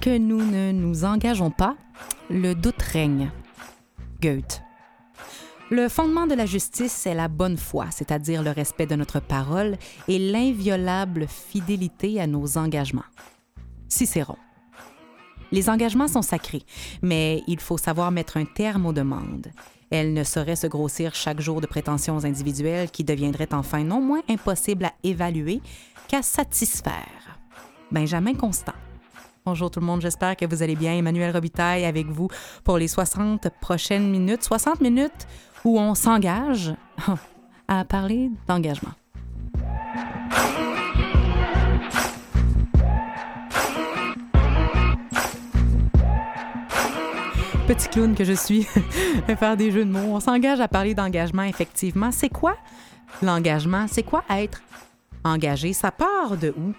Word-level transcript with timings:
Que 0.00 0.16
nous 0.16 0.42
ne 0.42 0.72
nous 0.72 1.04
engageons 1.04 1.50
pas, 1.50 1.76
le 2.30 2.54
doute 2.54 2.80
règne. 2.80 3.30
Goethe. 4.22 4.62
Le 5.70 5.88
fondement 5.88 6.26
de 6.26 6.34
la 6.34 6.46
justice 6.46 7.06
est 7.06 7.14
la 7.14 7.28
bonne 7.28 7.58
foi, 7.58 7.86
c'est-à-dire 7.90 8.42
le 8.42 8.50
respect 8.50 8.86
de 8.86 8.96
notre 8.96 9.20
parole 9.20 9.76
et 10.08 10.18
l'inviolable 10.18 11.26
fidélité 11.28 12.20
à 12.20 12.26
nos 12.26 12.56
engagements. 12.56 13.04
Cicéron. 13.88 14.36
Les 15.52 15.68
engagements 15.68 16.08
sont 16.08 16.22
sacrés, 16.22 16.62
mais 17.02 17.42
il 17.46 17.60
faut 17.60 17.78
savoir 17.78 18.10
mettre 18.10 18.38
un 18.38 18.46
terme 18.46 18.86
aux 18.86 18.92
demandes. 18.94 19.48
Elles 19.90 20.14
ne 20.14 20.24
sauraient 20.24 20.56
se 20.56 20.66
grossir 20.66 21.14
chaque 21.14 21.40
jour 21.40 21.60
de 21.60 21.66
prétentions 21.66 22.24
individuelles 22.24 22.90
qui 22.90 23.04
deviendraient 23.04 23.52
enfin 23.52 23.84
non 23.84 24.00
moins 24.00 24.22
impossibles 24.28 24.86
à 24.86 24.92
évaluer 25.02 25.60
qu'à 26.08 26.22
satisfaire. 26.22 27.38
Benjamin 27.90 28.34
Constant. 28.34 28.72
Bonjour 29.46 29.70
tout 29.70 29.80
le 29.80 29.86
monde, 29.86 30.02
j'espère 30.02 30.36
que 30.36 30.44
vous 30.44 30.62
allez 30.62 30.76
bien. 30.76 30.92
Emmanuel 30.92 31.32
Robitaille 31.32 31.86
avec 31.86 32.06
vous 32.08 32.28
pour 32.62 32.76
les 32.76 32.88
60 32.88 33.48
prochaines 33.62 34.10
minutes. 34.10 34.44
60 34.44 34.82
minutes 34.82 35.26
où 35.64 35.80
on 35.80 35.94
s'engage 35.94 36.74
à 37.68 37.84
parler 37.86 38.30
d'engagement. 38.46 38.90
Petit 47.66 47.88
clown 47.88 48.14
que 48.14 48.24
je 48.24 48.34
suis, 48.34 48.64
faire 49.38 49.56
des 49.56 49.70
jeux 49.70 49.86
de 49.86 49.90
mots. 49.90 50.14
On 50.14 50.20
s'engage 50.20 50.60
à 50.60 50.68
parler 50.68 50.94
d'engagement, 50.94 51.44
effectivement. 51.44 52.12
C'est 52.12 52.28
quoi 52.28 52.56
l'engagement? 53.22 53.86
C'est 53.88 54.02
quoi 54.02 54.22
être 54.28 54.60
engagé? 55.24 55.72
Ça 55.72 55.90
part 55.90 56.36
de 56.36 56.52
où? 56.58 56.74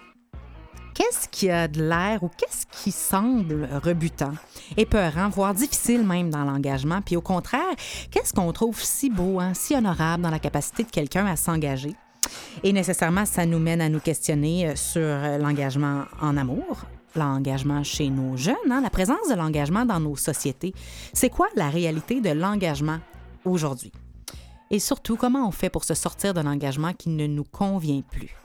Qu'est-ce 0.94 1.26
qui 1.28 1.48
a 1.48 1.68
de 1.68 1.82
l'air 1.82 2.22
ou 2.22 2.28
qu'est-ce 2.28 2.66
qui 2.66 2.92
semble 2.92 3.66
rebutant, 3.82 4.32
épeurant, 4.76 5.30
voire 5.30 5.54
difficile 5.54 6.06
même 6.06 6.28
dans 6.28 6.44
l'engagement? 6.44 7.00
Puis 7.00 7.16
au 7.16 7.22
contraire, 7.22 7.74
qu'est-ce 8.10 8.34
qu'on 8.34 8.52
trouve 8.52 8.78
si 8.80 9.08
beau, 9.08 9.40
hein, 9.40 9.54
si 9.54 9.74
honorable 9.74 10.22
dans 10.22 10.30
la 10.30 10.38
capacité 10.38 10.84
de 10.84 10.90
quelqu'un 10.90 11.24
à 11.26 11.36
s'engager? 11.36 11.94
Et 12.62 12.72
nécessairement, 12.72 13.24
ça 13.24 13.46
nous 13.46 13.58
mène 13.58 13.80
à 13.80 13.88
nous 13.88 14.00
questionner 14.00 14.68
euh, 14.68 14.76
sur 14.76 15.00
l'engagement 15.38 16.04
en 16.20 16.36
amour, 16.36 16.84
l'engagement 17.16 17.82
chez 17.82 18.10
nos 18.10 18.36
jeunes, 18.36 18.54
hein, 18.70 18.82
la 18.82 18.90
présence 18.90 19.28
de 19.30 19.34
l'engagement 19.34 19.86
dans 19.86 20.00
nos 20.00 20.16
sociétés. 20.16 20.74
C'est 21.14 21.30
quoi 21.30 21.48
la 21.56 21.70
réalité 21.70 22.20
de 22.20 22.30
l'engagement 22.30 22.98
aujourd'hui? 23.44 23.92
Et 24.70 24.78
surtout, 24.78 25.16
comment 25.16 25.48
on 25.48 25.52
fait 25.52 25.70
pour 25.70 25.84
se 25.84 25.94
sortir 25.94 26.34
de 26.34 26.40
l'engagement 26.40 26.92
qui 26.92 27.08
ne 27.08 27.26
nous 27.26 27.44
convient 27.44 28.02
plus? 28.02 28.41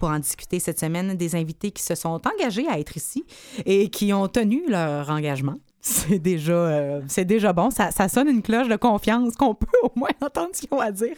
Pour 0.00 0.08
en 0.08 0.18
discuter 0.18 0.58
cette 0.58 0.80
semaine 0.80 1.14
des 1.14 1.36
invités 1.36 1.70
qui 1.70 1.82
se 1.82 1.94
sont 1.94 2.20
engagés 2.26 2.66
à 2.66 2.80
être 2.80 2.96
ici 2.96 3.24
et 3.66 3.90
qui 3.90 4.12
ont 4.12 4.26
tenu 4.26 4.62
leur 4.68 5.08
engagement. 5.10 5.54
C'est 5.82 6.18
déjà, 6.18 6.52
euh, 6.52 7.00
déjà 7.18 7.52
bon. 7.52 7.70
Ça, 7.70 7.90
ça, 7.90 8.08
sonne 8.08 8.28
une 8.28 8.42
cloche 8.42 8.68
de 8.68 8.76
confiance 8.76 9.36
qu'on 9.36 9.54
peut 9.54 9.66
au 9.82 9.92
moins 9.96 10.10
entendre 10.20 10.50
ce 10.52 10.62
qu'ils 10.62 10.74
ont 10.74 10.80
à 10.80 10.90
dire. 10.90 11.16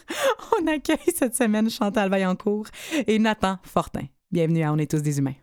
On 0.60 0.66
accueille 0.66 0.98
cette 1.16 1.34
semaine 1.34 1.70
Chantal 1.70 2.10
Vaillancourt 2.10 2.66
et 3.06 3.19
Nathan 3.19 3.56
Fortin. 3.62 4.06
Bienvenue 4.31 4.62
à 4.62 4.72
On 4.72 4.78
est 4.78 4.91
tous 4.91 5.03
des 5.03 5.19
humains. 5.19 5.34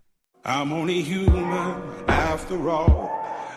I'm 0.46 0.72
only 0.72 1.02
human 1.02 1.76
after 2.08 2.70
all. 2.70 3.10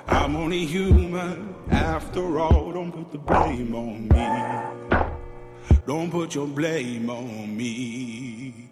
I'm 0.08 0.34
only 0.34 0.66
human 0.66 1.54
after 1.70 2.38
all. 2.38 2.72
Don't 2.72 2.90
put 2.90 3.12
the 3.12 3.18
blame 3.18 3.74
on 3.74 4.08
me. 4.08 5.02
Don't 5.86 6.10
put 6.10 6.34
your 6.34 6.48
blame 6.48 7.08
on 7.08 7.56
me. 7.56 8.71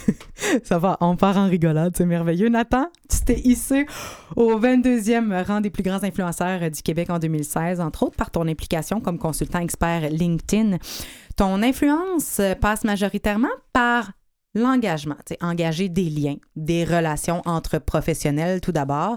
Ça 0.64 0.78
va, 0.78 0.96
on 1.00 1.16
part 1.16 1.36
en 1.36 1.48
rigolade, 1.48 1.94
c'est 1.96 2.06
merveilleux. 2.06 2.48
Nathan, 2.48 2.86
tu 3.08 3.20
t'es 3.20 3.40
hissé 3.44 3.86
au 4.36 4.58
22e 4.58 5.44
rang 5.44 5.60
des 5.60 5.70
plus 5.70 5.82
grands 5.82 6.02
influenceurs 6.02 6.70
du 6.70 6.82
Québec 6.82 7.10
en 7.10 7.18
2016, 7.18 7.80
entre 7.80 8.04
autres 8.04 8.16
par 8.16 8.30
ton 8.30 8.48
implication 8.48 9.00
comme 9.00 9.18
consultant 9.18 9.60
expert 9.60 10.08
LinkedIn. 10.10 10.78
Ton 11.36 11.62
influence 11.62 12.40
passe 12.60 12.84
majoritairement 12.84 13.48
par 13.72 14.12
l'engagement, 14.54 15.16
tu 15.26 15.34
engager 15.40 15.88
des 15.88 16.10
liens, 16.10 16.36
des 16.56 16.84
relations 16.84 17.42
entre 17.46 17.78
professionnels 17.78 18.60
tout 18.60 18.72
d'abord. 18.72 19.16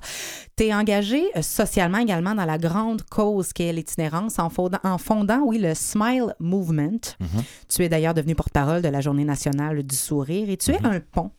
Tu 0.56 0.66
es 0.66 0.74
engagé 0.74 1.24
euh, 1.36 1.42
socialement 1.42 1.98
également 1.98 2.36
dans 2.36 2.46
la 2.46 2.58
grande 2.58 3.02
cause 3.04 3.52
qu'est 3.54 3.74
l'itinérance 3.74 4.40
en 4.40 4.50
fondant, 4.50 4.80
en 4.84 4.98
fondant, 4.98 5.42
oui, 5.46 5.58
le 5.60 5.74
Smile 5.74 6.34
Movement. 6.40 7.16
Mhm. 7.20 7.44
Tu 7.68 7.84
es 7.84 7.90
d'ailleurs 7.90 8.14
devenu 8.14 8.36
porte-parole 8.36 8.82
de 8.82 8.88
la 8.90 9.02
Journée 9.02 9.26
nationale 9.26 9.84
du 9.84 9.96
sourire 9.96 10.50
et 10.50 10.58
tu 10.58 10.72
es 10.72 10.80
Mhm. 10.80 10.86
un 10.86 11.00
pont 11.00 11.32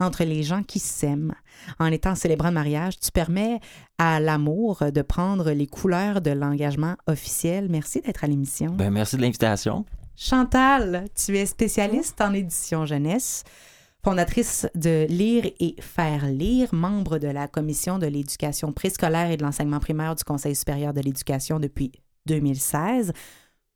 entre 0.00 0.24
les 0.24 0.42
gens 0.42 0.62
qui 0.64 0.80
s'aiment. 0.80 1.34
En 1.78 1.86
étant 1.86 2.16
célébrant 2.16 2.48
de 2.48 2.54
mariage, 2.54 2.98
tu 2.98 3.12
permets 3.12 3.60
à 3.98 4.18
l'amour 4.18 4.82
de 4.92 5.02
prendre 5.02 5.52
les 5.52 5.68
couleurs 5.68 6.20
de 6.20 6.32
l'engagement 6.32 6.96
officiel. 7.06 7.68
Merci 7.70 8.00
d'être 8.00 8.24
à 8.24 8.26
l'émission. 8.26 8.72
Ben, 8.72 8.90
merci 8.90 9.16
de 9.16 9.20
l'invitation. 9.22 9.84
Chantal, 10.16 11.06
tu 11.14 11.36
es 11.36 11.46
spécialiste 11.46 12.20
en 12.20 12.32
édition 12.34 12.84
jeunesse, 12.84 13.44
fondatrice 14.04 14.68
de 14.74 15.06
Lire 15.08 15.50
et 15.58 15.74
faire 15.80 16.26
lire, 16.26 16.68
membre 16.72 17.18
de 17.18 17.28
la 17.28 17.48
commission 17.48 17.98
de 17.98 18.06
l'éducation 18.06 18.72
préscolaire 18.72 19.30
et 19.30 19.36
de 19.36 19.42
l'enseignement 19.42 19.80
primaire 19.80 20.14
du 20.14 20.24
Conseil 20.24 20.54
supérieur 20.54 20.92
de 20.92 21.00
l'éducation 21.00 21.58
depuis 21.58 21.92
2016, 22.26 23.12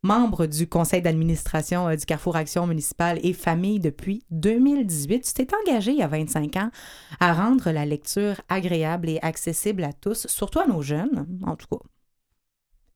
membre 0.03 0.47
du 0.47 0.69
conseil 0.69 1.03
d'administration 1.03 1.89
euh, 1.89 1.97
du 1.97 2.05
Carrefour 2.05 2.37
Action 2.37 2.67
municipale 2.67 3.19
et 3.23 3.33
famille 3.33 3.81
depuis 3.81 4.23
2018. 4.31 5.23
Tu 5.23 5.33
t'es 5.33 5.49
engagé 5.55 5.93
il 5.93 5.99
y 5.99 6.03
a 6.03 6.07
25 6.07 6.57
ans 6.57 6.71
à 7.19 7.33
rendre 7.33 7.71
la 7.71 7.87
lecture 7.87 8.41
agréable 8.49 9.09
et 9.09 9.19
accessible 9.23 9.83
à 9.85 9.93
tous, 9.93 10.27
surtout 10.29 10.61
à 10.61 10.67
nos 10.67 10.83
jeunes, 10.83 11.27
en 11.45 11.57
tout 11.57 11.67
cas 11.67 11.85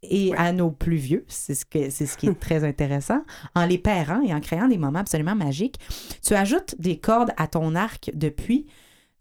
et 0.03 0.35
à 0.35 0.53
nos 0.53 0.71
plus 0.71 0.97
vieux, 0.97 1.25
c'est 1.29 1.55
ce, 1.55 1.67
que, 1.67 1.91
c'est 1.91 2.07
ce 2.07 2.17
qui 2.17 2.27
est 2.29 2.35
très 2.41 2.65
intéressant, 2.65 3.23
en 3.55 3.67
les 3.67 3.79
pairant 3.79 4.23
et 4.23 4.33
en 4.33 4.41
créant 4.41 4.69
des 4.69 4.79
moments 4.79 5.01
absolument 5.01 5.35
magiques. 5.35 5.79
Tu 6.23 6.35
ajoutes 6.35 6.75
des 6.79 6.99
cordes 6.99 7.33
à 7.37 7.47
ton 7.47 7.75
arc 7.75 8.11
depuis, 8.15 8.67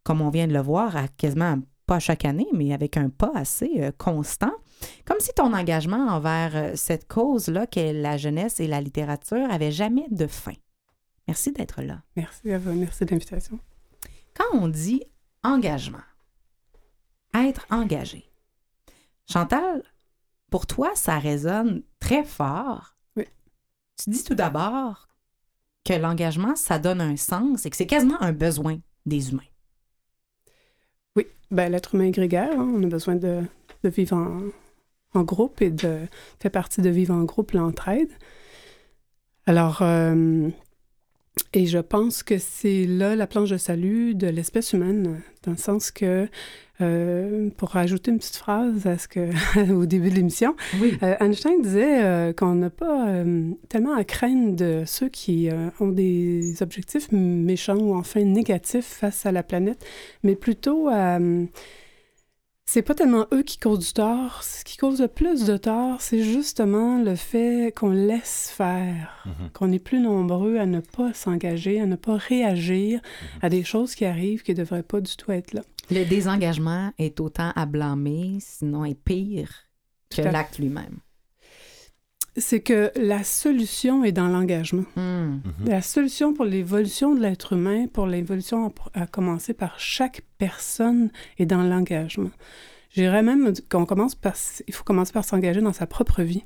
comme 0.04 0.22
on 0.22 0.30
vient 0.30 0.48
de 0.48 0.54
le 0.54 0.62
voir, 0.62 0.96
à 0.96 1.08
quasiment 1.08 1.58
pas 1.86 2.00
chaque 2.00 2.26
année, 2.26 2.48
mais 2.54 2.74
avec 2.74 2.98
un 2.98 3.10
pas 3.10 3.32
assez 3.36 3.72
euh, 3.80 3.92
constant. 3.98 4.54
Comme 5.06 5.20
si 5.20 5.34
ton 5.34 5.54
engagement 5.54 6.08
envers 6.08 6.56
euh, 6.56 6.72
cette 6.76 7.08
cause-là, 7.08 7.68
qu'est 7.68 7.94
la 7.94 8.16
jeunesse 8.16 8.60
et 8.60 8.68
la 8.68 8.80
littérature, 8.80 9.50
avait 9.50 9.72
jamais 9.72 10.06
de 10.12 10.28
fin. 10.28 10.54
Merci 11.28 11.52
d'être 11.52 11.82
là. 11.82 12.02
Merci 12.16 12.52
à 12.52 12.58
vous, 12.58 12.74
merci 12.74 13.06
de 13.06 13.12
l'invitation. 13.12 13.60
Quand 14.36 14.58
on 14.58 14.68
dit 14.68 15.04
engagement, 15.44 15.98
être 17.34 17.66
engagé, 17.70 18.30
Chantal, 19.32 19.84
pour 20.50 20.68
toi, 20.68 20.92
ça 20.96 21.20
résonne 21.20 21.84
très 22.00 22.24
fort. 22.24 22.96
Oui. 23.16 23.26
Tu 23.98 24.10
dis 24.10 24.24
tout 24.24 24.36
d'abord 24.36 25.08
que 25.86 25.94
l'engagement, 25.94 26.56
ça 26.56 26.80
donne 26.80 27.02
un 27.02 27.16
sens 27.16 27.66
et 27.66 27.70
que 27.70 27.78
c'est 27.78 27.86
quasiment 27.86 28.22
un 28.22 28.34
besoin 28.34 28.80
des 29.06 29.32
humains. 29.32 29.42
Oui, 31.16 31.26
ben, 31.52 31.72
l'être 31.72 31.96
humain 31.96 32.10
grégaire, 32.10 32.60
hein, 32.60 32.72
on 32.74 32.84
a 32.84 32.88
besoin 32.88 33.16
de, 33.16 33.44
de 33.84 33.90
vivre 33.90 34.16
en, 34.18 34.42
en 35.14 35.24
groupe 35.24 35.62
et 35.62 35.72
de 35.72 36.00
faire 36.40 36.52
partie 36.52 36.82
de 36.82 36.90
vivre 36.90 37.14
en 37.14 37.24
groupe 37.24 37.52
l'entraide. 37.52 38.12
Alors, 39.46 39.82
euh, 39.82 40.50
et 41.54 41.66
je 41.66 41.80
pense 41.80 42.24
que 42.24 42.38
c'est 42.38 42.86
là 42.86 43.16
la 43.16 43.28
planche 43.28 43.50
de 43.50 43.58
salut 43.58 44.16
de 44.16 44.28
l'espèce 44.28 44.74
humaine, 44.74 45.22
dans 45.44 45.52
le 45.52 45.58
sens 45.58 45.92
que, 45.92 46.28
euh, 46.82 47.50
pour 47.58 47.70
rajouter 47.70 48.12
une 48.12 48.20
petite 48.20 48.38
phrase 48.38 48.88
à 48.88 48.98
ce 48.98 49.08
que, 49.08 49.72
au 49.74 49.86
début 49.86 50.10
de 50.10 50.16
l'émission, 50.16 50.56
Oui. 50.82 50.98
euh, 51.04 51.16
Einstein 51.20 51.62
disait 51.62 52.04
euh, 52.04 52.34
qu'on 52.34 52.56
n'a 52.56 52.70
pas 52.70 53.08
tellement 53.68 53.96
à 53.96 54.04
craindre 54.04 54.56
de 54.56 54.84
ceux 54.86 55.10
qui 55.10 55.50
ont 55.80 55.90
des 55.90 56.62
objectifs 56.62 57.12
méchants 57.12 57.78
ou 57.78 57.96
enfin 57.96 58.24
négatifs 58.24 58.86
face 58.86 59.26
à 59.26 59.32
la 59.32 59.44
planète, 59.44 59.84
mais 60.24 60.36
plutôt 60.36 60.88
à... 60.90 61.20
c'est 62.72 62.84
pas 62.84 62.94
tellement 62.94 63.26
eux 63.34 63.42
qui 63.42 63.58
causent 63.58 63.80
du 63.88 63.94
tort. 63.94 64.44
Ce 64.44 64.64
qui 64.64 64.78
cause 64.78 65.02
le 65.02 65.08
plus 65.08 65.44
de 65.46 65.58
tort, 65.58 66.00
c'est 66.02 66.22
justement 66.22 67.02
le 67.02 67.16
fait 67.16 67.74
qu'on 67.76 67.90
laisse 67.90 68.54
faire, 68.56 69.24
Mhm. 69.26 69.50
qu'on 69.54 69.72
est 69.72 69.80
plus 69.80 70.00
nombreux 70.00 70.58
à 70.58 70.68
ne 70.68 70.80
pas 70.80 71.12
s'engager, 71.14 71.82
à 71.82 71.88
ne 71.88 71.96
pas 71.96 72.16
réagir 72.18 73.00
Mhm. 73.02 73.40
à 73.42 73.50
des 73.50 73.64
choses 73.64 73.96
qui 73.96 74.06
arrivent 74.06 74.44
qui 74.44 74.52
ne 74.52 74.58
devraient 74.58 74.84
pas 74.84 75.02
du 75.02 75.16
tout 75.18 75.32
être 75.32 75.54
là. 75.54 75.62
Le 75.90 76.04
désengagement 76.06 76.92
est 77.00 77.20
autant 77.20 77.52
à 77.56 77.66
blâmer, 77.66 78.38
sinon 78.40 78.86
est 78.86 78.94
pire 78.94 79.50
que 80.16 80.22
l'acte 80.22 80.60
lui-même. 80.60 81.00
C'est 82.40 82.62
que 82.62 82.92
la 82.96 83.24
solution 83.24 84.04
est 84.04 84.12
dans 84.12 84.28
l'engagement. 84.28 84.86
Hmm. 84.96 85.40
Mhm. 85.60 85.68
La 85.68 85.82
solution 85.82 86.34
pour 86.34 86.46
l'évolution 86.46 87.14
de 87.14 87.22
l'être 87.22 87.54
humain, 87.54 87.88
pour 87.88 88.08
l'évolution 88.08 88.74
à, 88.94 89.02
à 89.02 89.08
commencer 89.08 89.54
par 89.54 89.80
chaque 89.80 90.22
personne, 90.38 91.12
est 91.38 91.46
dans 91.46 91.64
l'engagement. 91.64 92.32
J'irais 92.92 93.24
même 93.24 93.54
qu'on 93.70 93.86
commence 93.86 94.16
par, 94.16 94.34
il 94.68 94.74
faut 94.74 94.84
commencer 94.84 95.14
par 95.14 95.24
s'engager 95.24 95.62
dans 95.62 95.74
sa 95.74 95.86
propre 95.86 96.24
vie. 96.24 96.44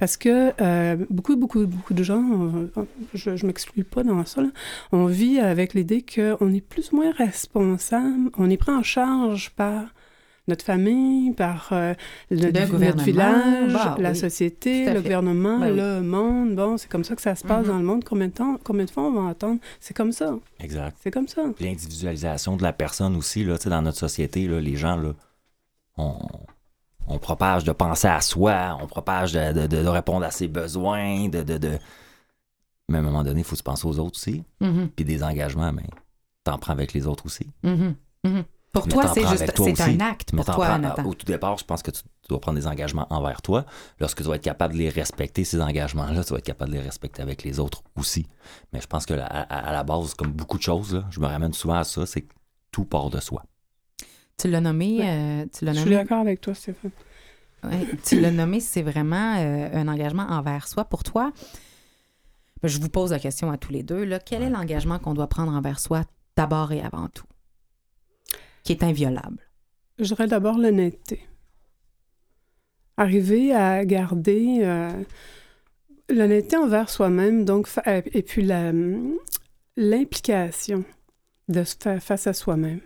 Parce 0.00 0.16
que 0.16 0.52
euh, 0.62 0.96
beaucoup, 1.10 1.36
beaucoup, 1.36 1.66
beaucoup 1.66 1.92
de 1.92 2.02
gens, 2.02 2.22
je 3.12 3.30
ne 3.30 3.46
m'exclus 3.46 3.84
pas 3.84 4.02
dans 4.02 4.24
ça, 4.24 4.40
là, 4.40 4.48
on 4.92 5.04
vit 5.04 5.38
avec 5.38 5.74
l'idée 5.74 6.02
qu'on 6.02 6.54
est 6.54 6.62
plus 6.62 6.90
ou 6.90 6.96
moins 6.96 7.12
responsable, 7.12 8.30
on 8.38 8.48
est 8.48 8.56
pris 8.56 8.72
en 8.72 8.82
charge 8.82 9.50
par 9.50 9.92
notre 10.50 10.64
famille, 10.64 11.32
par 11.32 11.68
euh, 11.72 11.94
le, 12.30 12.50
Le 12.50 12.78
notre 12.78 13.02
village, 13.04 13.72
bah, 13.72 13.96
la 13.98 14.10
oui, 14.10 14.16
société, 14.16 14.84
le 14.86 14.96
fait. 14.96 15.02
gouvernement, 15.02 15.58
Ben 15.58 15.70
oui. 15.72 15.76
le 15.78 16.00
monde. 16.02 16.54
Bon, 16.54 16.76
c'est 16.76 16.90
comme 16.90 17.04
ça 17.04 17.16
que 17.16 17.22
ça 17.22 17.34
se 17.34 17.44
passe 17.44 17.62
Mhm. 17.66 17.72
dans 17.72 17.78
le 17.78 17.84
monde. 17.84 18.04
Combien 18.04 18.28
de 18.28 18.32
temps, 18.32 18.58
combien 18.62 18.84
de 18.84 18.90
fois 18.90 19.04
on 19.04 19.12
va 19.12 19.20
entendre? 19.22 19.58
C'est 19.80 19.94
comme 19.96 20.12
ça, 20.12 20.38
Exact. 20.58 20.96
c'est 21.02 21.10
comme 21.10 21.28
ça. 21.28 21.42
L'individualisation 21.58 22.56
de 22.56 22.62
la 22.62 22.72
personne 22.74 23.16
aussi, 23.16 23.42
là, 23.44 23.56
tu 23.56 23.64
sais, 23.64 23.70
dans 23.70 23.80
notre 23.82 23.98
société, 23.98 24.46
là, 24.46 24.60
les 24.60 24.76
gens, 24.76 24.96
là, 24.96 25.12
on, 25.96 26.16
on 27.08 27.18
propage 27.18 27.64
de 27.64 27.72
penser 27.72 28.08
à 28.08 28.20
soi, 28.20 28.76
on 28.82 28.86
propage 28.86 29.32
de, 29.32 29.52
de- 29.52 29.66
de- 29.66 29.82
de 29.82 29.88
répondre 29.88 30.24
à 30.24 30.30
ses 30.30 30.48
besoins, 30.48 31.28
de, 31.28 31.42
de, 31.42 31.58
de- 31.58 31.78
Mais 32.88 32.96
à 32.98 33.00
un 33.00 33.04
moment 33.04 33.22
donné, 33.24 33.40
il 33.40 33.44
faut 33.44 33.56
se 33.56 33.62
penser 33.62 33.86
aux 33.86 33.98
autres 33.98 34.16
aussi. 34.16 34.42
Mhm. 34.60 34.88
Puis 34.96 35.04
des 35.04 35.22
engagements, 35.22 35.72
mais 35.72 35.84
t'en 36.42 36.58
prends 36.58 36.72
avec 36.72 36.92
les 36.92 37.06
autres 37.06 37.26
aussi. 37.26 37.46
Mhm. 37.62 37.94
Pour 38.72 38.86
Mais 38.86 38.92
toi, 38.92 39.08
c'est 39.12 39.26
juste 39.26 39.52
toi 39.54 39.66
c'est 39.74 39.82
un 39.82 40.00
acte 40.00 40.32
Mais 40.32 40.44
pour 40.44 40.54
toi, 40.54 40.66
prends- 40.66 40.78
Nathan. 40.78 41.04
au 41.04 41.14
tout 41.14 41.26
départ, 41.26 41.58
je 41.58 41.64
pense 41.64 41.82
que 41.82 41.90
tu, 41.90 42.02
dois 42.28 42.40
prendre 42.40 42.56
des 42.58 42.68
engagements 42.68 43.08
envers 43.10 43.42
toi. 43.42 43.64
Lorsque 43.98 44.18
tu 44.22 44.28
vas 44.28 44.36
être 44.36 44.42
capable 44.44 44.74
de 44.74 44.78
les 44.78 44.88
respecter, 44.90 45.42
ces 45.42 45.60
engagements-là, 45.60 46.22
tu 46.22 46.32
vas 46.32 46.38
être 46.38 46.44
capable 46.44 46.70
de 46.70 46.76
les 46.76 46.82
respecter 46.82 47.20
avec 47.20 47.42
les 47.42 47.58
autres 47.58 47.82
aussi. 47.96 48.26
Mais 48.72 48.80
je 48.80 48.86
pense 48.86 49.06
que 49.06 49.14
la- 49.14 49.26
à, 49.26 49.40
à 49.42 49.72
la 49.72 49.82
base, 49.82 50.14
comme 50.14 50.30
beaucoup 50.30 50.56
de 50.56 50.62
choses, 50.62 50.94
là, 50.94 51.04
je 51.10 51.18
me 51.18 51.26
ramène 51.26 51.52
souvent 51.52 51.74
à 51.74 51.84
ça, 51.84 52.06
c'est 52.06 52.20
que 52.22 52.32
tout 52.70 52.84
part 52.84 53.10
de 53.10 53.18
soi. 53.18 53.42
Tu 54.38 54.48
l'as 54.48 54.60
nommé, 54.60 54.98
Ouais. 55.00 55.08
euh, 55.08 55.46
tu 55.52 55.64
l'as 55.64 55.72
Je 55.72 55.80
suis 55.80 55.90
d'accord 55.90 56.20
avec 56.20 56.40
toi, 56.40 56.54
Stéphane. 56.54 56.92
ouais, 57.64 57.86
tu 58.06 58.20
l'as 58.20 58.30
nommé, 58.30 58.60
c'est 58.60 58.82
vraiment 58.82 59.34
euh, 59.38 59.68
un 59.74 59.88
engagement 59.88 60.22
envers 60.30 60.68
soi. 60.68 60.84
Pour 60.84 61.02
toi, 61.02 61.32
ben, 62.62 62.68
je 62.68 62.80
vous 62.80 62.88
pose 62.88 63.10
la 63.10 63.18
question 63.18 63.50
à 63.50 63.58
tous 63.58 63.72
les 63.72 63.82
deux. 63.82 64.04
Là, 64.04 64.20
quel 64.20 64.42
est 64.42 64.50
l'engagement 64.50 65.00
qu'on 65.00 65.14
doit 65.14 65.26
prendre 65.28 65.52
envers 65.52 65.80
soi 65.80 66.04
d'abord 66.36 66.70
et 66.72 66.80
avant 66.80 67.08
tout, 67.08 67.24
qui 68.64 68.72
est 68.72 68.82
inviolable? 68.82 69.38
Je 69.98 70.04
dirais 70.04 70.26
d'abord 70.26 70.58
l'honnêteté. 70.58 71.20
Arriver 72.96 73.52
à 73.54 73.84
garder 73.84 74.58
euh, 74.62 74.90
l'honnêteté 76.10 76.56
envers 76.56 76.90
soi-même, 76.90 77.44
donc, 77.44 77.68
euh, 77.86 78.02
et 78.12 78.22
puis 78.22 78.42
la, 78.42 78.72
l'implication 79.76 80.84
de 81.48 81.64
se 81.64 81.74
faire 81.80 82.02
face 82.02 82.26
à 82.26 82.32
soi-même. 82.32 82.80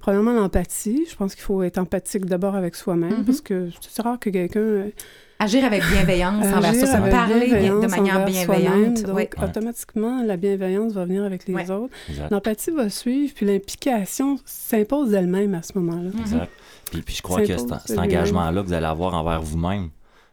Premièrement, 0.00 0.32
l'empathie. 0.32 1.04
Je 1.10 1.14
pense 1.16 1.34
qu'il 1.34 1.44
faut 1.44 1.62
être 1.62 1.78
empathique 1.78 2.24
d'abord 2.24 2.54
avec 2.54 2.74
soi-même, 2.74 3.18
Mhm. 3.18 3.24
parce 3.24 3.40
que 3.40 3.68
c'est 3.80 4.02
rare 4.02 4.18
que 4.18 4.30
quelqu'un 4.30 4.60
euh, 4.60 4.90
Agir 5.40 5.64
avec 5.64 5.82
bienveillance 5.88 6.44
envers 6.46 6.70
agir 6.70 6.86
c'est 6.86 6.94
avec 6.94 7.12
parler 7.12 7.48
de 7.48 7.86
manière 7.86 8.24
bienveillante. 8.24 9.02
Donc, 9.02 9.16
Ouais. 9.16 9.30
automatiquement, 9.40 10.22
la 10.24 10.36
bienveillance 10.36 10.92
va 10.94 11.04
venir 11.04 11.22
avec 11.24 11.46
les 11.46 11.54
Ouais. 11.54 11.70
autres. 11.70 11.92
L'empathie 12.30 12.72
va 12.72 12.88
suivre, 12.90 13.32
puis 13.34 13.46
l'implication 13.46 14.38
s'impose 14.44 15.10
d'elle-même 15.10 15.54
à 15.54 15.62
ce 15.62 15.78
moment-là. 15.78 16.10
Mhm. 16.12 16.20
Exact. 16.20 16.50
Puis, 16.90 17.02
puis 17.02 17.14
je 17.14 17.22
crois 17.22 17.40
que 17.42 17.56
cet, 17.56 17.98
engagement-là 17.98 18.62
que 18.62 18.66
vous 18.66 18.72
allez 18.72 18.86
avoir 18.86 19.14
envers 19.14 19.40
vous-même, 19.40 19.90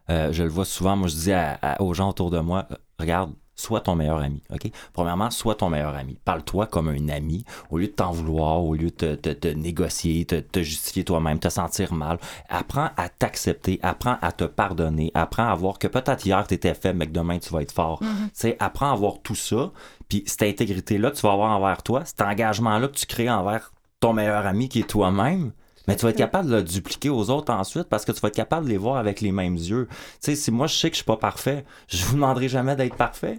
euh, 0.10 0.32
je 0.32 0.42
le 0.44 0.50
vois 0.50 0.66
souvent, 0.66 0.96
moi 0.96 1.08
je 1.08 1.16
dis 1.16 1.32
à- 1.34 1.60
à- 1.62 1.82
aux 1.84 1.94
gens 1.94 2.10
autour 2.10 2.32
de 2.32 2.40
moi, 2.40 2.66
euh, 2.72 2.76
regarde, 3.00 3.32
sois 3.56 3.80
ton 3.82 3.96
meilleur 3.96 4.18
ami, 4.22 4.44
OK? 4.54 4.70
Premièrement, 4.94 5.32
sois 5.32 5.56
ton 5.56 5.70
meilleur 5.70 5.96
ami. 5.96 6.18
Parle-toi 6.26 6.68
comme 6.68 6.90
un 6.90 7.10
ami, 7.10 7.46
au 7.70 7.78
lieu 7.78 7.88
de 7.88 7.92
t'en 7.92 8.12
vouloir, 8.12 8.64
au 8.64 8.74
lieu 8.76 8.90
de 8.90 9.16
te, 9.16 9.16
te- 9.16 9.30
te 9.30 9.48
négocier, 9.48 10.26
te, 10.26 10.36
te 10.36 10.62
justifier 10.62 11.04
toi-même, 11.04 11.40
te 11.40 11.50
sentir 11.50 11.94
mal. 11.94 12.18
Apprends 12.50 12.90
à 12.98 13.10
t'accepter, 13.10 13.80
apprends 13.82 14.18
à 14.22 14.32
te 14.32 14.44
pardonner, 14.44 15.12
apprends 15.14 15.48
à 15.48 15.56
voir 15.56 15.80
que 15.80 15.88
peut-être 15.88 16.26
hier 16.26 16.46
t'étais 16.48 16.74
faible, 16.74 17.00
mais 17.00 17.08
que 17.08 17.12
demain 17.14 17.40
tu 17.40 17.50
vas 17.50 17.62
être 17.62 17.72
fort. 17.72 18.02
Mhm. 18.04 18.10
Tu 18.26 18.30
sais, 18.34 18.58
apprends 18.60 18.92
à 18.92 18.96
voir 18.96 19.16
tout 19.24 19.36
ça, 19.36 19.72
puis 20.10 20.24
cette 20.26 20.44
intégrité-là 20.44 21.12
que 21.12 21.16
tu 21.16 21.22
vas 21.22 21.34
avoir 21.34 21.52
envers 21.58 21.82
toi, 21.84 22.04
cet 22.06 22.22
engagement-là 22.22 22.88
que 22.88 22.96
tu 22.96 23.06
crées 23.06 23.30
envers 23.30 23.72
ton 24.00 24.14
meilleur 24.14 24.46
ami 24.46 24.70
qui 24.70 24.82
est 24.82 24.90
toi-même, 24.90 25.52
mais 25.88 25.96
tu 25.96 26.04
vas 26.04 26.10
être 26.12 26.18
capable 26.18 26.50
de 26.50 26.56
le 26.56 26.64
dupliquer 26.64 27.10
aux 27.10 27.30
autres 27.30 27.54
ensuite 27.54 27.84
parce 27.90 28.06
que 28.06 28.12
tu 28.12 28.20
vas 28.22 28.28
être 28.30 28.36
capable 28.36 28.66
de 28.66 28.72
les 28.72 28.78
voir 28.78 28.98
avec 28.98 29.22
les 29.22 29.32
mêmes 29.32 29.56
yeux. 29.56 29.88
Tu 29.90 29.98
sais, 30.22 30.36
si 30.36 30.52
moi 30.52 30.68
je 30.68 30.76
sais 30.76 30.90
que 30.90 30.96
je 30.96 31.00
suis 31.02 31.06
pas 31.06 31.18
parfait, 31.18 31.66
je 31.88 32.04
vous 32.06 32.16
demanderai 32.16 32.48
jamais 32.50 32.76
d'être 32.76 32.96
parfait. 32.96 33.38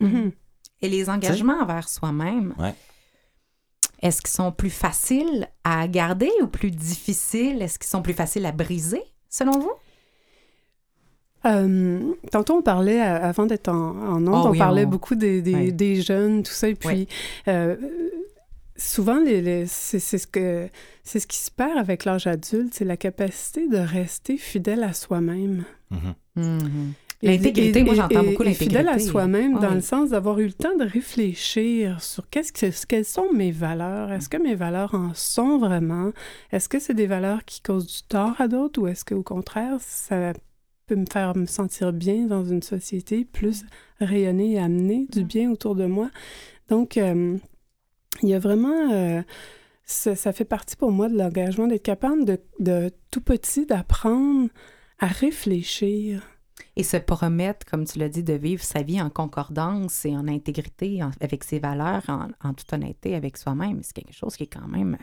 Mhm. 0.00 0.32
Et 0.82 0.88
les 0.88 1.08
engagements 1.08 1.60
envers 1.62 1.88
soi-même, 1.88 2.54
Ouais. 2.58 2.74
est-ce 4.02 4.20
qu'ils 4.20 4.30
sont 4.34 4.52
plus 4.52 4.70
faciles 4.70 5.48
à 5.64 5.86
garder 5.88 6.30
ou 6.42 6.46
plus 6.46 6.70
difficiles? 6.70 7.62
Est-ce 7.62 7.78
qu'ils 7.78 7.88
sont 7.88 8.02
plus 8.02 8.12
faciles 8.14 8.44
à 8.44 8.52
briser, 8.52 9.02
selon 9.30 9.58
vous? 9.58 9.72
Euh, 11.46 12.14
tantôt, 12.32 12.54
on 12.54 12.62
parlait, 12.62 13.02
euh, 13.02 13.22
avant 13.22 13.44
d'être 13.44 13.68
en, 13.68 13.74
en 13.74 14.26
ondes, 14.26 14.28
Oh 14.44 14.48
on 14.48 14.50
oui, 14.50 14.58
parlait 14.58 14.86
on- 14.86 14.88
beaucoup 14.88 15.14
des, 15.14 15.42
des, 15.42 15.54
Ouais. 15.54 15.72
des 15.72 16.00
jeunes, 16.00 16.42
tout 16.42 16.52
ça. 16.52 16.68
Et 16.68 16.74
puis, 16.74 17.06
euh, 17.48 17.76
souvent, 18.76 19.18
les, 19.20 19.40
les- 19.40 19.66
c'est 19.66 19.98
c'est 19.98 20.18
ce, 20.18 20.26
que, 20.26 20.68
c'est 21.02 21.20
ce 21.20 21.26
qui 21.26 21.38
se 21.38 21.50
perd 21.50 21.76
avec 21.78 22.04
l'âge 22.04 22.26
adulte, 22.26 22.74
c'est 22.74 22.84
la 22.84 22.96
capacité 22.96 23.68
de 23.68 23.76
rester 23.78 24.36
fidèle 24.36 24.82
à 24.82 24.92
soi-même. 24.92 25.64
Mhm. 25.90 26.14
Mhm. 26.36 26.92
Et- 27.22 27.28
L'intégrité, 27.28 27.78
et- 27.78 27.84
moi, 27.84 27.94
j'entends 27.94 28.22
et- 28.22 28.30
beaucoup 28.30 28.42
et 28.42 28.52
Fidèle 28.52 28.78
à 28.80 28.82
l'intégrité. 28.82 29.10
soi-même, 29.10 29.54
dans 29.58 29.68
Oui. 29.70 29.74
le 29.76 29.80
sens 29.80 30.10
d'avoir 30.10 30.38
eu 30.40 30.46
le 30.46 30.52
temps 30.52 30.76
de 30.76 30.84
réfléchir 30.84 32.02
sur 32.02 32.28
qu'est-ce 32.28 32.52
que, 32.52 32.86
quelles 32.86 33.04
sont 33.06 33.32
mes 33.32 33.50
valeurs. 33.50 34.12
Est-ce 34.12 34.28
que 34.28 34.36
mes 34.36 34.54
valeurs 34.54 34.94
en 34.94 35.14
sont 35.14 35.56
vraiment? 35.58 36.10
Est-ce 36.52 36.68
que 36.68 36.78
c'est 36.78 36.92
des 36.94 37.06
valeurs 37.06 37.44
qui 37.46 37.62
causent 37.62 37.86
du 37.86 38.02
tort 38.08 38.38
à 38.40 38.48
d'autres 38.48 38.80
ou 38.82 38.88
est-ce 38.88 39.04
qu'au 39.06 39.22
contraire, 39.22 39.76
ça 39.80 40.34
peut 40.86 40.96
me 40.96 41.06
faire 41.10 41.34
me 41.34 41.46
sentir 41.46 41.94
bien 41.94 42.26
dans 42.26 42.44
une 42.44 42.62
société, 42.62 43.24
plus 43.24 43.64
rayonner 44.00 44.52
et 44.54 44.58
amener 44.58 45.06
du 45.10 45.24
bien 45.24 45.50
autour 45.50 45.76
de 45.76 45.86
moi? 45.86 46.10
Donc, 46.68 46.98
euh, 46.98 47.38
il 48.22 48.28
y 48.28 48.34
a 48.34 48.38
vraiment... 48.38 48.92
euh, 48.92 49.22
ça, 49.84 50.32
fait 50.32 50.44
partie 50.44 50.76
pour 50.76 50.90
moi 50.90 51.08
de 51.08 51.16
l'engagement 51.16 51.66
d'être 51.66 51.82
capable 51.82 52.24
de, 52.24 52.40
de 52.58 52.90
tout 53.10 53.20
petit 53.20 53.66
d'apprendre 53.66 54.48
à 54.98 55.06
réfléchir. 55.06 56.22
Et 56.76 56.82
se 56.82 56.96
promettre, 56.96 57.66
comme 57.66 57.84
tu 57.84 57.98
l'as 57.98 58.08
dit, 58.08 58.22
de 58.22 58.32
vivre 58.32 58.62
sa 58.62 58.82
vie 58.82 59.00
en 59.00 59.10
concordance 59.10 60.04
et 60.04 60.16
en 60.16 60.26
intégrité 60.26 61.00
avec 61.20 61.44
ses 61.44 61.58
valeurs, 61.58 62.02
en, 62.08 62.28
en 62.42 62.54
toute 62.54 62.72
honnêteté 62.72 63.14
avec 63.14 63.36
soi-même. 63.36 63.80
C'est 63.82 63.92
quelque 63.92 64.14
chose 64.14 64.36
qui 64.36 64.44
est 64.44 64.52
quand 64.52 64.68
même... 64.68 64.96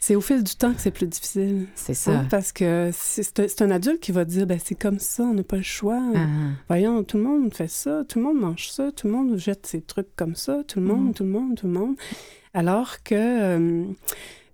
C'est 0.00 0.14
au 0.14 0.20
fil 0.20 0.42
du 0.42 0.54
temps 0.54 0.72
que 0.72 0.80
c'est 0.80 0.90
plus 0.90 1.06
difficile. 1.06 1.66
C'est 1.74 1.92
hein, 1.92 2.22
ça. 2.22 2.26
parce 2.30 2.52
que 2.52 2.90
c'est 2.92 3.62
un, 3.62 3.70
adulte 3.70 4.00
qui 4.00 4.12
va 4.12 4.24
dire 4.24 4.46
ben, 4.46 4.58
c'est 4.62 4.74
comme 4.74 4.98
ça, 4.98 5.24
on 5.24 5.34
n'a 5.34 5.42
pas 5.42 5.56
le 5.56 5.62
choix. 5.62 6.00
Ah. 6.14 6.26
Voyons, 6.68 7.02
tout 7.04 7.16
le 7.16 7.24
monde 7.24 7.52
fait 7.54 7.68
ça, 7.68 8.04
tout 8.08 8.18
le 8.18 8.24
monde 8.24 8.40
mange 8.40 8.68
ça, 8.70 8.92
tout 8.92 9.06
le 9.06 9.12
monde 9.12 9.36
jette 9.36 9.66
ses 9.66 9.80
trucs 9.80 10.14
comme 10.16 10.34
ça, 10.34 10.62
tout 10.66 10.80
le 10.80 10.86
monde, 10.86 11.06
Mhm. 11.08 11.14
tout 11.14 11.24
le 11.24 11.30
monde, 11.30 11.56
tout 11.56 11.66
le 11.66 11.72
monde. 11.72 11.96
Alors 12.54 13.02
que 13.02 13.14
euh, 13.14 13.84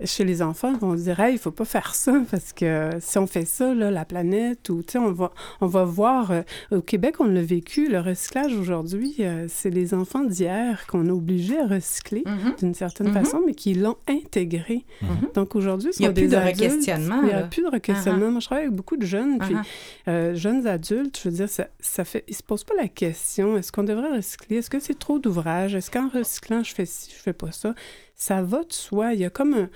chez 0.03 0.25
les 0.25 0.43
enfants, 0.43 0.73
ils 0.73 0.79
vont 0.79 0.95
dire 0.95 1.21
hey, 1.21 1.35
il 1.35 1.39
faut 1.39 1.51
pas 1.51 1.65
faire 1.65 1.95
ça 1.95 2.13
parce 2.31 2.53
que 2.53 2.91
si 3.01 3.19
on 3.19 3.27
fait 3.27 3.45
ça, 3.45 3.75
là, 3.75 3.91
la 3.91 4.05
planète, 4.05 4.69
ou 4.71 4.83
on 4.97 5.13
va, 5.13 5.33
on 5.61 5.67
va 5.67 5.85
voir. 5.85 6.31
euh, 6.31 6.43
au 6.73 6.81
Québec, 6.81 7.17
on 7.21 7.25
l'a 7.27 7.43
vécu, 7.43 7.89
le 7.89 8.01
recyclage 8.01 8.55
aujourd'hui, 8.57 9.15
euh, 9.21 9.47
c'est 9.49 9.71
les 9.71 9.95
enfants 9.95 10.25
d'hier 10.25 10.87
qu'on 10.87 11.09
a 11.09 11.13
obligés 11.13 11.59
à 11.59 11.67
recycler 11.67 12.23
Mhm. 12.27 12.55
d'une 12.59 12.75
certaine 12.75 13.09
Mhm. 13.09 13.15
façon, 13.15 13.43
mais 13.47 13.55
qui 13.55 13.75
l'ont 13.75 13.97
intégré. 14.09 14.85
Mhm. 15.03 15.09
Donc 15.35 15.55
aujourd'hui, 15.57 15.91
Il 15.99 16.03
y 16.05 16.07
a 16.07 16.13
plus 16.13 16.29
de 16.29 16.37
re-questionnement, 16.37 17.21
Il 17.23 17.27
n'y 17.29 17.33
a 17.33 17.43
plus 17.43 17.63
de 17.63 17.69
re-questionnement. 17.69 18.31
Moi, 18.31 18.41
je 18.41 18.47
travaille 18.47 18.65
avec 18.65 18.77
beaucoup 18.77 18.97
de 18.97 19.07
jeunes, 19.07 19.39
puis 19.39 19.55
Ah. 19.57 20.11
euh, 20.11 20.35
jeunes 20.35 20.67
adultes, 20.67 21.19
je 21.23 21.29
veux 21.29 21.35
dire, 21.35 21.49
ça, 21.49 21.69
ça 21.81 22.05
fait, 22.05 22.25
ils 22.29 22.35
se 22.35 22.43
posent 22.43 22.65
pas 22.65 22.75
la 22.75 22.89
question 22.89 23.57
est-ce 23.57 23.71
qu'on 23.73 23.85
devrait 23.85 24.17
recycler? 24.17 24.57
Est-ce 24.59 24.71
que 24.71 24.81
c'est 24.81 24.99
trop 24.99 25.19
d'ouvrage? 25.19 25.75
Est-ce 25.75 25.91
qu'en 25.91 26.09
recyclant, 26.09 26.63
je 26.63 26.75
fais 26.75 26.87
ci, 26.87 27.11
je 27.17 27.23
fais 27.23 27.33
pas 27.33 27.53
ça? 27.53 27.75
Ça 28.15 28.43
va 28.43 28.65
de 28.65 28.73
soi. 28.73 29.15
Il 29.15 29.21
y 29.21 29.25
a 29.25 29.31
comme 29.31 29.55
un- 29.55 29.71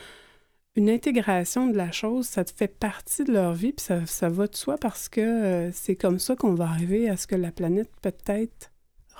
une 0.76 0.88
intégration 0.90 1.66
de 1.66 1.76
la 1.76 1.90
chose. 1.90 2.26
Ça 2.26 2.44
fait 2.44 2.68
partie 2.68 3.24
de 3.24 3.32
leur 3.32 3.52
vie, 3.52 3.72
puis 3.72 3.84
ça, 3.84 4.06
ça 4.06 4.28
va 4.28 4.46
de 4.46 4.54
soi 4.56 4.76
parce 4.78 5.08
que 5.08 5.20
euh, 5.20 5.72
c'est 5.72 5.96
comme 5.96 6.18
ça 6.18 6.36
qu'on 6.36 6.54
va 6.54 6.66
arriver 6.66 7.08
à 7.08 7.16
ce 7.16 7.26
que 7.26 7.34
la 7.36 7.50
planète 7.50 7.90
peut-être 8.02 8.70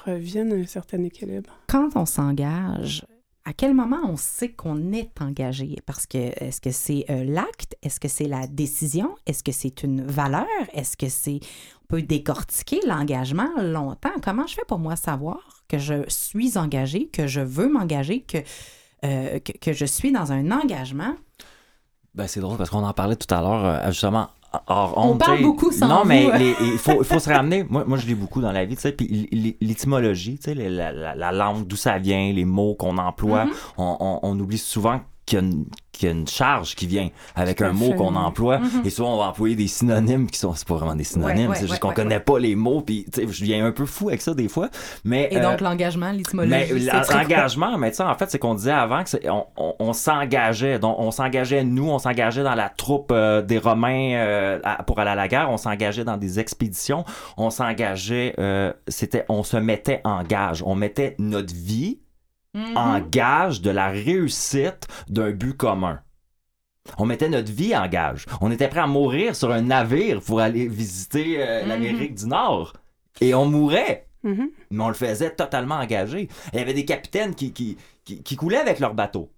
revienne 0.07 0.53
à 0.53 0.57
un 0.57 0.67
certain 0.67 1.03
équilibre. 1.03 1.51
Quand 1.69 1.91
on 1.97 2.07
s'engage 2.07 3.05
À 3.45 3.55
quel 3.55 3.73
moment 3.73 4.01
on 4.05 4.19
sait 4.19 4.51
qu'on 4.51 4.93
est 4.93 5.11
engagé? 5.23 5.77
Parce 5.87 6.07
que 6.07 6.19
est-ce 6.19 6.61
que 6.61 6.71
c'est 6.71 7.07
euh, 7.09 7.25
l'acte? 7.25 7.77
Est-ce 7.83 7.99
que 7.99 8.07
c'est 8.07 8.29
la 8.29 8.47
décision? 8.47 9.17
Est-ce 9.27 9.43
que 9.43 9.53
c'est 9.53 9.83
une 9.83 10.03
valeur? 10.03 10.47
Est-ce 10.75 10.99
que 10.99 11.09
c'est... 11.09 11.41
On 11.83 11.87
peut 11.89 12.03
décortiquer 12.03 12.81
l'engagement 12.87 13.49
longtemps? 13.63 14.13
Comment 14.23 14.47
je 14.47 14.55
fais 14.55 14.67
pour 14.69 14.79
moi 14.79 14.97
savoir 14.97 15.65
que 15.67 15.79
je 15.79 16.05
suis 16.09 16.59
engagé, 16.59 17.09
que 17.09 17.27
je 17.27 17.41
veux 17.41 17.71
m'engager, 17.71 18.21
que, 18.21 18.37
euh, 19.05 19.39
que, 19.41 19.53
que 19.53 19.73
je 19.73 19.85
suis 19.85 20.13
dans 20.13 20.33
un 20.33 20.51
engagement? 20.51 21.15
Ben, 22.15 22.27
c'est 22.27 22.41
drôle 22.41 22.57
parce 22.59 22.71
qu'on 22.71 22.85
en 22.85 22.93
parlait 22.93 23.17
tout 23.17 23.33
à 23.35 23.41
l'heure, 23.41 23.65
euh, 23.65 23.87
justement. 23.91 24.29
On 24.67 25.11
honte, 25.11 25.19
parle 25.19 25.43
beaucoup 25.43 25.71
sans 25.71 25.89
Non, 25.89 26.05
mais 26.07 26.27
il 26.73 26.79
faut, 26.79 27.05
faut 27.05 27.19
se 27.19 27.29
ramener. 27.29 27.65
Moi, 27.69 27.85
moi, 27.87 27.99
je 27.99 28.07
lis 28.07 28.15
beaucoup 28.15 28.41
dans 28.41 28.51
la 28.51 28.65
vie, 28.65 28.77
tu 28.77 28.81
sais. 28.83 28.93
Puis 28.93 29.57
l'étymologie, 29.61 30.39
tu 30.39 30.45
sais, 30.45 30.55
la, 30.55 30.91
la- 30.91 31.15
la 31.15 31.33
langue, 31.33 31.67
d'où 31.67 31.77
ça 31.77 31.99
vient, 31.99 32.33
les 32.33 32.47
mots 32.47 32.75
qu'on 32.75 32.97
emploie, 32.97 33.45
Mhm. 33.45 33.53
on, 33.77 33.97
on- 34.01 34.21
on 34.23 34.41
oublie 34.41 34.57
souvent 34.59 35.01
qu'il 35.29 35.39
y, 35.39 35.43
a 35.43 35.45
une- 35.45 35.65
a 36.01 36.07
une 36.11 36.29
charge 36.29 36.75
qui 36.77 36.87
vient 36.87 37.09
avec 37.35 37.61
un 37.61 37.73
mot 37.73 37.93
qu'on 37.95 38.15
emploie. 38.15 38.59
Mhm. 38.59 38.83
Et 38.85 38.91
souvent, 38.91 39.15
on 39.15 39.19
va 39.19 39.25
employer 39.31 39.57
des 39.57 39.67
synonymes 39.67 40.31
qui 40.31 40.39
sont. 40.39 40.55
C'est 40.55 40.67
pas 40.67 40.75
vraiment 40.77 40.95
des 40.95 41.03
synonymes, 41.05 41.51
ouais, 41.51 41.57
c'est 41.57 41.63
juste 41.63 41.73
ouais, 41.73 41.79
qu'on 41.81 41.93
connaît 41.93 42.21
pas 42.21 42.39
les 42.39 42.55
mots. 42.55 42.81
Puis, 42.83 43.05
tu 43.13 43.21
sais, 43.23 43.27
je 43.33 43.45
viens 43.45 43.67
un 43.67 43.73
peu 43.73 43.85
fou 43.85 44.09
avec 44.09 44.21
ça 44.23 44.33
des 44.35 44.49
fois. 44.49 44.69
Mais. 45.05 45.29
Et 45.33 45.39
euh, 45.39 45.43
donc, 45.43 45.61
l'engagement, 45.61 46.11
l'étymologie, 46.13 46.89
l'engagement, 47.13 47.77
mais 47.79 47.91
tu 47.91 48.01
en 48.03 48.15
fait, 48.15 48.31
c'est 48.31 48.39
qu'on 48.39 48.55
disait 48.55 48.71
avant 48.71 49.03
que 49.03 49.29
on, 49.29 49.45
on- 49.57 49.75
on 49.81 49.93
s'engageait. 49.93 50.79
Donc, 50.79 50.97
on 50.99 51.11
s'engageait, 51.11 51.65
nous, 51.65 51.89
on 51.91 51.99
s'engageait 51.99 52.45
dans 52.45 52.55
la 52.55 52.69
troupe 52.69 53.11
euh, 53.13 53.43
des 53.43 53.59
Romains 53.59 54.13
euh, 54.15 54.61
à- 54.65 54.83
pour 54.85 55.01
aller 55.01 55.11
à 55.11 55.15
la 55.17 55.27
guerre. 55.29 55.51
On 55.51 55.57
s'engageait 55.57 56.05
dans 56.05 56.17
des 56.17 56.39
expéditions. 56.39 57.05
On 57.37 57.51
s'engageait, 57.51 58.35
euh, 58.39 58.73
c'était, 58.87 59.25
on 59.29 59.43
se 59.43 59.57
mettait 59.57 60.01
en 60.05 60.23
gage. 60.23 60.63
On 60.65 60.75
mettait 60.77 61.17
notre 61.19 61.53
vie 61.55 61.99
En 62.55 63.01
gage 63.01 63.61
de 63.63 63.71
la 63.71 63.89
réussite 63.89 64.89
d'un 65.09 65.31
but 65.31 65.55
commun. 65.57 66.01
On 66.97 67.05
mettait 67.07 67.29
notre 67.29 67.53
vie 67.53 67.77
en 67.77 67.87
gage. 67.87 68.25
On 68.41 68.51
était 68.51 68.69
prêt 68.69 68.81
à 68.81 68.87
mourir 68.87 69.37
sur 69.37 69.53
un 69.53 69.61
navire 69.63 70.21
pour 70.23 70.41
aller 70.41 70.67
visiter 70.67 71.37
euh, 71.39 71.63
Mhm. 71.63 71.69
l'Amérique 71.69 72.15
du 72.15 72.27
Nord. 72.27 72.73
Et 73.21 73.35
on 73.35 73.45
mourait 73.47 74.07
Mhm. 74.25 74.51
mais 74.71 74.83
on 74.85 74.89
le 74.89 74.95
faisait 74.95 75.31
totalement 75.31 75.77
engagé. 75.77 76.29
Il 76.53 76.59
y 76.59 76.63
avait 76.63 76.75
des 76.75 76.85
capitaines 76.85 77.35
qui, 77.35 77.53
qui, 77.53 77.77
qui, 78.05 78.23
qui 78.23 78.37
coulaient 78.37 78.57
avec 78.57 78.81
leur 78.81 78.95
bateau. 78.95 79.31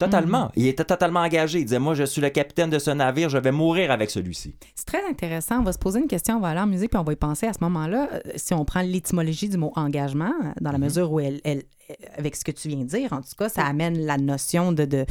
Totalement. 0.00 0.44
Mhm. 0.46 0.50
Ils 0.56 0.66
étaient 0.68 0.84
totalement 0.84 1.20
engagés. 1.20 1.60
Ils 1.60 1.64
disaient 1.64 1.78
Moi, 1.78 1.94
je 1.94 2.04
suis 2.04 2.20
le 2.20 2.30
capitaine 2.30 2.70
de 2.70 2.78
ce 2.78 2.90
navire, 2.90 3.28
je 3.28 3.38
vais 3.38 3.52
mourir 3.52 3.90
avec 3.90 4.10
celui-ci. 4.10 4.54
C'est 4.74 4.86
très 4.86 5.04
intéressant. 5.08 5.60
On 5.60 5.62
va 5.62 5.72
se 5.72 5.78
poser 5.78 6.00
une 6.00 6.08
question, 6.08 6.36
on 6.36 6.40
va 6.40 6.48
aller 6.48 6.60
en 6.60 6.66
musique, 6.66 6.90
puis 6.90 6.98
on 6.98 7.04
va 7.04 7.12
y 7.12 7.16
penser 7.16 7.46
à 7.46 7.52
ce 7.52 7.58
moment-là. 7.62 8.08
Euh, 8.12 8.20
Si 8.36 8.54
on 8.54 8.64
prend 8.64 8.80
l'étymologie 8.82 9.48
du 9.48 9.56
mot 9.58 9.72
engagement, 9.76 10.32
euh, 10.44 10.48
dans 10.60 10.72
la 10.72 10.78
Mhm. 10.78 10.84
mesure 10.84 11.12
où 11.12 11.20
elle, 11.20 11.40
elle- 11.44 11.64
euh, 11.90 11.94
avec 12.18 12.34
ce 12.36 12.44
que 12.44 12.50
tu 12.52 12.68
viens 12.68 12.78
de 12.78 12.88
dire, 12.88 13.12
en 13.12 13.20
tout 13.20 13.34
cas, 13.38 13.48
ça 13.48 13.62
amène 13.64 13.98
la 14.06 14.16
notion 14.18 14.72
de, 14.72 14.84
de 14.84 15.06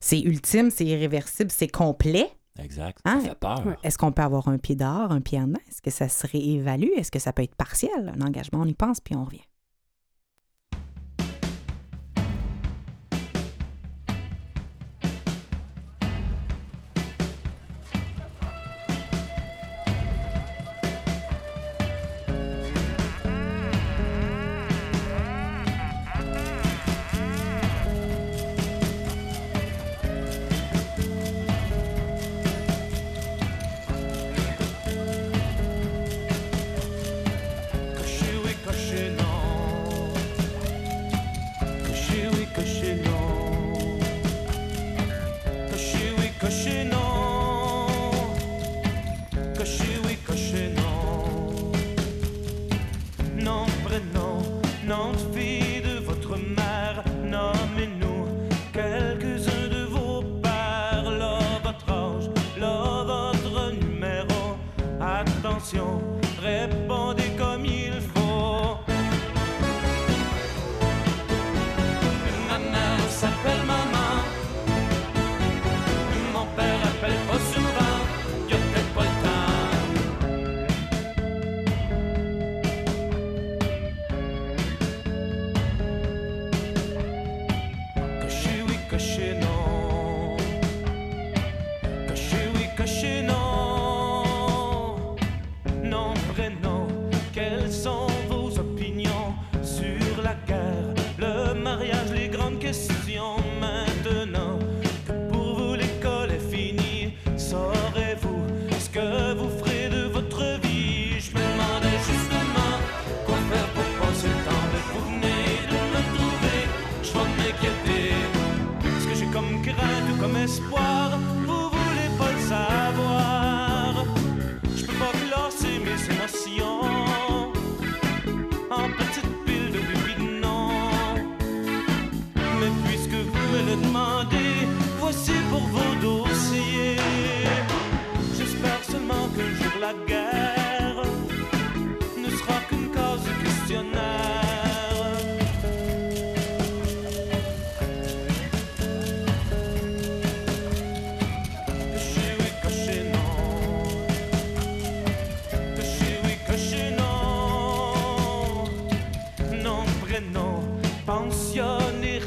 c'est 0.00 0.20
ultime, 0.20 0.70
c'est 0.70 0.84
irréversible, 0.84 1.50
c'est 1.50 1.68
complet. 1.68 2.28
Exact. 2.62 2.98
Hein? 3.04 3.20
Ça 3.20 3.28
fait 3.30 3.34
peur. 3.34 3.64
Est-ce 3.82 3.98
qu'on 3.98 4.12
peut 4.12 4.22
avoir 4.22 4.46
un 4.48 4.58
pied 4.58 4.76
dehors, 4.76 5.10
un 5.10 5.20
pied 5.20 5.38
en 5.40 5.48
dedans? 5.48 5.58
Est-ce 5.68 5.82
que 5.82 5.90
ça 5.90 6.08
se 6.08 6.26
réévalue? 6.26 6.90
Est-ce 6.96 7.10
que 7.10 7.18
ça 7.18 7.32
peut 7.32 7.42
être 7.42 7.56
partiel? 7.56 8.12
Un 8.16 8.20
engagement, 8.24 8.60
on 8.62 8.66
y 8.66 8.74
pense, 8.74 9.00
puis 9.00 9.16
on 9.16 9.24
revient. 9.24 9.40
No. 54.86 55.33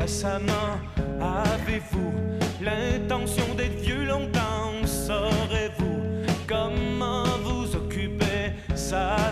Récemment. 0.08 0.80
Avez-vous 1.20 2.14
l'intention 2.62 3.44
d'être 3.58 3.78
vieux 3.82 4.06
longtemps? 4.06 4.72
Saurez-vous? 4.86 6.24
Comment 6.48 7.26
vous 7.44 7.76
occuper? 7.76 8.54
Savez-vous 8.74 9.27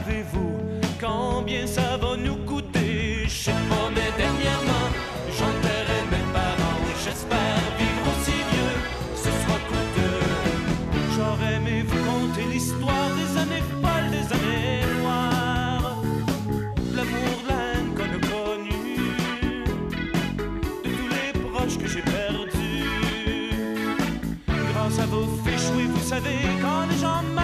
savez, 26.05 26.37
quand 26.61 26.85
les 26.89 26.97
gens 26.97 27.34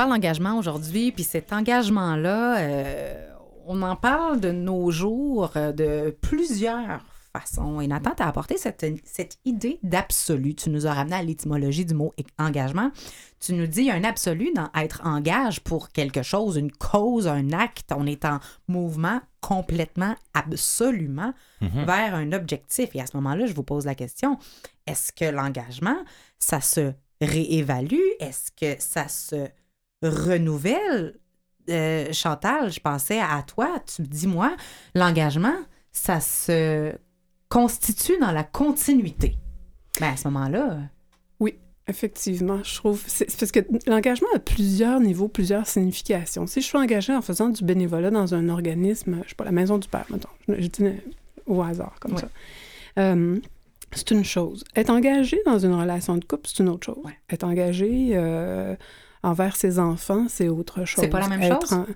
parle 0.00 0.12
d'engagement 0.14 0.56
aujourd'hui, 0.56 1.12
puis 1.12 1.24
cet 1.24 1.52
engagement-là, 1.52 2.58
euh, 2.60 3.28
on 3.66 3.82
en 3.82 3.96
parle 3.96 4.40
de 4.40 4.50
nos 4.50 4.90
jours 4.90 5.52
euh, 5.56 5.72
de 5.72 6.16
plusieurs 6.22 7.04
façons. 7.34 7.82
Et 7.82 7.86
Nathan, 7.86 8.12
tu 8.16 8.22
as 8.22 8.28
apporté 8.28 8.56
cette, 8.56 8.82
cette 9.04 9.36
idée 9.44 9.78
d'absolu. 9.82 10.54
Tu 10.54 10.70
nous 10.70 10.86
as 10.86 10.94
ramené 10.94 11.16
à 11.16 11.22
l'étymologie 11.22 11.84
du 11.84 11.92
mot 11.92 12.14
engagement. 12.38 12.90
Tu 13.40 13.52
nous 13.52 13.66
dis 13.66 13.90
un 13.90 14.02
absolu 14.02 14.50
dans 14.54 14.70
être 14.74 15.02
engage 15.04 15.60
pour 15.60 15.90
quelque 15.90 16.22
chose, 16.22 16.56
une 16.56 16.72
cause, 16.72 17.28
un 17.28 17.52
acte. 17.52 17.92
On 17.94 18.06
est 18.06 18.24
en 18.24 18.40
mouvement 18.68 19.20
complètement, 19.42 20.14
absolument 20.32 21.34
Mhm. 21.60 21.84
vers 21.84 22.14
un 22.14 22.32
objectif. 22.32 22.88
Et 22.94 23.02
à 23.02 23.06
ce 23.06 23.18
moment-là, 23.18 23.44
je 23.44 23.52
vous 23.52 23.64
pose 23.64 23.84
la 23.84 23.94
question, 23.94 24.38
est-ce 24.86 25.12
que 25.12 25.26
l'engagement, 25.26 25.98
ça 26.38 26.62
se 26.62 26.94
réévalue? 27.20 28.00
Est-ce 28.18 28.50
que 28.52 28.80
ça 28.82 29.06
se 29.08 29.46
renouvelle? 30.02 31.18
Euh, 31.68 32.12
Chantal, 32.12 32.72
je 32.72 32.80
pensais 32.80 33.20
à 33.20 33.42
toi, 33.46 33.80
tu 33.94 34.02
me 34.02 34.06
dis, 34.06 34.26
moi, 34.26 34.56
l'engagement, 34.94 35.54
ça 35.92 36.18
se 36.20 36.92
constitue 37.48 38.18
dans 38.20 38.32
la 38.32 38.42
continuité. 38.44 39.36
Ben, 40.00 40.12
à 40.12 40.16
ce 40.16 40.28
moment-là, 40.28 40.78
Effectivement, 41.88 42.62
je 42.62 42.76
trouve. 42.76 43.02
C'est 43.08 43.28
c'est 43.28 43.40
parce 43.40 43.50
que 43.50 43.60
l'engagement 43.90 44.28
a 44.36 44.38
plusieurs 44.38 45.00
niveaux, 45.00 45.26
plusieurs 45.26 45.66
significations. 45.66 46.46
Si 46.46 46.60
je 46.60 46.66
suis 46.66 46.78
engagée 46.78 47.12
en 47.12 47.20
faisant 47.20 47.48
du 47.48 47.64
bénévolat 47.64 48.10
dans 48.12 48.32
un 48.32 48.48
organisme, 48.48 49.22
je 49.24 49.30
sais 49.30 49.34
pas, 49.34 49.42
la 49.42 49.50
Maison 49.50 49.76
du 49.76 49.88
Père, 49.88 50.04
mettons, 50.08 50.28
je, 50.46 50.54
je 50.60 50.66
dis 50.68 50.84
au 51.46 51.60
hasard, 51.62 51.96
comme 51.98 52.12
Ouais. 52.12 52.20
ça. 52.20 52.28
Euh, 53.00 53.40
c'est 53.92 54.12
une 54.12 54.24
chose. 54.24 54.62
Être 54.76 54.90
engagé 54.90 55.40
dans 55.46 55.58
une 55.58 55.74
relation 55.74 56.16
de 56.16 56.24
couple, 56.24 56.42
c'est 56.46 56.62
une 56.62 56.68
autre 56.68 56.86
chose. 56.86 56.98
Ouais. 57.02 57.18
Être 57.28 57.42
engagé 57.42 58.10
euh, 58.12 58.76
envers 59.22 59.56
ses 59.56 59.78
enfants, 59.78 60.26
c'est 60.28 60.48
autre 60.48 60.84
chose. 60.84 61.04
C'est 61.04 61.10
pas 61.10 61.20
la 61.20 61.28
même 61.28 61.42
Être 61.42 61.60
chose? 61.68 61.72
en- 61.72 61.86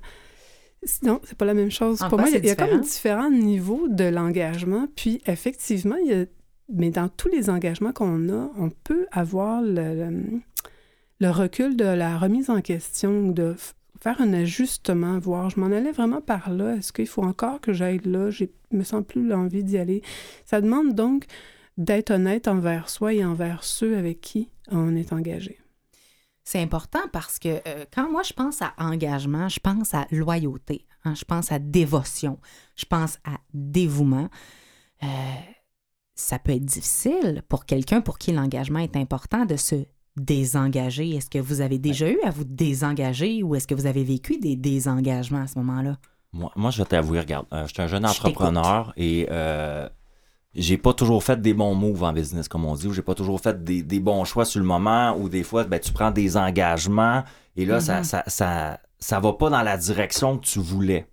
Non, 1.03 1.21
c'est 1.25 1.37
pas 1.39 1.47
la 1.47 1.55
même 1.55 1.71
chose. 1.71 2.03
En 2.03 2.09
Pour 2.11 2.19
quoi 2.19 2.29
moi, 2.29 2.39
il 2.39 2.45
y 2.45 2.49
a- 2.51 2.53
y, 2.53 2.57
comme 2.57 2.67
différent? 2.81 2.81
différents 2.83 3.31
niveaux 3.31 3.89
de 3.89 4.05
l'engagement. 4.05 4.87
Puis, 4.95 5.23
effectivement, 5.27 5.97
il 6.05 6.11
y 6.11 6.15
a 6.15 6.25
mais 6.73 6.89
dans 6.91 7.09
tous 7.11 7.29
les 7.29 7.51
engagements 7.51 7.93
qu'on 7.93 8.27
a, 8.31 8.51
on 8.59 8.71
peut 8.71 9.07
avoir 9.13 9.61
le, 9.61 9.95
le- 9.95 10.41
le 11.21 11.31
recul 11.31 11.77
de 11.77 11.85
la 11.85 12.17
remise 12.19 12.49
en 12.49 12.63
question, 12.63 13.29
de 13.29 13.55
faire 14.01 14.19
un 14.23 14.33
ajustement, 14.33 15.19
voir, 15.19 15.51
je 15.51 15.61
m'en 15.61 15.67
allais 15.67 15.93
vraiment 15.93 16.23
par 16.23 16.51
là, 16.51 16.77
est-ce 16.77 16.91
qu'il 16.93 17.07
faut 17.07 17.23
encore 17.23 17.61
que 17.61 17.75
j'aille 17.75 18.01
là, 18.07 18.31
je 18.31 18.45
me 18.71 18.83
sens 18.83 19.05
plus 19.07 19.27
l'envie 19.27 19.63
d'y 19.63 19.77
aller. 19.77 20.01
Ça 20.47 20.63
demande 20.63 20.95
donc 20.95 21.27
d'être 21.77 22.11
honnête 22.13 22.49
envers 22.49 22.89
soi 22.89 23.13
et 23.13 23.25
envers 23.27 23.63
ceux 23.63 23.99
avec 23.99 24.23
qui 24.23 24.49
on 24.71 24.97
est 24.97 25.13
engagé. 25.13 25.59
C'est 26.45 26.61
important 26.61 27.01
parce 27.13 27.39
que 27.39 27.61
euh, 27.67 27.87
quand 27.93 28.11
moi 28.11 28.23
je 28.23 28.35
pense 28.35 28.61
à 28.61 28.75
engagement, 28.79 29.49
je 29.49 29.61
pense 29.61 29.95
à 29.95 30.07
loyauté, 30.11 30.87
hein, 31.05 31.15
je 31.15 31.25
pense 31.25 31.51
à 31.51 31.59
dévotion, 31.59 32.39
je 32.77 32.85
pense 32.85 33.19
à 33.25 33.39
dévouement. 33.55 34.29
Euh, 35.03 35.07
ça 36.15 36.39
peut 36.39 36.53
être 36.53 36.65
difficile 36.65 37.43
pour 37.49 37.65
quelqu'un 37.65 38.01
pour 38.03 38.19
qui 38.19 38.33
l'engagement 38.33 38.79
est 38.79 38.97
important 38.97 39.47
de 39.47 39.57
se 39.57 39.87
désengager. 40.17 41.11
Est-ce 41.11 41.31
que 41.31 41.39
vous 41.39 41.61
avez 41.61 41.79
déjà 41.79 42.09
eu 42.09 42.21
à 42.23 42.31
vous 42.31 42.45
désengager 42.45 43.43
ou 43.43 43.55
est-ce 43.57 43.67
que 43.67 43.75
vous 43.75 43.87
avez 43.87 44.05
vécu 44.05 44.39
des 44.39 44.55
désengagements 44.55 45.43
à 45.43 45.47
ce 45.47 45.59
moment-là? 45.59 45.99
Moi, 46.33 46.53
moi, 46.57 46.71
je 46.71 46.79
vais 46.79 46.89
t'avouer, 46.89 47.21
regarde, 47.21 47.47
euh, 47.53 47.67
je 47.67 47.73
suis 47.73 47.83
un 47.83 47.87
jeune 47.87 48.07
Je 48.07 48.11
entrepreneur 48.11 48.93
et 48.97 49.27
j'ai 50.55 50.79
pas 50.79 50.93
toujours 50.93 51.23
fait 51.25 51.41
des 51.41 51.55
bons 51.55 51.75
moves 51.75 52.03
en 52.05 52.13
business, 52.13 52.49
comme 52.49 52.65
on 52.65 52.75
dit, 52.75 52.87
ou 52.87 52.93
j'ai 52.93 53.03
pas 53.03 53.15
toujours 53.15 53.41
fait 53.41 53.63
des, 53.65 53.83
des 53.83 54.01
bons 54.01 54.25
choix 54.25 54.45
sur 54.45 54.61
le 54.61 54.67
moment, 54.67 55.17
ou 55.19 55.29
des 55.29 55.43
fois, 55.43 55.65
ben, 55.65 55.81
tu 55.81 55.93
prends 55.93 56.11
des 56.11 56.37
engagements 56.37 57.25
et 57.57 57.65
là, 57.65 57.81
ça, 57.81 57.99
Mhm. 57.99 58.05
ça, 58.05 58.23
ça, 58.27 58.81
ça 58.99 59.21
va 59.21 59.33
pas 59.33 59.51
dans 59.51 59.63
la 59.63 59.77
direction 59.77 60.39
que 60.39 60.45
tu 60.47 60.59
voulais. 60.61 61.07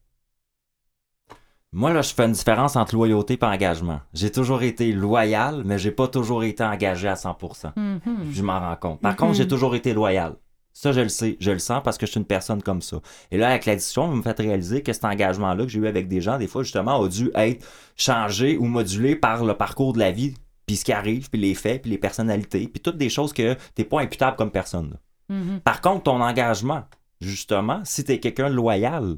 Moi, 1.74 1.94
là, 1.94 2.02
je 2.02 2.14
fais 2.14 2.26
une 2.26 2.34
différence 2.34 2.76
entre 2.76 2.96
loyauté 2.96 3.40
et 3.42 3.46
engagement. 3.46 4.02
J'ai 4.14 4.30
toujours 4.32 4.62
été 4.62 4.92
loyal, 4.92 5.64
mais 5.66 5.78
j'ai 5.80 5.92
pas 5.92 6.08
toujours 6.10 6.44
été 6.44 6.64
engagé 6.64 7.08
à 7.08 7.16
100%. 7.16 7.72
Mhm. 7.78 8.32
Je 8.34 8.42
m'en 8.44 8.60
rends 8.60 8.76
compte. 8.76 9.02
Par 9.02 9.12
Mhm. 9.14 9.18
contre, 9.18 9.34
j'ai 9.36 9.48
toujours 9.48 9.74
été 9.76 9.94
loyal. 9.94 10.36
Ça, 10.74 10.92
je 10.92 11.02
le 11.02 11.10
sais. 11.10 11.38
Je 11.40 11.52
le 11.52 11.60
sens 11.60 11.82
parce 11.84 11.98
que 11.98 12.06
je 12.06 12.12
suis 12.12 12.20
une 12.20 12.26
personne 12.26 12.64
comme 12.64 12.82
ça. 12.82 12.98
Et 13.30 13.38
là, 13.38 13.50
avec 13.50 13.66
la 13.66 13.76
discussion, 13.76 14.08
vous 14.08 14.16
me 14.16 14.22
faites 14.22 14.40
réaliser 14.40 14.82
que 14.82 14.94
cet 14.94 15.06
engagement-là 15.06 15.64
que 15.66 15.70
j'ai 15.70 15.80
eu 15.80 15.88
avec 15.88 16.08
des 16.08 16.22
gens, 16.22 16.38
des 16.38 16.48
fois, 16.48 16.64
justement, 16.64 17.02
a 17.04 17.08
dû 17.08 17.30
être 17.36 17.66
changé 17.98 18.58
ou 18.58 18.66
modulé 18.66 19.16
par 19.16 19.44
le 19.44 19.54
parcours 19.54 19.94
de 19.94 20.00
la 20.00 20.12
vie, 20.12 20.34
puis 20.66 20.78
ce 20.78 20.86
qui 20.86 20.94
arrive, 20.94 21.30
puis 21.30 21.42
les 21.42 21.54
faits, 21.56 21.82
puis 21.82 21.92
les 21.92 21.98
personnalités, 21.98 22.68
puis 22.68 22.82
toutes 22.82 22.98
des 22.98 23.10
choses 23.10 23.34
que 23.34 23.56
t'es 23.76 23.84
pas 23.84 24.02
imputable 24.02 24.38
comme 24.38 24.52
personne. 24.52 24.98
Mhm. 25.30 25.60
Par 25.60 25.82
contre, 25.82 26.04
ton 26.04 26.22
engagement, 26.22 26.84
justement, 27.20 27.82
si 27.84 28.04
tu 28.04 28.14
es 28.14 28.20
quelqu'un 28.20 28.50
de 28.50 28.56
loyal, 28.56 29.18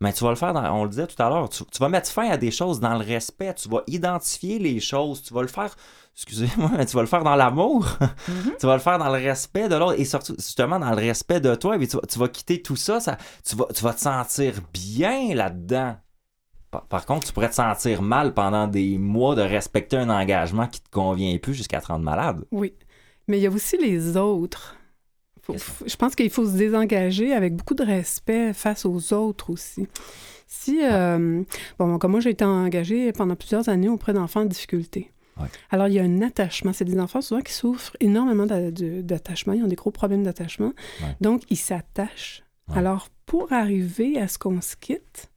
mais 0.00 0.12
tu 0.12 0.22
vas 0.22 0.30
le 0.30 0.36
faire, 0.36 0.52
dans- 0.52 0.72
on 0.74 0.84
le 0.84 0.90
disait 0.90 1.06
tout 1.06 1.20
à 1.20 1.28
l'heure, 1.28 1.48
tu, 1.48 1.64
tu 1.64 1.78
vas 1.78 1.88
mettre 1.88 2.08
fin 2.10 2.28
à 2.28 2.36
des 2.36 2.50
choses 2.50 2.78
dans 2.80 2.96
le 2.96 3.04
respect, 3.04 3.54
tu 3.54 3.68
vas 3.68 3.82
identifier 3.88 4.58
les 4.58 4.78
choses, 4.80 5.22
tu 5.22 5.34
vas 5.34 5.42
le 5.42 5.48
faire, 5.48 5.74
excusez-moi, 6.18 6.70
mais 6.76 6.84
tu 6.86 6.96
vas 6.96 7.02
le 7.02 7.06
faire 7.08 7.22
dans 7.24 7.36
l'amour, 7.36 7.86
Mhm. 8.28 8.52
tu 8.58 8.66
vas 8.66 8.74
le 8.74 8.80
faire 8.80 8.98
dans 8.98 9.06
le 9.08 9.22
respect 9.22 9.68
de 9.68 9.76
l'autre 9.76 9.98
et 9.98 10.04
surtout, 10.04 10.34
justement, 10.36 10.78
dans 10.78 10.90
le 10.90 10.96
respect 10.96 11.40
de 11.40 11.54
toi, 11.54 11.76
et 11.76 11.78
puis 11.78 11.88
tu, 11.88 11.96
vas, 11.96 12.02
tu 12.08 12.18
vas 12.18 12.28
quitter 12.28 12.60
tout 12.60 12.76
ça, 12.76 13.00
ça 13.00 13.16
tu, 13.48 13.54
vas, 13.56 13.66
tu 13.74 13.82
vas 13.84 13.94
te 13.94 14.00
sentir 14.00 14.54
bien 14.72 15.34
là-dedans. 15.34 15.96
Par, 16.70 16.84
par 16.86 17.06
contre, 17.06 17.26
tu 17.26 17.32
pourrais 17.32 17.48
te 17.48 17.54
sentir 17.54 18.02
mal 18.02 18.34
pendant 18.34 18.66
des 18.66 18.98
mois 18.98 19.34
de 19.34 19.40
respecter 19.42 19.96
un 19.96 20.10
engagement 20.10 20.66
qui 20.66 20.80
te 20.82 20.90
convient 20.90 21.36
plus 21.38 21.54
jusqu'à 21.54 21.80
te 21.80 21.86
rendre 21.86 22.04
malade. 22.04 22.44
Oui. 22.50 22.74
Mais 23.26 23.38
il 23.38 23.42
y 23.42 23.46
a 23.46 23.50
aussi 23.50 23.78
les 23.78 24.16
autres. 24.16 24.74
Faut- 25.42 25.54
je 25.86 25.96
pense 25.96 26.14
qu'il 26.14 26.28
faut 26.28 26.44
se 26.44 26.56
désengager 26.58 27.32
avec 27.32 27.56
beaucoup 27.56 27.74
de 27.74 27.84
respect 27.84 28.52
face 28.52 28.84
aux 28.84 29.14
autres 29.14 29.48
aussi. 29.50 29.86
Si, 30.46 30.80
euh, 30.82 31.42
bon, 31.78 31.98
comme 31.98 32.10
moi, 32.10 32.20
j'ai 32.20 32.30
été 32.30 32.44
engagée 32.44 33.12
pendant 33.12 33.34
plusieurs 33.36 33.68
années 33.70 33.88
auprès 33.88 34.12
d'enfants 34.12 34.40
en 34.42 34.46
difficulté. 34.46 35.10
Ouais. 35.40 35.48
Alors, 35.70 35.88
il 35.88 35.94
y 35.94 35.98
a 35.98 36.02
un 36.02 36.22
attachement. 36.22 36.72
C'est 36.72 36.84
des 36.84 36.98
enfants 36.98 37.20
souvent 37.20 37.40
qui 37.40 37.52
souffrent 37.52 37.96
énormément 38.00 38.46
d'attachement. 38.46 39.52
Ils 39.52 39.62
ont 39.62 39.68
des 39.68 39.76
gros 39.76 39.90
problèmes 39.90 40.24
d'attachement. 40.24 40.72
Ouais. 41.00 41.16
Donc, 41.20 41.42
ils 41.50 41.56
s'attachent. 41.56 42.42
Ouais. 42.68 42.78
Alors, 42.78 43.08
pour 43.26 43.52
arriver 43.52 44.18
à 44.18 44.28
ce 44.28 44.38
qu'on 44.38 44.60
se 44.60 44.76
quitte, 44.76 45.30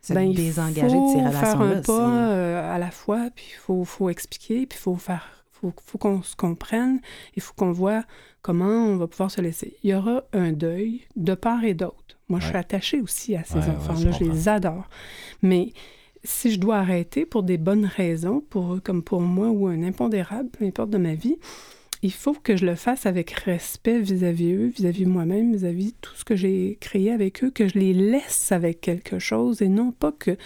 Se 0.00 0.14
ben, 0.14 0.22
il 0.22 0.36
désengager 0.36 0.88
faut 0.88 1.14
de 1.14 1.30
ces 1.30 1.38
faire 1.38 1.60
un 1.60 1.80
pas 1.80 2.30
euh, 2.30 2.74
à 2.74 2.78
la 2.78 2.90
fois, 2.90 3.28
puis 3.34 3.46
il 3.50 3.56
faut, 3.56 3.84
faut 3.84 4.08
expliquer, 4.08 4.66
puis 4.66 4.76
il 4.78 4.82
faut 4.82 4.96
faire, 4.96 5.44
faut, 5.52 5.72
faut 5.84 5.98
qu'on 5.98 6.22
se 6.22 6.34
comprenne, 6.34 7.00
il 7.36 7.42
faut 7.42 7.54
qu'on 7.54 7.70
voit 7.70 8.04
comment 8.42 8.64
on 8.64 8.96
va 8.96 9.06
pouvoir 9.06 9.30
se 9.30 9.40
laisser. 9.40 9.76
Il 9.84 9.90
y 9.90 9.94
aura 9.94 10.24
un 10.32 10.52
deuil 10.52 11.02
de 11.14 11.34
part 11.34 11.62
et 11.64 11.74
d'autre. 11.74 12.18
Moi, 12.28 12.40
je 12.40 12.46
suis 12.46 12.56
attachée 12.56 13.00
aussi 13.00 13.36
à 13.36 13.44
ces 13.44 13.54
Ouais, 13.54 13.60
ouais, 13.60 13.70
enfants-là, 13.70 14.10
je 14.10 14.24
je, 14.24 14.30
les 14.30 14.48
adore. 14.48 14.88
Mais 15.42 15.72
si 16.24 16.52
je 16.52 16.60
dois 16.60 16.78
arrêter 16.78 17.26
pour 17.26 17.42
des 17.42 17.58
bonnes 17.58 17.86
raisons, 17.86 18.42
pour 18.48 18.80
comme 18.82 19.02
pour 19.02 19.20
moi, 19.20 19.48
ou 19.48 19.66
un 19.66 19.82
impondérable, 19.82 20.50
peu 20.50 20.64
importe 20.64 20.90
de 20.90 20.98
ma 20.98 21.14
vie, 21.14 21.36
il 22.02 22.12
faut 22.12 22.34
que 22.34 22.56
je 22.56 22.66
le 22.66 22.74
fasse 22.74 23.06
avec 23.06 23.30
respect 23.30 24.00
vis-à-vis 24.00 24.52
eux, 24.54 24.66
vis-à-vis 24.66 25.06
moi-même, 25.06 25.52
vis-à-vis 25.52 25.94
tout 26.00 26.14
ce 26.16 26.24
que 26.24 26.34
j'ai 26.34 26.76
créé 26.80 27.12
avec 27.12 27.44
eux, 27.44 27.50
que 27.50 27.68
je 27.68 27.78
les 27.78 27.94
laisse 27.94 28.50
avec 28.50 28.80
quelque 28.80 29.18
chose 29.18 29.62
et 29.62 29.68
non 29.68 29.92
pas 29.92 30.12
que... 30.12 30.36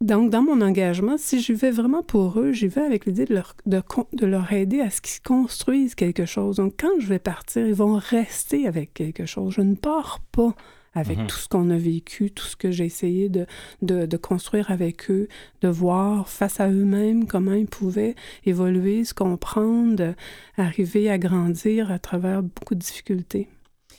Donc, 0.00 0.30
dans 0.30 0.42
mon 0.42 0.62
engagement, 0.62 1.18
si 1.18 1.40
j'y 1.40 1.52
vais 1.52 1.72
vraiment 1.72 2.02
pour 2.02 2.40
eux, 2.40 2.52
j'y 2.52 2.68
vais 2.68 2.80
avec 2.80 3.04
l'idée 3.04 3.26
de 3.26 3.34
leur, 3.34 3.54
de 3.66 4.26
leur 4.26 4.50
aider 4.52 4.80
à 4.80 4.88
ce 4.88 5.02
qu'ils 5.02 5.20
construisent 5.22 5.94
quelque 5.94 6.24
chose. 6.24 6.56
Donc, 6.56 6.74
quand 6.78 6.98
je 7.00 7.06
vais 7.06 7.18
partir, 7.18 7.66
ils 7.66 7.74
vont 7.74 7.96
rester 7.96 8.66
avec 8.66 8.94
quelque 8.94 9.26
chose. 9.26 9.52
Je 9.52 9.60
ne 9.60 9.74
pars 9.74 10.20
pas 10.32 10.54
avec 10.92 11.18
Mhm. 11.18 11.26
tout 11.28 11.36
ce 11.36 11.48
qu'on 11.48 11.70
a 11.70 11.76
vécu, 11.76 12.30
tout 12.30 12.44
ce 12.46 12.56
que 12.56 12.70
j'ai 12.70 12.84
essayé 12.84 13.28
de, 13.28 13.46
de, 13.82 14.06
de 14.06 14.16
construire 14.16 14.70
avec 14.70 15.10
eux, 15.10 15.28
de 15.60 15.68
voir 15.68 16.28
face 16.28 16.58
à 16.60 16.68
eux-mêmes 16.68 17.26
comment 17.26 17.52
ils 17.52 17.66
pouvaient 17.68 18.14
évoluer, 18.44 19.04
se 19.04 19.14
comprendre, 19.14 20.14
arriver 20.56 21.08
à 21.10 21.18
grandir 21.18 21.90
à 21.92 21.98
travers 21.98 22.42
beaucoup 22.42 22.74
de 22.74 22.80
difficultés. 22.80 23.48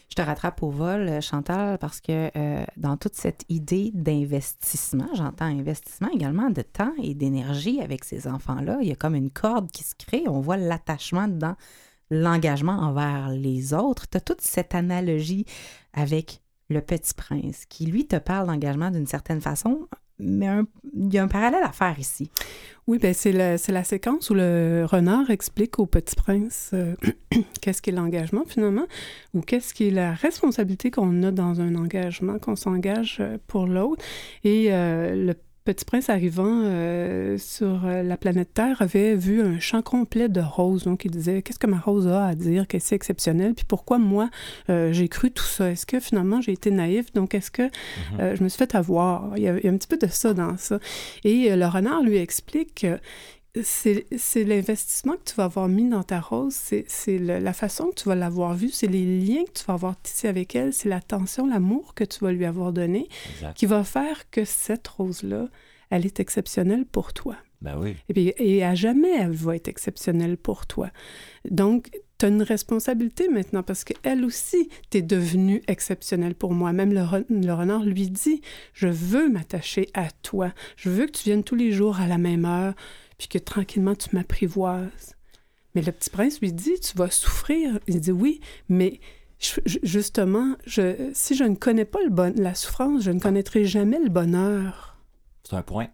Je 0.10 0.16
te 0.16 0.22
rattrape 0.22 0.62
au 0.62 0.70
vol, 0.70 1.22
Chantal, 1.22 1.78
parce 1.78 2.02
que 2.02 2.30
euh, 2.38 2.66
dans 2.76 2.98
toute 2.98 3.16
cette 3.16 3.46
idée 3.48 3.92
d'investissement, 3.94 5.08
j'entends 5.16 5.46
investissement 5.46 6.10
également 6.14 6.50
de 6.50 6.62
temps 6.62 6.92
et 7.02 7.14
d'énergie 7.14 7.80
avec 7.80 8.04
ces 8.04 8.28
enfants-là. 8.28 8.80
Il 8.82 8.90
y 8.90 8.92
a 8.92 8.96
comme 8.96 9.16
une 9.16 9.30
corde 9.32 9.72
qui 9.72 9.84
se 9.84 9.96
crée. 9.96 10.24
On 10.28 10.42
voit 10.42 10.58
l'attachement 10.58 11.30
dans 11.30 11.56
l'engagement 12.10 12.74
envers 12.74 13.30
les 13.30 13.74
autres. 13.74 14.06
Tu 14.10 14.18
as 14.18 14.22
toute 14.22 14.42
cette 14.42 14.76
analogie 14.76 15.46
avec 15.94 16.41
le 16.72 16.82
petit 16.82 17.14
prince 17.14 17.66
qui, 17.68 17.86
lui, 17.86 18.08
te 18.08 18.18
parle 18.18 18.48
d'engagement 18.48 18.92
d'une 18.92 19.08
certaine 19.08 19.42
façon, 19.42 19.88
mais 20.22 20.48
il 20.94 21.14
y 21.14 21.18
a 21.18 21.24
un 21.24 21.28
parallèle 21.28 21.64
à 21.64 21.72
faire 21.72 21.98
ici. 22.00 22.32
Oui, 22.88 22.98
ben 23.00 23.14
c'est 23.14 23.32
la, 23.32 23.56
la 23.70 23.84
séquence 23.84 24.30
où 24.30 24.34
le 24.34 24.86
renard 24.90 25.30
explique 25.30 25.80
au 25.80 25.86
petit 25.86 26.16
prince 26.16 26.72
euh, 26.74 26.96
qu'est-ce 27.62 27.82
qu'est 27.82 27.92
l'engagement 27.92 28.44
finalement, 28.46 28.86
ou 29.34 29.42
qu'est-ce 29.42 29.74
qui 29.74 29.88
est 29.88 29.92
la 29.92 30.14
responsabilité 30.14 30.92
qu'on 30.92 31.24
a 31.24 31.32
dans 31.32 31.62
un 31.62 31.76
engagement, 31.76 32.40
qu'on 32.40 32.56
s'engage 32.56 33.18
euh, 33.20 33.38
pour 33.48 33.66
l'autre. 33.66 34.04
Et 34.44 34.74
euh, 34.74 35.16
le 35.16 35.36
Petit 35.64 35.86
Prince 35.86 36.10
arrivant 36.10 36.64
euh, 36.64 37.38
sur 37.38 37.86
euh, 37.86 38.02
la 38.02 38.18
planète 38.18 38.52
Terre 38.52 38.82
avait 38.82 39.14
vu 39.14 39.44
un 39.44 39.60
champ 39.60 39.84
complet 39.84 40.28
de 40.28 40.42
roses. 40.42 40.86
Donc, 40.86 41.06
il 41.06 41.12
disait 41.12 41.44
qu'est-ce 41.44 41.60
que 41.60 41.68
ma 41.68 41.78
rose 41.78 42.08
a 42.08 42.26
à 42.26 42.34
dire, 42.34 42.68
qu'est-ce 42.68 42.88
c'est 42.88 42.96
exceptionnel, 42.96 43.54
puis 43.54 43.66
pourquoi 43.68 44.00
moi 44.00 44.32
euh, 44.72 44.92
j'ai 44.92 45.08
cru 45.08 45.30
tout 45.30 45.44
ça? 45.44 45.70
Est-ce 45.70 45.86
que 45.86 46.00
finalement 46.00 46.42
j'ai 46.42 46.54
été 46.54 46.72
naïf 46.72 47.14
Donc, 47.14 47.36
est-ce 47.36 47.52
que 47.52 47.70
euh, 48.20 48.36
je 48.36 48.44
me 48.44 48.50
suis 48.50 48.58
fait 48.58 48.74
avoir? 48.74 49.38
Il 49.38 49.44
y, 49.44 49.48
a, 49.48 49.56
il 49.60 49.64
y 49.64 49.68
a 49.68 49.72
un 49.72 49.78
petit 49.78 49.88
peu 49.88 49.98
de 49.98 50.08
ça 50.08 50.34
dans 50.34 50.58
ça. 50.58 50.80
Et 51.24 51.56
le 51.56 51.66
renard 51.68 52.02
lui 52.02 52.18
explique 52.18 52.82
que 52.82 53.00
c'est 53.64 54.44
l'investissement 54.44 55.14
que 55.14 55.24
tu 55.32 55.36
vas 55.36 55.46
avoir 55.46 55.68
mis 55.68 55.90
dans 55.90 56.04
ta 56.04 56.20
rose, 56.20 56.56
c'est 56.88 57.18
la 57.18 57.54
façon 57.54 57.88
que 57.88 57.96
tu 58.02 58.08
vas 58.10 58.16
l'avoir 58.16 58.54
vue, 58.54 58.70
c'est 58.70 58.88
les 58.88 59.06
liens 59.20 59.44
que 59.44 59.60
tu 59.60 59.66
vas 59.66 59.74
avoir 59.74 60.02
tissés 60.02 60.28
avec 60.30 60.56
elle, 60.56 60.74
c'est 60.74 60.90
l'attention, 60.90 61.48
l'amour 61.48 61.94
que 61.94 62.04
tu 62.04 62.20
vas 62.24 62.32
lui 62.32 62.46
avoir 62.46 62.72
donné 62.72 63.08
Exact. 63.36 63.58
qui 63.58 63.66
va 63.66 63.84
faire 63.84 64.30
que 64.30 64.46
cette 64.46 64.88
rose-là, 64.88 65.50
elle 65.90 66.06
est 66.06 66.20
exceptionnelle 66.22 66.86
pour 66.86 67.12
toi. 67.14 67.36
Ben 67.62 67.78
oui. 67.78 67.96
Et, 68.10 68.14
puis, 68.14 68.34
et 68.38 68.64
à 68.64 68.74
jamais, 68.74 69.12
elle 69.20 69.32
va 69.34 69.56
être 69.56 69.68
exceptionnelle 69.68 70.38
pour 70.38 70.66
toi. 70.66 70.90
Donc, 71.50 71.92
tu 72.18 72.26
as 72.26 72.30
une 72.30 72.42
responsabilité 72.42 73.28
maintenant 73.28 73.62
parce 73.62 73.84
qu'elle 73.84 74.24
aussi, 74.26 74.70
tu 74.90 74.98
es 74.98 75.02
devenue 75.04 75.62
exceptionnelle 75.68 76.34
pour 76.34 76.54
moi. 76.54 76.74
Même 76.74 76.92
le, 76.94 77.02
re- 77.02 77.26
le 77.30 77.54
renard 77.54 77.84
lui 77.84 78.10
dit, 78.10 78.42
je 78.74 78.88
veux 78.88 79.30
m'attacher 79.30 79.90
à 79.94 80.10
toi. 80.24 80.54
Je 80.76 80.90
veux 80.90 81.06
que 81.06 81.12
tu 81.12 81.26
viennes 81.26 81.44
tous 81.44 81.56
les 81.56 81.72
jours 81.72 82.00
à 82.00 82.08
la 82.08 82.18
même 82.18 82.46
heure, 82.46 82.74
puis 83.22 83.28
que 83.28 83.38
tranquillement, 83.38 83.94
tu 83.94 84.16
m'apprivoises. 84.16 85.16
Mais 85.76 85.84
le 85.84 85.92
petit 85.92 86.10
prince 86.10 86.42
lui 86.42 86.52
dit, 86.52 86.80
tu 86.80 86.98
vas 86.98 87.12
souffrir. 87.12 87.78
Il 87.86 88.02
dit, 88.02 88.12
oui, 88.12 88.42
mais 88.68 89.00
je- 89.38 89.60
justement, 89.84 90.56
je, 90.66 91.12
si 91.14 91.36
je 91.36 91.44
ne 91.44 91.54
connais 91.54 91.86
pas 91.86 92.00
le 92.04 92.10
bon, 92.10 92.34
la 92.36 92.56
souffrance, 92.56 93.04
je 93.04 93.12
ne 93.12 93.20
connaîtrai 93.20 93.64
jamais 93.66 94.00
le 94.00 94.10
bonheur. 94.10 94.98
C'est 95.48 95.56
un 95.56 95.62
point. 95.62 95.90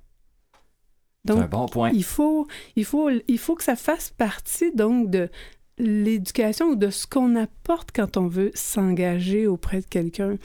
C'est 1.26 1.34
Donc, 1.34 1.44
un 1.44 1.48
bon 1.48 1.66
point. 1.66 1.90
il 1.90 2.06
faut, 2.06 2.48
il, 2.78 2.86
faut, 2.86 3.10
il 3.28 3.38
faut 3.38 3.56
que 3.56 3.63
ça 3.66 3.76
fasse 3.76 4.10
partie 4.10 4.72
donc 4.72 5.10
de 5.10 5.30
l'éducation 5.78 6.68
ou 6.68 6.76
de 6.78 6.90
ce 6.90 7.08
qu'on 7.08 7.36
apporte 7.36 7.90
quand 7.94 8.16
on 8.16 8.28
veut 8.28 8.52
s'engager 8.56 9.48
auprès 9.48 9.82
de 9.82 9.86
quelqu'un. 9.86 10.38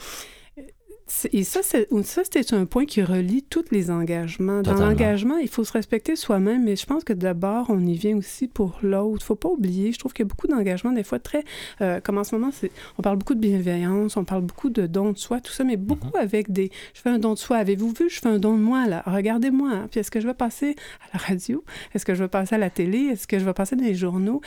Et 1.31 1.43
ça, 1.43 1.61
c'est 1.63 1.87
ça, 2.03 2.21
c'est 2.29 2.53
un 2.53 2.65
point 2.65 2.85
qui 2.85 3.01
relie 3.03 3.43
tous 3.43 3.65
les 3.71 3.91
engagements. 3.91 4.61
Dans 4.61 4.73
l'engagement, 4.85 5.37
il 5.37 5.47
faut 5.47 5.63
se 5.63 5.71
respecter 5.73 6.15
soi-même, 6.15 6.63
mais 6.65 6.75
je 6.75 6.85
pense 6.85 7.03
que 7.03 7.13
d'abord, 7.13 7.67
on 7.69 7.79
y 7.85 7.95
vient 7.95 8.17
aussi 8.17 8.47
pour 8.47 8.79
l'autre. 8.81 9.19
Il 9.21 9.25
faut 9.25 9.35
pas 9.35 9.49
oublier, 9.49 9.91
je 9.91 9.99
trouve 9.99 10.13
qu'il 10.13 10.23
y 10.25 10.27
a 10.27 10.29
beaucoup 10.29 10.47
d'engagements, 10.47 10.91
des 10.91 11.03
fois 11.03 11.19
très... 11.19 11.43
euh, 11.81 11.99
comme 12.01 12.17
en 12.17 12.23
ce 12.23 12.35
moment, 12.35 12.51
c'est- 12.51 12.71
on 12.97 13.01
parle 13.01 13.17
beaucoup 13.17 13.35
de 13.35 13.39
bienveillance, 13.39 14.17
on 14.17 14.25
parle 14.25 14.41
beaucoup 14.41 14.69
de 14.69 14.87
don 14.87 15.11
de 15.11 15.17
soi, 15.17 15.39
tout 15.41 15.51
ça, 15.51 15.63
mais 15.63 15.77
beaucoup 15.77 16.15
avec 16.17 16.51
des... 16.51 16.71
Je 16.93 17.01
fais 17.01 17.09
un 17.09 17.19
don 17.19 17.33
de 17.33 17.39
soi. 17.39 17.57
Avez-vous 17.57 17.89
vu? 17.91 18.09
Je 18.09 18.19
fais 18.19 18.29
un 18.29 18.39
don 18.39 18.55
de 18.57 18.61
moi, 18.61 18.87
là? 18.87 19.03
Regardez-moi. 19.05 19.69
hein. 19.71 19.87
Puis 19.91 19.99
est-ce 19.99 20.11
que 20.11 20.19
je 20.19 20.27
vais 20.27 20.33
passer 20.33 20.75
à 21.11 21.17
la 21.17 21.19
radio? 21.19 21.63
Est-ce 21.93 22.05
que 22.05 22.15
je 22.15 22.23
vais 22.23 22.29
passer 22.29 22.55
à 22.55 22.57
la 22.57 22.69
télé? 22.69 22.97
Est-ce 23.11 23.27
que 23.27 23.39
je 23.39 23.45
vais 23.45 23.53
passer 23.53 23.75
dans 23.75 23.83
les 23.85 23.95
journaux? 23.95 24.41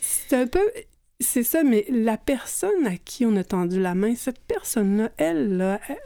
C'est 0.00 0.36
un 0.36 0.46
peu... 0.46 0.60
C'est 1.20 1.42
ça, 1.44 1.62
mais 1.64 1.86
la 1.90 2.18
personne 2.18 2.86
à 2.86 2.96
qui 2.96 3.24
on 3.24 3.36
a 3.36 3.44
tendu 3.44 3.80
la 3.80 3.94
main, 3.94 4.14
cette 4.14 4.40
personne-là, 4.40 5.10
elle, 5.16 5.56
là, 5.56 5.80
elle- 5.88 5.96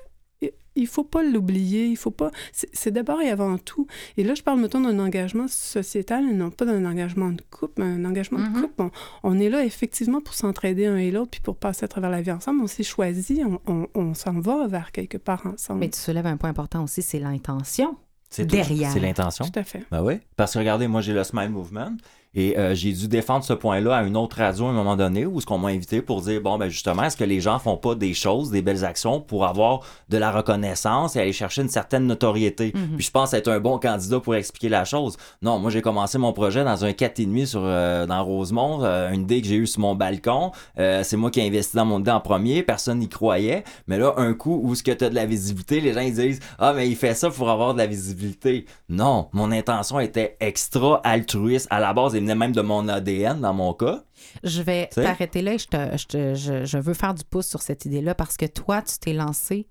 il 0.77 0.87
faut 0.87 1.03
pas 1.05 1.25
l'oublier, 1.25 1.87
il 1.89 1.97
faut 1.97 2.13
pas... 2.13 2.31
C'est 2.53 2.93
d'abord 2.93 3.21
et 3.21 3.29
avant 3.29 3.59
tout. 3.59 3.89
Et 4.17 4.23
là, 4.23 4.35
je 4.35 4.43
parle, 4.43 4.61
mettons, 4.61 4.81
d'un 4.81 4.99
engagement 5.01 5.47
sociétal 5.49 6.25
et 6.31 6.33
non 6.33 6.51
pas 6.51 6.65
d'un 6.65 6.85
engagement 6.85 7.31
de 7.31 7.43
couple. 7.51 7.83
Un 7.83 8.05
engagement 8.05 8.39
de 8.39 8.61
couple, 8.61 8.75
on, 8.83 8.91
on 9.25 9.39
est 9.41 9.51
là 9.51 9.65
effectivement 9.65 10.21
pour 10.21 10.33
s'entraider 10.35 10.87
un 10.87 10.97
et 10.97 11.11
l'autre, 11.11 11.33
puis 11.33 11.41
pour 11.41 11.57
passer 11.57 11.85
à 11.85 11.89
travers 11.89 12.09
la 12.09 12.23
vie 12.23 12.31
ensemble. 12.31 12.63
On 12.63 12.67
s'est 12.69 12.85
choisi, 12.85 13.43
on, 13.45 13.61
on- 13.67 13.89
on 13.95 14.15
s'en 14.15 14.39
va 14.41 14.69
vers 14.69 14.93
quelque 14.93 15.19
part 15.19 15.45
ensemble. 15.45 15.81
Mais 15.81 15.89
tu 15.91 15.99
soulèves 15.99 16.27
un 16.27 16.37
point 16.37 16.51
important 16.51 16.85
aussi, 16.85 17.03
c'est 17.03 17.19
l'intention. 17.19 17.97
C'est 18.31 18.47
derrière. 18.47 18.93
C'est 18.93 19.01
l'intention. 19.01 19.45
Tout 19.45 19.59
à 19.59 19.65
fait. 19.65 19.83
Ben 19.91 20.05
oui. 20.05 20.15
Parce 20.37 20.55
que 20.55 20.61
regardez, 20.61 20.87
moi 20.87 21.01
j'ai 21.01 21.13
le 21.13 21.25
Smile 21.25 21.51
Movement 21.51 21.97
et 22.35 22.59
euh, 22.59 22.75
j'ai 22.75 22.93
dû 22.93 23.09
défendre 23.09 23.45
ce 23.45 23.53
point-là 23.53 23.97
à 23.97 24.03
une 24.03 24.17
autre 24.17 24.37
radio 24.37 24.67
à 24.67 24.69
un 24.71 24.73
moment 24.73 24.97
donné 24.97 25.27
où 25.27 25.41
ce 25.41 25.47
qu'on 25.47 25.59
m'a 25.59 25.69
invité 25.69 26.01
pour 26.01 26.21
dire 26.23 26.41
bon 26.41 26.59
ben 26.59 26.69
justement 26.69 27.03
est-ce 27.03 27.17
que 27.17 27.25
les 27.25 27.41
gens 27.41 27.59
font 27.59 27.77
pas 27.77 27.95
des 27.95 28.15
choses, 28.15 28.51
des 28.51 28.63
belles 28.63 28.85
actions 28.85 29.21
pour 29.21 29.47
avoir 29.47 29.81
de 30.09 30.17
la 30.17 30.31
reconnaissance 30.31 31.17
et 31.17 31.21
aller 31.21 31.33
chercher 31.33 31.63
une 31.63 31.69
certaine 31.69 32.07
notoriété? 32.07 32.73
Mhm. 32.75 32.97
Puis 32.97 33.07
je 33.07 33.11
pense 33.11 33.35
être 33.35 33.49
un 33.49 33.59
bon 33.59 33.79
candidat 33.79 34.21
pour 34.21 34.35
expliquer 34.35 34.69
la 34.69 34.85
chose. 34.85 35.17
Non, 35.43 35.59
moi 35.59 35.71
j'ai 35.71 35.83
commencé 35.83 36.19
mon 36.19 36.33
projet 36.33 36.63
dans 36.63 36.85
un 36.85 36.91
4,5 36.91 37.47
sur 37.47 37.63
euh, 37.65 38.07
dans 38.07 38.25
Rosemont, 38.25 38.85
euh, 38.85 39.11
une 39.11 39.23
idée 39.23 39.41
que 39.41 39.49
j'ai 39.49 39.57
eue 39.57 39.67
sur 39.67 39.81
mon 39.81 39.95
balcon. 39.95 40.53
Euh, 40.79 41.03
c'est 41.03 41.17
moi 41.17 41.31
qui 41.31 41.41
ai 41.41 41.47
investi 41.47 41.77
dans 41.77 41.85
mon 41.85 42.01
idée 42.01 42.11
en 42.11 42.21
premier, 42.21 42.63
personne 42.63 42.99
n'y 42.99 43.09
croyait. 43.09 43.65
Mais 43.89 43.99
là, 43.99 44.15
un 44.19 44.35
coup 44.35 44.61
où 44.63 44.75
ce 44.75 44.83
que 44.83 44.93
tu 44.93 45.05
as 45.05 45.11
de 45.11 45.15
la 45.15 45.27
visibilité, 45.27 45.81
les 45.81 45.93
gens 45.93 46.01
ils 46.01 46.15
disent 46.15 46.41
Ah 46.59 46.73
mais 46.75 46.89
il 46.89 46.97
fait 46.97 47.15
ça 47.15 47.31
pour 47.31 47.51
avoir 47.51 47.73
de 47.75 47.79
la 47.79 47.87
visibilité. 47.87 48.67
Non, 48.89 49.29
mon 49.33 49.51
intention 49.51 49.99
était 49.99 50.37
extra 50.41 51.01
altruiste 51.03 51.67
à 51.71 51.81
la 51.81 51.93
base, 51.93 52.15
venait 52.21 52.35
même 52.35 52.53
de 52.53 52.61
mon 52.63 52.87
ADN 52.89 53.41
dans 53.41 53.55
mon 53.55 53.73
cas. 53.75 54.05
Je 54.45 54.63
vais 54.63 54.87
t'arrêter 54.89 55.43
là 55.43 55.55
et 55.55 55.59
je, 55.59 55.67
te- 55.67 55.97
je, 55.97 56.07
te- 56.07 56.35
je- 56.35 56.65
je 56.65 56.79
veux 56.79 56.95
faire 56.95 57.15
du 57.15 57.25
pouce 57.25 57.47
sur 57.47 57.63
cette 57.63 57.85
idée-là 57.85 58.15
parce 58.15 58.37
que 58.37 58.47
toi, 58.47 58.83
tu 58.83 58.99
t'es 58.99 59.13
lancé 59.13 59.67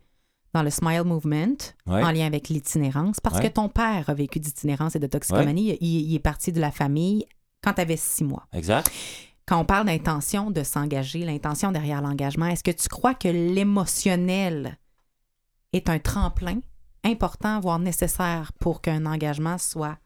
dans 0.54 0.64
le 0.64 0.70
Smile 0.72 1.04
Movement 1.04 1.58
Ouais. 1.88 2.04
en 2.04 2.12
lien 2.12 2.26
avec 2.26 2.50
l'itinérance 2.50 3.20
parce 3.20 3.38
Ouais. 3.38 3.50
que 3.50 3.54
ton 3.54 3.70
père 3.70 4.10
a 4.10 4.14
vécu 4.14 4.40
d'itinérance 4.40 4.96
et 4.96 5.00
de 5.00 5.08
toxicomanie. 5.08 5.78
Il, 5.82 6.10
il 6.12 6.16
est 6.16 6.20
parti 6.20 6.52
de 6.52 6.60
la 6.60 6.72
famille 6.72 7.26
quand 7.62 7.74
tu 7.74 7.82
avais 7.82 7.98
six 7.98 8.24
mois. 8.24 8.48
Exact. 8.54 8.92
Quand 9.46 9.60
on 9.60 9.66
parle 9.66 9.88
d'intention 9.88 10.52
de 10.52 10.64
s'engager, 10.64 11.20
l'intention 11.26 11.72
derrière 11.72 12.02
l'engagement, 12.02 12.46
est-ce 12.48 12.64
que 12.64 12.72
tu 12.72 12.88
crois 12.88 13.14
que 13.16 13.28
l'émotionnel 13.28 14.78
est 15.74 15.90
un 15.90 16.00
tremplin 16.00 16.60
important, 17.04 17.60
voire 17.60 17.80
nécessaire 17.80 18.52
pour 18.60 18.82
qu'un 18.82 19.06
engagement 19.06 19.58
soit 19.58 19.98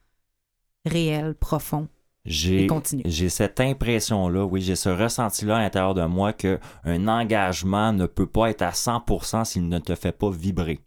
réel, 0.86 1.36
profond? 1.36 1.88
J'ai 2.26 2.70
j'ai 3.04 3.28
cette 3.28 3.60
impression-là, 3.60 4.46
oui, 4.46 4.62
j'ai 4.62 4.78
ce 4.78 4.88
ressenti-là 4.88 5.58
à 5.58 5.62
l'intérieur 5.62 5.94
de 5.94 6.06
moi 6.06 6.32
que 6.32 6.58
un 6.86 7.08
engagement 7.10 7.92
ne 7.92 8.06
peut 8.06 8.28
pas 8.28 8.50
être 8.50 8.62
à 8.62 8.72
100% 8.72 9.44
s'il 9.44 9.68
ne 9.68 9.80
te 9.80 9.94
fait 9.94 10.14
pas 10.14 10.30
vibrer. 10.30 10.80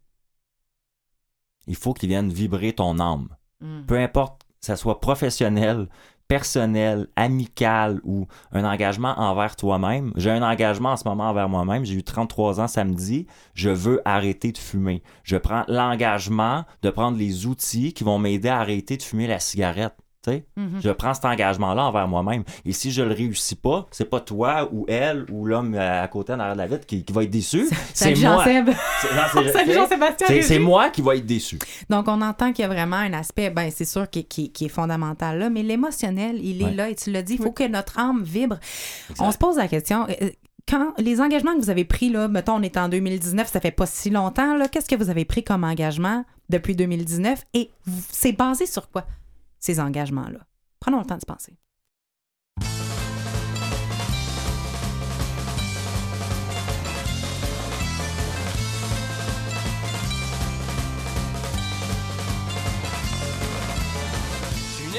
Il 1.67 1.77
faut 1.77 1.93
qu'il 1.93 2.09
vienne 2.09 2.31
vibrer 2.31 2.73
ton 2.73 2.99
âme. 2.99 3.29
Mm. 3.61 3.87
peu 3.87 3.99
importe 3.99 4.43
que 4.43 4.67
ça 4.67 4.77
soit 4.77 5.01
professionnel, 5.01 5.89
personnel, 6.29 7.09
amical 7.17 8.01
ou 8.05 8.27
un 8.53 8.65
engagement 8.65 9.15
envers 9.19 9.57
toi-même. 9.57 10.13
J'ai 10.17 10.31
un 10.31 10.43
engagement 10.43 10.93
en 10.93 10.97
ce 10.97 11.07
moment 11.07 11.29
envers 11.31 11.49
moi-même. 11.49 11.85
J'ai 11.85 11.95
eu 11.95 12.03
33 12.03 12.61
ans 12.61 12.69
samedi. 12.69 13.27
Je 13.55 13.71
veux 13.71 14.01
arrêter 14.05 14.53
de 14.53 14.59
fumer. 14.59 15.03
Je 15.23 15.37
prends 15.37 15.65
l'engagement 15.69 16.65
de 16.83 16.91
prendre 16.91 17.17
les 17.17 17.47
outils 17.47 17.93
qui 17.93 18.05
vont 18.05 18.19
m'aider 18.19 18.49
à 18.49 18.59
arrêter 18.59 18.97
de 18.97 19.03
fumer 19.03 19.27
la 19.27 19.39
cigarette. 19.39 19.95
Mhm. 20.57 20.81
Je 20.83 20.91
prends 20.91 21.15
cet 21.15 21.25
engagement-là 21.25 21.85
envers 21.85 22.09
moi-même. 22.09 22.45
Et 22.65 22.73
si 22.73 22.91
je 22.93 23.03
le 23.03 23.13
réussis 23.15 23.55
pas, 23.57 23.87
c'est 23.91 24.09
pas 24.11 24.21
toi 24.21 24.69
ou 24.73 24.85
elle 24.89 25.27
ou 25.31 25.47
l'homme 25.47 25.75
euh, 25.75 26.03
à 26.03 26.09
côté 26.09 26.33
en 26.33 26.41
arrière 26.41 26.55
de 26.55 26.61
la 26.61 26.67
vitre 26.67 26.87
qui, 26.87 27.05
qui 27.05 27.13
va 27.13 27.23
être 27.25 27.31
déçu. 27.31 27.69
C'est 27.95 28.15
Salut 28.15 28.21
moi. 28.23 28.45
Jean-Seb. 28.45 28.71
C'est- 30.43 30.59
moi 30.59 30.91
qui 30.91 31.03
va 31.03 31.17
être 31.17 31.27
déçu. 31.27 31.59
Donc, 31.91 32.09
on 32.09 32.21
entend 32.23 32.53
qu'il 32.53 32.63
y 32.63 32.67
a 32.67 32.69
vraiment 32.69 32.97
un 32.97 33.13
aspect, 33.13 33.51
ben 33.51 33.71
c'est 33.75 33.85
sûr, 33.85 34.09
qui, 34.11 34.25
qui- 34.25 34.51
qui 34.53 34.67
est 34.67 34.69
fondamental 34.69 35.39
là, 35.39 35.51
mais 35.51 35.63
l'émotionnel, 35.63 36.39
il 36.45 36.63
est 36.63 36.65
Ouais. 36.67 36.75
là 36.75 36.89
et 36.91 36.95
tu 36.95 37.11
l'as 37.11 37.23
dit, 37.23 37.35
il 37.35 37.43
faut 37.43 37.53
que 37.53 37.67
notre 37.69 37.99
âme 37.99 38.23
vibre. 38.23 38.59
Exact. 39.11 39.25
On 39.27 39.31
se 39.33 39.39
pose 39.39 39.57
la 39.57 39.69
question, 39.69 40.07
euh, 40.23 40.31
quand 40.69 40.93
les 40.99 41.21
engagements 41.21 41.55
que 41.55 41.61
vous 41.61 41.71
avez 41.71 41.85
pris, 41.85 42.09
là, 42.11 42.27
mettons, 42.29 42.55
on 42.57 42.63
est 42.63 42.77
en 42.77 42.89
2019, 42.89 43.49
ça 43.49 43.61
fait 43.61 43.71
pas 43.71 43.87
si 43.87 44.11
longtemps, 44.11 44.57
là, 44.57 44.67
qu'est-ce 44.69 44.89
que 44.89 44.97
vous 44.97 45.11
avez 45.11 45.25
pris 45.25 45.45
comme 45.45 45.63
engagement 45.63 46.25
depuis 46.49 46.75
2019 46.75 47.45
et 47.55 47.71
c'est 48.11 48.33
basé 48.33 48.67
sur 48.67 48.91
quoi, 48.91 49.05
ces 49.59 49.81
engagements-là? 49.81 50.47
Prenons 50.81 50.99
le 50.99 51.07
temps 51.07 51.17
de 51.17 51.21
se 51.21 51.27
penser. 51.27 51.59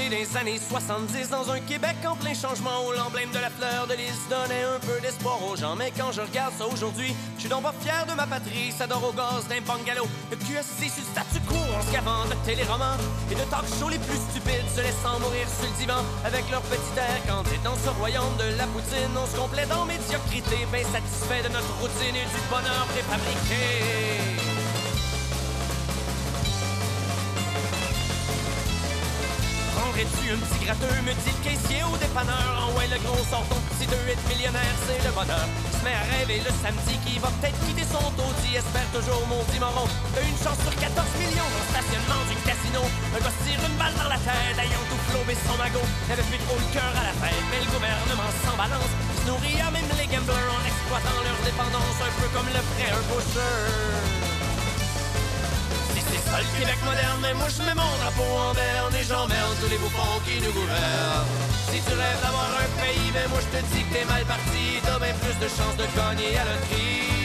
Les 0.10 0.38
années 0.38 0.58
70 0.58 1.30
dans 1.30 1.52
un 1.52 1.60
Québec 1.60 1.98
en 2.08 2.16
plein 2.16 2.34
changement 2.34 2.88
où 2.88 2.94
l'emblème 2.94 3.30
de 3.32 3.40
la 3.40 3.50
fleur 3.50 3.88
de 3.88 3.94
lys 3.94 4.16
donnait 4.30 4.64
un 4.64 4.80
peu 4.80 5.02
d'espoir 5.02 5.38
aux 5.44 5.58
gens. 5.58 5.76
Mais 5.76 5.92
quand 5.92 6.14
je 6.14 6.22
regarde 6.22 6.54
ça 6.58 6.66
aujourd'hui, 6.66 7.14
je 7.36 7.42
suis 7.42 7.50
donc 7.50 7.64
pas 7.64 7.74
fier 7.82 8.06
de 8.08 8.14
ma 8.14 8.26
patrie. 8.26 8.72
Ça 8.72 8.88
dort 8.88 9.04
au 9.04 9.12
gaz 9.12 9.46
d'un 9.50 9.60
bungalow. 9.60 10.08
Le 10.32 10.38
cul 10.38 10.58
assis 10.58 10.90
sur 10.90 11.04
statu 11.04 11.42
quo 11.46 11.56
en 11.56 11.82
se 11.86 11.92
gavant 11.92 12.24
de 12.24 12.36
téléromans 12.46 12.96
et 13.30 13.36
de 13.36 13.44
talk 13.52 13.68
shows 13.80 13.90
les 13.90 14.00
plus 14.00 14.16
stupides 14.32 14.70
se 14.74 14.80
laissant 14.80 15.20
mourir 15.20 15.44
sur 15.50 15.68
le 15.68 15.76
divan 15.78 16.02
avec 16.24 16.50
leur 16.52 16.62
petit 16.62 16.96
air 16.96 17.20
candide 17.28 17.64
dans 17.64 17.76
ce 17.76 17.90
royaume 18.00 18.38
de 18.40 18.56
la 18.58 18.68
poutine. 18.68 19.12
On 19.12 19.28
se 19.28 19.36
complète 19.36 19.72
en 19.74 19.84
médiocrité, 19.84 20.64
bien 20.72 20.88
satisfait 20.88 21.44
de 21.44 21.52
notre 21.52 21.74
routine 21.84 22.16
et 22.16 22.28
du 22.32 22.42
bonheur 22.48 22.88
préfabriqué. 22.96 24.47
Prendrais-tu 29.98 30.30
un 30.30 30.38
petit 30.38 30.62
gratteux, 30.62 31.02
me 31.10 31.14
dit 31.26 31.34
le 31.34 31.42
caissier 31.42 31.82
au 31.82 31.98
dépanneur? 31.98 32.54
En 32.62 32.70
ouais, 32.78 32.86
le 32.86 33.02
gros 33.02 33.18
sort 33.34 33.42
ton 33.50 33.58
petit 33.66 33.82
Si 33.82 33.86
deux 33.90 34.06
être 34.06 34.22
millionnaire, 34.30 34.78
c'est 34.86 35.02
le 35.02 35.10
bonheur. 35.10 35.42
Il 35.50 35.74
se 35.74 35.82
met 35.82 35.98
à 35.98 36.06
rêver 36.14 36.38
le 36.38 36.54
samedi 36.54 37.02
qui 37.02 37.18
va 37.18 37.34
peut-être 37.42 37.58
quitter 37.66 37.82
son 37.82 38.06
taudis. 38.14 38.62
Espère 38.62 38.86
toujours 38.94 39.26
mon 39.26 39.42
moron. 39.42 39.90
T'as 40.14 40.22
une 40.22 40.38
chance 40.38 40.62
sur 40.62 40.70
14 40.78 40.94
millions 41.18 41.50
dans 41.50 41.64
le 41.66 41.70
stationnement 41.74 42.22
du 42.30 42.38
casino. 42.46 42.86
Un 42.86 43.22
gars 43.26 43.38
tire 43.42 43.58
une 43.58 43.78
balle 43.82 43.98
dans 43.98 44.12
la 44.14 44.22
tête, 44.22 44.58
ayant 44.62 44.86
tout 44.86 45.02
flobé 45.10 45.34
son 45.34 45.58
magot. 45.58 45.90
N'avait 46.06 46.30
plus 46.30 46.42
trop 46.46 46.62
le 46.62 46.70
cœur 46.78 46.94
à 46.94 47.02
la 47.02 47.16
fête, 47.18 47.46
mais 47.50 47.66
le 47.66 47.70
gouvernement 47.74 48.30
s'en 48.46 48.54
balance. 48.54 48.94
Il 48.94 49.18
se 49.18 49.26
nourrit 49.26 49.58
à 49.66 49.74
même 49.74 49.90
les 49.98 50.10
gamblers 50.14 50.54
en 50.54 50.62
exploitant 50.62 51.26
leur 51.26 51.42
dépendance, 51.42 51.98
un 52.06 52.14
peu 52.22 52.30
comme 52.38 52.50
le 52.54 52.62
ferait 52.70 52.94
un 52.94 53.02
pusher. 53.10 54.27
Le 56.36 56.60
Québec 56.60 56.78
moderne, 56.84 57.20
mais 57.22 57.34
moi 57.34 57.48
je 57.48 57.64
mets 57.64 57.74
mon 57.74 57.92
drapeau 58.02 58.28
en 58.28 58.54
berne 58.54 58.94
et 59.00 59.04
j'emmerde 59.04 59.56
tous 59.62 59.70
les 59.70 59.78
bouffons 59.78 60.20
qui 60.26 60.42
nous 60.44 60.52
gouvernent. 60.52 61.28
Si 61.72 61.80
tu 61.82 61.94
rêves 61.94 62.22
d'avoir 62.22 62.52
un 62.64 62.70
pays, 62.82 63.10
mais 63.14 63.28
moi 63.30 63.40
je 63.40 63.58
te 63.58 63.64
dis 63.72 63.84
que 63.84 63.94
t'es 63.94 64.06
mal 64.06 64.24
parti, 64.26 64.82
t'as 64.84 65.00
bien 65.00 65.16
plus 65.24 65.38
de 65.40 65.48
chances 65.48 65.78
de 65.78 65.88
gagner 65.96 66.38
à 66.38 66.46
la. 66.46 67.17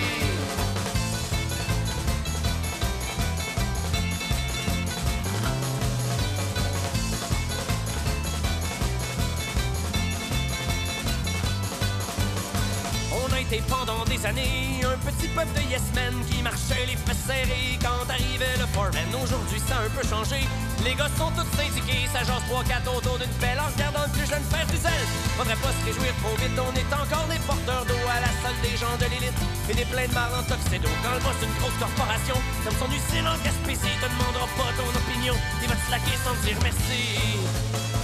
Été 13.52 13.62
pendant 13.68 14.04
des 14.04 14.24
années 14.24 14.80
un 14.80 14.96
petit 15.04 15.28
peuple 15.28 15.52
de 15.52 15.62
yes 15.68 15.84
men 15.94 16.14
qui 16.24 16.42
marchait 16.42 16.86
les 16.86 16.96
fesses 16.96 17.26
serrées 17.28 17.76
quand 17.80 18.08
arrivait 18.08 18.56
le 18.56 18.66
foreman. 18.72 19.12
Aujourd'hui, 19.22 19.60
ça 19.68 19.76
a 19.76 19.84
un 19.84 19.92
peu 19.92 20.04
changé. 20.06 20.48
Les 20.84 20.94
gars 20.94 21.12
sont 21.18 21.30
tous 21.36 21.48
syndiqués, 21.56 22.08
ça 22.12 22.24
jase 22.24 22.44
3-4 22.48 22.96
autour 22.96 23.18
d'une 23.18 23.36
pelle 23.40 23.60
en 23.60 23.68
regardant 23.68 24.04
le 24.08 24.12
plus 24.16 24.24
jeune 24.24 24.44
faire 24.48 24.66
du 24.66 24.76
zèle. 24.76 25.06
Faudrait 25.36 25.60
pas 25.60 25.72
se 25.72 25.82
réjouir 25.84 26.12
trop 26.24 26.36
vite, 26.40 26.56
on 26.56 26.72
est 26.72 26.92
encore 26.96 27.28
des 27.28 27.42
porteurs 27.44 27.84
d'eau 27.84 28.02
à 28.08 28.24
la 28.24 28.32
salle 28.40 28.58
des 28.64 28.76
gens 28.80 28.96
de 28.96 29.06
l'élite 29.12 29.40
et 29.68 29.74
des 29.74 29.88
pleins 29.90 30.08
de 30.08 30.14
marre 30.16 30.32
en 30.32 30.44
tuxedo. 30.48 30.88
Quand 31.04 31.12
le 31.12 31.20
boss 31.20 31.36
d'une 31.40 31.56
grosse 31.60 31.76
corporation, 31.76 32.36
comme 32.64 32.76
son 32.80 32.88
usine 32.88 33.28
en 33.28 33.36
Gaspésie, 33.44 33.96
te 34.00 34.08
demandera 34.08 34.48
pas 34.56 34.72
ton 34.80 34.88
opinion, 34.88 35.36
il 35.60 35.68
va 35.68 35.76
te 35.76 35.88
sans 36.24 36.36
te 36.40 36.42
dire 36.48 36.58
merci. 36.64 38.01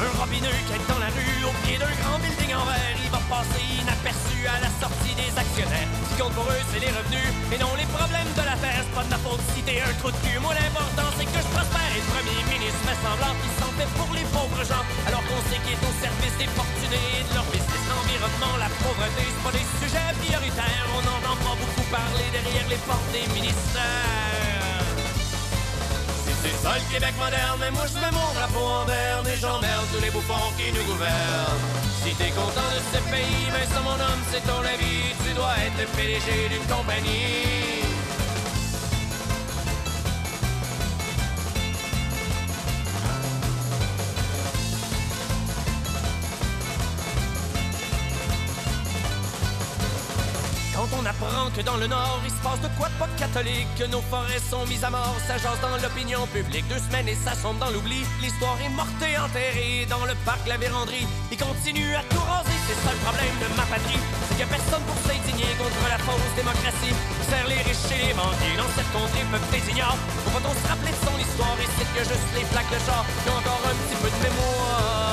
Un 0.00 0.16
robineux 0.16 0.60
qui 0.64 0.72
est 0.72 0.86
dans 0.88 0.96
la 0.96 1.12
rue 1.12 1.44
au 1.44 1.52
pied 1.60 1.76
d'un 1.76 1.92
grand 2.00 2.16
building 2.24 2.56
en 2.56 2.64
verre. 2.64 2.96
Il 3.04 3.10
va 3.12 3.20
passer 3.28 3.60
inaperçu 3.84 4.48
à 4.48 4.56
la 4.64 4.72
sortie 4.80 5.12
des 5.12 5.28
actionnaires. 5.36 5.92
Ce 5.92 6.08
qui 6.08 6.16
compte 6.16 6.32
pour 6.32 6.48
eux, 6.48 6.64
c'est 6.72 6.80
les 6.80 6.88
revenus 6.88 7.28
et 7.52 7.58
non 7.60 7.68
les 7.76 7.84
problèmes 7.92 8.32
de 8.32 8.44
la. 8.48 8.56
C'est 8.56 8.96
pas 8.96 9.04
de 9.04 9.12
ma 9.12 9.20
faute 9.20 9.44
si 9.52 9.60
t'es 9.60 9.76
un 9.84 9.92
trou 10.00 10.08
de 10.08 10.16
cul. 10.24 10.40
Moi, 10.40 10.56
l'important, 10.56 11.08
c'est 11.20 11.28
que 11.28 11.36
je 11.36 11.50
prospère. 11.52 11.92
Et 11.92 12.00
le 12.00 12.08
premier 12.16 12.40
ministre 12.48 12.80
fait 12.80 13.00
semblant 13.04 13.34
qu'il 13.44 13.54
s'en 13.60 13.72
fait 13.76 13.90
pour 14.00 14.10
les 14.16 14.24
pauvres 14.32 14.64
gens. 14.64 14.84
Alors 15.04 15.20
qu'on 15.28 15.42
sait 15.52 15.60
qu'il 15.68 15.76
est 15.76 15.84
au 15.84 15.92
service 16.00 16.36
des 16.40 16.50
fortunés 16.56 17.20
de 17.28 17.32
leur 17.36 17.46
business. 17.52 17.82
L'environnement, 17.92 18.56
la 18.56 18.72
pauvreté, 18.80 19.24
c'est 19.28 19.44
pas 19.44 19.52
des 19.52 19.68
sujets 19.84 20.10
prioritaires. 20.16 20.86
On 20.96 21.02
n'entend 21.04 21.36
pas 21.44 21.56
beaucoup 21.60 21.86
parler 21.92 22.28
derrière 22.32 22.68
les 22.72 22.80
portes 22.88 23.10
des 23.12 23.28
ministères. 23.36 24.49
C'est 26.42 26.56
ça 26.62 26.74
le 26.74 26.92
Québec 26.92 27.14
moderne, 27.18 27.58
mais 27.60 27.70
moi 27.70 27.84
je 27.86 28.00
mets 28.00 28.10
mon 28.12 28.32
drapeau 28.32 28.64
en 28.64 28.84
berne 28.86 29.26
et 29.28 29.36
j'emmerde 29.36 29.86
tous 29.92 30.02
les 30.02 30.10
bouffons 30.10 30.50
qui 30.56 30.72
nous 30.72 30.84
gouvernent. 30.84 31.60
Si 32.02 32.14
t'es 32.14 32.30
content 32.30 32.70
de 32.72 32.80
ce 32.92 33.00
pays, 33.10 33.46
mais 33.52 33.66
ça 33.66 33.80
mon 33.80 33.92
homme, 33.92 34.22
c'est 34.30 34.44
ton 34.46 34.60
avis, 34.60 35.12
tu 35.24 35.34
dois 35.34 35.52
être 35.66 35.78
le 35.78 35.86
PDG 35.96 36.48
d'une 36.48 36.66
compagnie. 36.66 37.79
Que 51.60 51.66
dans 51.66 51.76
le 51.76 51.86
Nord, 51.86 52.20
il 52.24 52.30
se 52.30 52.40
passe 52.42 52.60
de 52.60 52.68
quoi 52.78 52.88
de 52.88 52.96
pas 52.96 53.08
catholique, 53.18 53.68
que 53.78 53.84
nos 53.84 54.00
forêts 54.08 54.40
sont 54.40 54.64
mises 54.66 54.84
à 54.84 54.90
mort, 54.90 55.16
ça 55.26 55.36
jase 55.36 55.60
dans 55.60 55.76
l'opinion 55.76 56.26
publique. 56.28 56.66
Deux 56.68 56.80
semaines 56.80 57.08
et 57.08 57.14
ça 57.14 57.34
sombre 57.34 57.60
dans 57.60 57.70
l'oubli. 57.70 58.00
L'histoire 58.22 58.56
est 58.64 58.72
morte 58.72 59.00
et 59.04 59.18
enterrée 59.18 59.86
dans 59.88 60.04
le 60.04 60.14
parc 60.24 60.46
La 60.46 60.56
Vérandrie. 60.56 61.06
Il 61.30 61.36
continue 61.36 61.94
à 61.94 62.02
tout 62.08 62.24
raser, 62.24 62.56
c'est 62.66 62.80
ça 62.80 62.92
le 62.92 63.00
problème 63.04 63.36
de 63.40 63.48
ma 63.56 63.66
patrie. 63.68 64.00
C'est 64.28 64.34
qu'il 64.36 64.44
a 64.44 64.48
personne 64.48 64.84
pour 64.88 64.98
s'indigner 65.04 65.52
contre 65.60 65.84
la 65.88 65.98
fausse 66.00 66.32
démocratie. 66.36 66.96
Sert 67.28 67.48
les 67.48 67.60
riches 67.60 67.92
et 67.92 68.08
les 68.08 68.14
banquiers. 68.16 68.56
Dans 68.56 68.72
cette 68.76 68.90
contrée, 68.92 69.24
peuple 69.28 69.50
des 69.52 69.64
ignorants. 69.70 70.00
Pourquoi 70.24 70.40
on 70.48 70.56
se 70.56 70.66
rappeler 70.68 70.92
de 70.96 71.02
son 71.04 71.16
histoire 71.20 71.56
et 71.60 71.68
c'est 71.76 71.90
que 71.92 72.02
juste 72.08 72.30
les 72.36 72.46
plaques 72.48 72.72
de 72.72 72.80
char 72.86 73.04
qui 73.04 73.28
ont 73.28 73.36
encore 73.36 73.62
un 73.68 73.76
petit 73.84 73.98
peu 74.00 74.08
de 74.08 74.20
mémoire. 74.24 75.09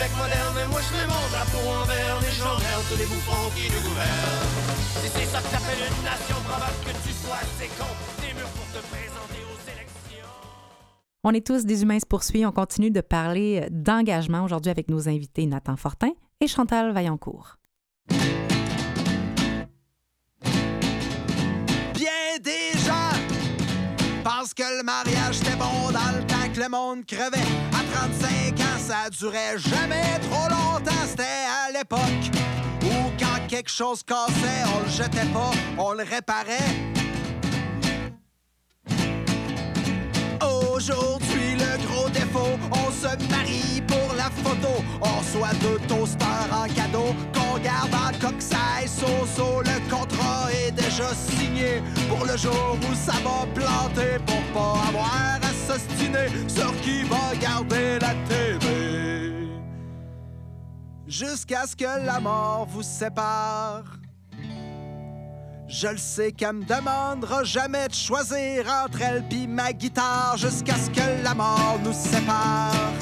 Québec 0.00 0.16
moderne, 0.16 0.54
mais 0.54 0.66
moi 0.68 0.80
je 0.80 0.96
mets 0.96 1.06
mon 1.06 1.28
drapeau 1.28 1.60
en 1.68 1.84
vert 1.84 2.18
et 2.26 2.32
j'emmerde 2.32 2.84
tous 2.88 2.96
les 2.96 3.04
bouffons 3.04 3.50
qui 3.54 3.70
nous 3.70 3.82
gouvernent. 3.86 4.48
Si 4.96 5.08
c'est 5.10 5.26
ça 5.26 5.40
que 5.42 5.50
t'appelles 5.50 5.76
une 5.76 6.04
nation, 6.04 6.36
probable 6.48 6.72
que 6.86 6.92
tu 7.06 7.12
sois 7.12 7.36
assez 7.36 7.68
con, 7.76 7.84
des 8.22 8.32
murs 8.32 8.48
pour 8.48 8.64
te 8.68 8.80
présenter 8.86 9.44
aux 9.44 9.60
élections. 9.70 10.30
On 11.22 11.34
est 11.34 11.46
tous 11.46 11.66
des 11.66 11.82
humains 11.82 12.00
se 12.00 12.06
poursuit. 12.06 12.46
On 12.46 12.52
continue 12.52 12.90
de 12.90 13.02
parler 13.02 13.66
d'engagement 13.70 14.42
aujourd'hui 14.42 14.70
avec 14.70 14.88
nos 14.88 15.06
invités 15.06 15.44
Nathan 15.44 15.76
Fortin 15.76 16.12
et 16.40 16.46
Chantal 16.46 16.92
Vaillancourt. 16.92 17.58
Bien 21.92 22.38
des 22.40 22.72
gens 22.86 23.12
pensent 24.24 24.54
que 24.54 24.78
le 24.78 24.82
mariage 24.82 25.34
c'était 25.34 25.56
bon 25.56 25.90
dans 25.92 26.16
le 26.16 26.24
temps 26.26 26.50
que 26.54 26.58
le 26.58 26.70
monde 26.70 27.04
crevait. 27.04 27.69
À 28.00 28.04
35 28.04 28.60
ans, 28.60 28.78
ça 28.78 29.10
durait 29.10 29.58
jamais 29.58 30.18
trop 30.30 30.48
longtemps. 30.48 31.04
C'était 31.06 31.22
à 31.22 31.70
l'époque 31.70 32.30
où 32.82 33.10
quand 33.18 33.46
quelque 33.46 33.70
chose 33.70 34.02
cassait, 34.02 34.64
on 34.74 34.84
le 34.84 34.90
jetait 34.90 35.30
pas, 35.34 35.50
on 35.76 35.92
le 35.92 36.04
réparait. 36.04 36.70
Aujourd'hui, 40.40 41.56
le 41.58 41.86
gros 41.86 42.08
défaut, 42.08 42.58
on 42.72 42.90
se 42.90 43.30
marie 43.30 43.82
pour 43.86 44.14
la 44.16 44.30
photo. 44.30 44.82
On 45.02 45.22
soit 45.22 45.54
deux 45.60 45.78
toasters 45.86 46.48
en 46.52 46.66
cadeau, 46.72 47.14
qu'on 47.34 47.58
garde 47.58 47.94
en 47.94 48.18
coxaille, 48.18 48.88
so 48.88 49.62
Le 49.62 49.90
contrat 49.90 50.48
est 50.52 50.70
déjà 50.70 51.14
signé 51.14 51.82
pour 52.08 52.24
le 52.24 52.36
jour 52.38 52.78
où 52.80 52.94
ça 52.94 53.18
va 53.24 53.46
planter. 53.54 54.16
Pour 54.26 54.42
pas 54.54 54.88
avoir 54.88 55.49
sur 56.48 56.80
qui 56.80 57.02
va 57.04 57.34
garder 57.40 57.98
la 58.00 58.14
TV. 58.28 59.32
Jusqu'à 61.06 61.66
ce 61.66 61.76
que 61.76 62.04
la 62.04 62.20
mort 62.20 62.66
vous 62.68 62.82
sépare. 62.82 63.84
Je 65.68 65.86
le 65.86 65.98
sais 65.98 66.32
qu'elle 66.32 66.54
me 66.54 66.64
demandera 66.64 67.44
jamais 67.44 67.86
de 67.86 67.94
choisir 67.94 68.66
entre 68.84 69.02
elle 69.02 69.22
pis 69.28 69.46
ma 69.46 69.72
guitare 69.72 70.36
jusqu'à 70.36 70.74
ce 70.74 70.90
que 70.90 71.22
la 71.22 71.34
mort 71.34 71.78
nous 71.84 71.92
sépare. 71.92 72.92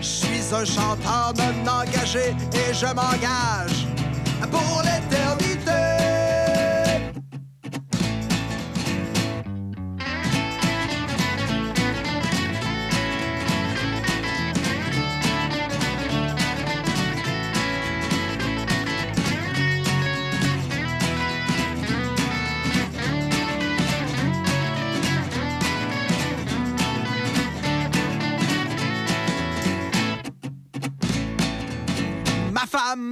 Je 0.00 0.06
suis 0.06 0.54
un 0.54 0.64
chanteur 0.64 1.32
non 1.36 1.70
engagé 1.70 2.34
et 2.52 2.74
je 2.74 2.86
m'engage 2.86 3.86
pour 4.50 4.82
l'éternité. 4.82 5.49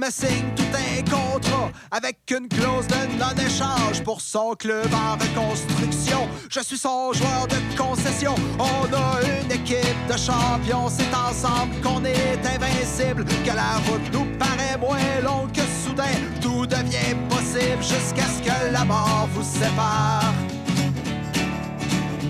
Signe 0.09 0.49
tout 0.55 0.63
un 0.73 1.03
contrat 1.03 1.71
avec 1.91 2.17
une 2.31 2.47
clause 2.47 2.87
de 2.87 3.17
non-échange 3.17 4.03
pour 4.03 4.21
son 4.21 4.55
club 4.55 4.87
en 4.93 5.13
reconstruction. 5.13 6.27
Je 6.49 6.59
suis 6.61 6.77
son 6.77 7.13
joueur 7.13 7.47
de 7.47 7.77
concession. 7.77 8.33
On 8.57 8.93
a 8.93 9.19
une 9.21 9.51
équipe 9.51 10.07
de 10.07 10.17
champions. 10.17 10.89
C'est 10.89 11.13
ensemble 11.15 11.75
qu'on 11.83 12.03
est 12.05 12.39
invincible. 12.45 13.25
Que 13.45 13.55
la 13.55 13.77
route 13.87 14.13
nous 14.13 14.25
paraît 14.37 14.77
moins 14.79 15.21
longue 15.23 15.51
que 15.51 15.61
soudain 15.83 16.17
tout 16.41 16.65
devient 16.65 17.15
possible 17.29 17.81
jusqu'à 17.81 18.25
ce 18.25 18.41
que 18.41 18.73
la 18.73 18.85
mort 18.85 19.27
vous 19.33 19.43
sépare. 19.43 20.33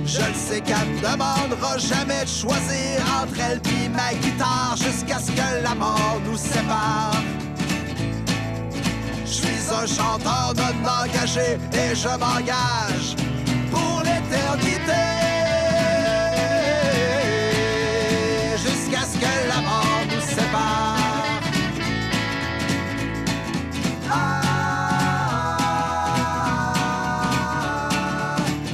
Je 0.06 0.20
le 0.20 0.34
sais 0.34 0.62
qu'elle 0.62 0.88
me 0.88 1.02
demandera 1.02 1.78
jamais 1.78 2.24
de 2.24 2.30
choisir 2.30 3.00
entre 3.22 3.40
elle 3.40 3.62
puis 3.62 3.90
ma 3.90 4.14
guitare 4.16 4.76
jusqu'à 4.76 5.20
ce 5.20 5.32
que 5.32 5.64
la 5.64 5.76
mort 5.76 6.20
nous 6.26 6.38
sépare. 6.38 7.22
Je 9.30 9.36
suis 9.36 9.72
un 9.72 9.86
chanteur 9.86 10.56
non 10.56 10.90
engagé 11.04 11.60
et 11.72 11.94
je 11.94 12.10
m'engage 12.18 13.16
pour 13.70 14.00
l'éternité. 14.00 15.06
Jusqu'à 18.58 19.02
ce 19.02 19.20
que 19.20 19.48
la 19.48 19.62
mort 19.62 20.02
nous 20.10 20.22
sépare. 20.22 20.98
Ah, 24.10 24.42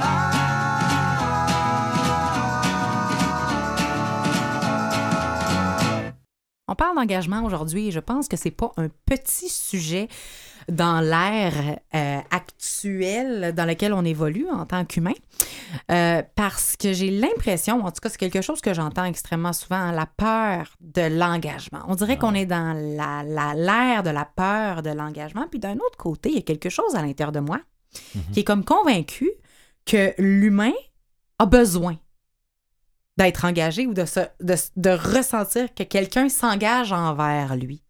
ah. 0.00 0.36
On 6.66 6.74
parle 6.74 6.96
d'engagement 6.96 7.44
aujourd'hui 7.44 7.88
et 7.88 7.90
je 7.90 8.00
pense 8.00 8.26
que 8.26 8.38
c'est 8.38 8.50
pas 8.50 8.72
un 8.78 8.88
petit 9.04 9.50
sujet 9.50 10.08
dans 10.68 11.00
l'ère 11.00 11.78
euh, 11.94 12.18
actuelle 12.30 13.52
dans 13.54 13.64
laquelle 13.64 13.92
on 13.92 14.04
évolue 14.04 14.48
en 14.50 14.66
tant 14.66 14.84
qu'humain. 14.84 15.12
Euh, 15.90 16.22
parce 16.34 16.76
que 16.76 16.92
j'ai 16.92 17.10
l'impression, 17.10 17.84
en 17.84 17.90
tout 17.90 18.00
cas, 18.00 18.08
c'est 18.08 18.18
quelque 18.18 18.40
chose 18.40 18.60
que 18.60 18.74
j'entends 18.74 19.04
extrêmement 19.04 19.52
souvent, 19.52 19.76
hein, 19.76 19.92
la 19.92 20.06
peur 20.06 20.76
de 20.80 21.02
l'engagement. 21.02 21.80
On 21.88 21.94
dirait 21.94 22.18
qu'on 22.18 22.34
est 22.34 22.46
dans 22.46 22.72
la, 22.74 23.22
la- 23.22 23.54
l'ère 23.54 24.02
de 24.02 24.10
la 24.10 24.24
peur 24.24 24.82
de 24.82 24.90
l'engagement. 24.90 25.46
Puis 25.50 25.60
d'un 25.60 25.74
autre 25.76 25.96
côté, 25.98 26.30
il 26.30 26.34
y 26.36 26.38
a 26.38 26.42
quelque 26.42 26.68
chose 26.70 26.94
à 26.96 27.02
l'intérieur 27.02 27.32
de 27.32 27.40
moi 27.40 27.60
qui 28.32 28.40
est 28.40 28.44
comme 28.44 28.64
convaincu 28.64 29.30
que 29.84 30.12
l'humain 30.18 30.72
a 31.38 31.46
besoin 31.46 31.96
d'être 33.16 33.44
engagé 33.46 33.86
ou 33.86 33.94
de, 33.94 34.04
se, 34.04 34.20
de, 34.40 34.54
de 34.76 34.90
ressentir 34.90 35.72
que 35.74 35.82
quelqu'un 35.84 36.28
s'engage 36.28 36.92
envers 36.92 37.56
lui. 37.56 37.82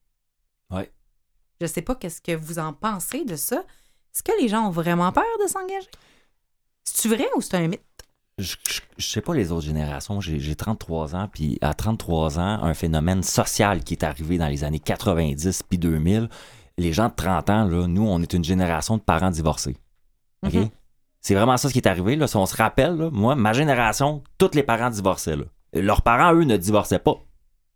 Je 1.61 1.67
sais 1.67 1.83
pas 1.83 1.95
qu'est-ce 1.95 2.21
que 2.21 2.33
vous 2.33 2.59
en 2.59 2.73
pensez 2.73 3.25
de 3.25 3.37
ça. 3.37 3.57
Est-ce 4.15 4.23
que 4.23 4.33
les 4.41 4.49
gens 4.49 4.67
ont 4.67 4.71
vraiment 4.71 5.13
peur 5.13 5.25
de 5.43 5.49
s'engager? 5.49 5.89
C'est-tu 6.85 7.09
vrai 7.15 7.27
ou 7.37 7.41
c'est 7.41 7.57
un 7.57 7.69
mythe? 7.69 7.83
je, 8.39 8.55
je, 8.69 8.81
je 8.99 9.07
sais 9.07 9.21
pas 9.21 9.35
les 9.35 9.51
autres 9.53 9.65
générations. 9.65 10.21
J'ai 10.21 10.39
j'ai 10.39 10.55
33 10.55 11.17
ans, 11.17 11.29
puis 11.33 11.59
à 11.63 11.75
33 11.75 12.39
ans, 12.39 12.63
un 12.63 12.75
phénomène 12.75 13.23
social 13.23 13.83
qui 13.83 13.95
est 13.95 14.05
arrivé 14.05 14.39
dans 14.39 14.49
les 14.49 14.65
années 14.65 14.79
90 14.79 15.63
puis 15.69 15.79
2000. 15.79 16.29
Les 16.79 16.93
gens 16.93 17.09
de 17.09 17.15
30 17.15 17.51
ans, 17.51 17.65
là, 17.65 17.87
nous, 17.87 18.07
on 18.07 18.21
est 18.21 18.33
une 18.35 18.45
génération 18.45 18.99
de 18.99 19.03
parents 19.03 19.31
divorcés. 19.31 19.77
OK? 20.45 20.53
Mhm. 20.55 20.69
C'est 21.23 21.35
vraiment 21.35 21.57
ça 21.57 21.69
ce 21.69 21.73
qui 21.73 21.79
est 21.79 21.89
arrivé. 21.89 22.15
Là. 22.17 22.27
Si 22.27 22.37
on 22.37 22.47
se 22.47 22.55
rappelle, 22.55 22.97
là, 22.97 23.11
moi, 23.11 23.35
ma 23.35 23.53
génération, 23.55 24.23
tous 24.39 24.51
les 24.55 24.63
parents 24.63 24.91
divorçaient. 24.91 25.37
Là. 25.37 25.45
Leurs 25.73 26.03
parents, 26.03 26.35
eux, 26.35 26.45
ne 26.45 26.57
divorçaient 26.57 26.99
pas. 26.99 27.17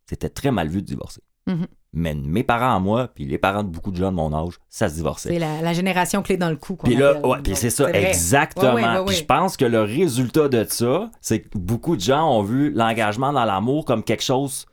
C'était 0.07 0.29
très 0.29 0.51
mal 0.51 0.69
vu 0.69 0.83
de 0.83 0.87
divorcer. 0.87 1.23
Mhm. 1.47 1.67
Mais 1.93 2.15
mes 2.15 2.45
parents 2.45 2.77
à 2.77 2.79
moi, 2.79 3.09
puis 3.09 3.25
les 3.27 3.37
parents 3.39 3.65
de 3.65 3.69
beaucoup 3.69 3.91
de 3.91 3.97
gens 3.97 4.13
de 4.13 4.17
mon 4.17 4.33
âge, 4.33 4.55
ça 4.69 4.89
se 4.89 4.95
divorçait. 4.95 5.31
C'est 5.31 5.39
la, 5.41 5.61
la 5.61 5.73
génération 5.73 6.23
clé 6.23 6.37
dans 6.37 6.49
le 6.51 6.57
coup. 6.57 6.77
Puis 6.77 6.95
là, 6.95 7.21
ouais, 7.27 7.43
puis 7.43 7.57
c'est 7.57 7.71
ça, 7.71 7.91
exactement. 7.93 8.75
Ouais, 8.75 8.85
ouais, 8.85 8.99
ouais, 8.99 9.05
Puis 9.07 9.17
je 9.17 9.25
pense 9.25 9.57
que 9.57 9.65
le 9.65 9.83
résultat 9.83 10.49
de 10.49 10.65
ça, 10.69 11.11
c'est 11.21 11.43
que 11.43 11.59
beaucoup 11.59 11.97
de 11.97 12.01
gens 12.01 12.31
ont 12.31 12.43
vu 12.45 12.71
l'engagement 12.71 13.33
dans 13.33 13.45
l'amour 13.45 13.85
comme 13.85 14.05
quelque 14.05 14.23
chose. 14.23 14.67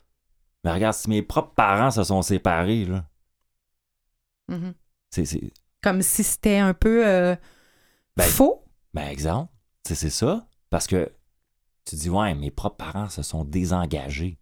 Mais 0.64 0.72
regarde, 0.72 0.94
si 0.96 1.10
mes 1.10 1.24
propres 1.24 1.56
parents 1.56 1.90
se 1.92 2.04
sont 2.04 2.22
séparés, 2.22 2.86
là, 2.86 3.06
Mhm. 4.50 4.74
c'est. 5.10 5.26
c'est- 5.26 5.52
Comme 5.82 6.02
si 6.02 6.24
c'était 6.24 6.58
un 6.58 6.74
peu 6.74 7.06
euh, 7.08 7.36
Ben, 8.16 8.24
faux? 8.24 8.64
Ben, 8.94 9.08
exemple, 9.08 9.52
tu 9.84 9.90
sais, 9.90 9.96
c'est 9.96 10.10
ça. 10.10 10.48
Parce 10.70 10.88
que 10.88 11.12
tu 11.86 11.96
dis, 11.96 12.10
ouais, 12.10 12.34
mes 12.36 12.52
propres 12.52 12.78
parents 12.78 13.10
se 13.10 13.22
sont 13.24 13.44
désengagés. 13.44 14.38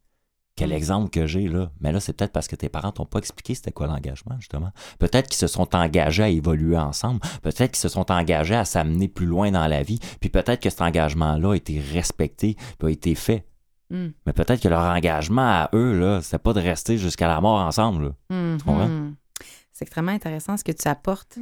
Quel 0.58 0.70
Mm. 0.70 0.74
exemple 0.74 1.10
que 1.10 1.26
j'ai, 1.28 1.48
là. 1.50 1.70
Mais 1.82 1.92
là, 1.92 2.00
c'est 2.00 2.14
peut-être 2.14 2.32
parce 2.32 2.48
que 2.48 2.56
tes 2.56 2.70
parents 2.70 2.92
t'ont 2.92 3.06
pas 3.06 3.20
expliqué 3.20 3.56
c'était 3.56 3.72
quoi 3.72 3.88
l'engagement, 3.88 4.36
justement. 4.40 4.72
Peut-être 5.00 5.28
qu'ils 5.28 5.38
se 5.38 5.48
sont 5.48 5.76
engagés 5.76 6.24
à 6.24 6.30
évoluer 6.30 6.78
ensemble. 6.78 7.20
Peut-être 7.42 7.72
qu'ils 7.72 7.82
se 7.82 7.90
sont 7.90 8.10
engagés 8.12 8.56
à 8.56 8.64
s'amener 8.66 9.08
plus 9.10 9.26
loin 9.26 9.52
dans 9.52 9.68
la 9.68 9.84
vie. 9.84 10.00
Puis 10.22 10.30
peut-être 10.30 10.62
que 10.62 10.70
cet 10.70 10.82
engagement-là 10.82 11.52
a 11.52 11.56
été 11.56 11.80
respecté, 11.80 12.56
puis 12.80 12.88
a 12.88 12.90
été 12.92 13.16
fait. 13.16 13.46
Mm. 13.90 14.08
Mais 14.26 14.34
peut-être 14.34 14.62
que 14.62 14.70
leur 14.70 14.82
engagement 14.82 15.42
à 15.48 15.70
eux, 15.74 16.00
là, 16.00 16.22
c'était 16.22 16.40
pas 16.40 16.54
de 16.54 16.62
rester 16.62 16.98
jusqu'à 16.98 17.28
la 17.28 17.42
mort 17.42 17.60
ensemble, 17.60 18.06
là. 18.06 18.36
Mhm. 18.36 18.62
comprends? 18.62 18.90
C'est 19.74 19.84
extrêmement 19.84 20.14
intéressant 20.14 20.56
ce 20.56 20.64
que 20.64 20.72
tu 20.72 20.88
apportes. 20.88 21.38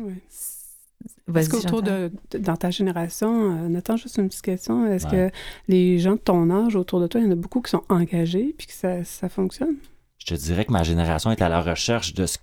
Est-ce 1.35 1.49
qu'autour 1.49 1.81
de, 1.81 2.11
de- 2.31 2.37
dans 2.37 2.55
ta 2.55 2.69
génération, 2.69 3.51
euh, 3.65 3.67
Nathan, 3.69 3.97
juste 3.97 4.17
une 4.17 4.27
petite 4.27 4.41
question, 4.43 4.85
est-ce 4.87 5.05
Ouais. 5.07 5.29
que 5.29 5.35
les 5.67 5.99
gens 5.99 6.13
de 6.13 6.17
ton 6.17 6.49
âge 6.49 6.75
autour 6.75 6.99
de 6.99 7.07
toi, 7.07 7.19
il 7.21 7.25
y 7.25 7.29
en 7.29 7.31
a 7.31 7.35
beaucoup 7.35 7.61
qui 7.61 7.69
sont 7.71 7.83
engagés 7.89 8.53
puis 8.57 8.67
que 8.67 8.73
ça, 8.73 9.03
ça 9.03 9.29
fonctionne? 9.29 9.75
Je 10.17 10.25
te 10.27 10.33
dirais 10.35 10.65
que 10.65 10.71
ma 10.71 10.83
génération 10.83 11.31
est 11.31 11.41
à 11.41 11.49
la 11.49 11.61
recherche 11.61 12.13
de 12.13 12.25
ce- 12.25 12.37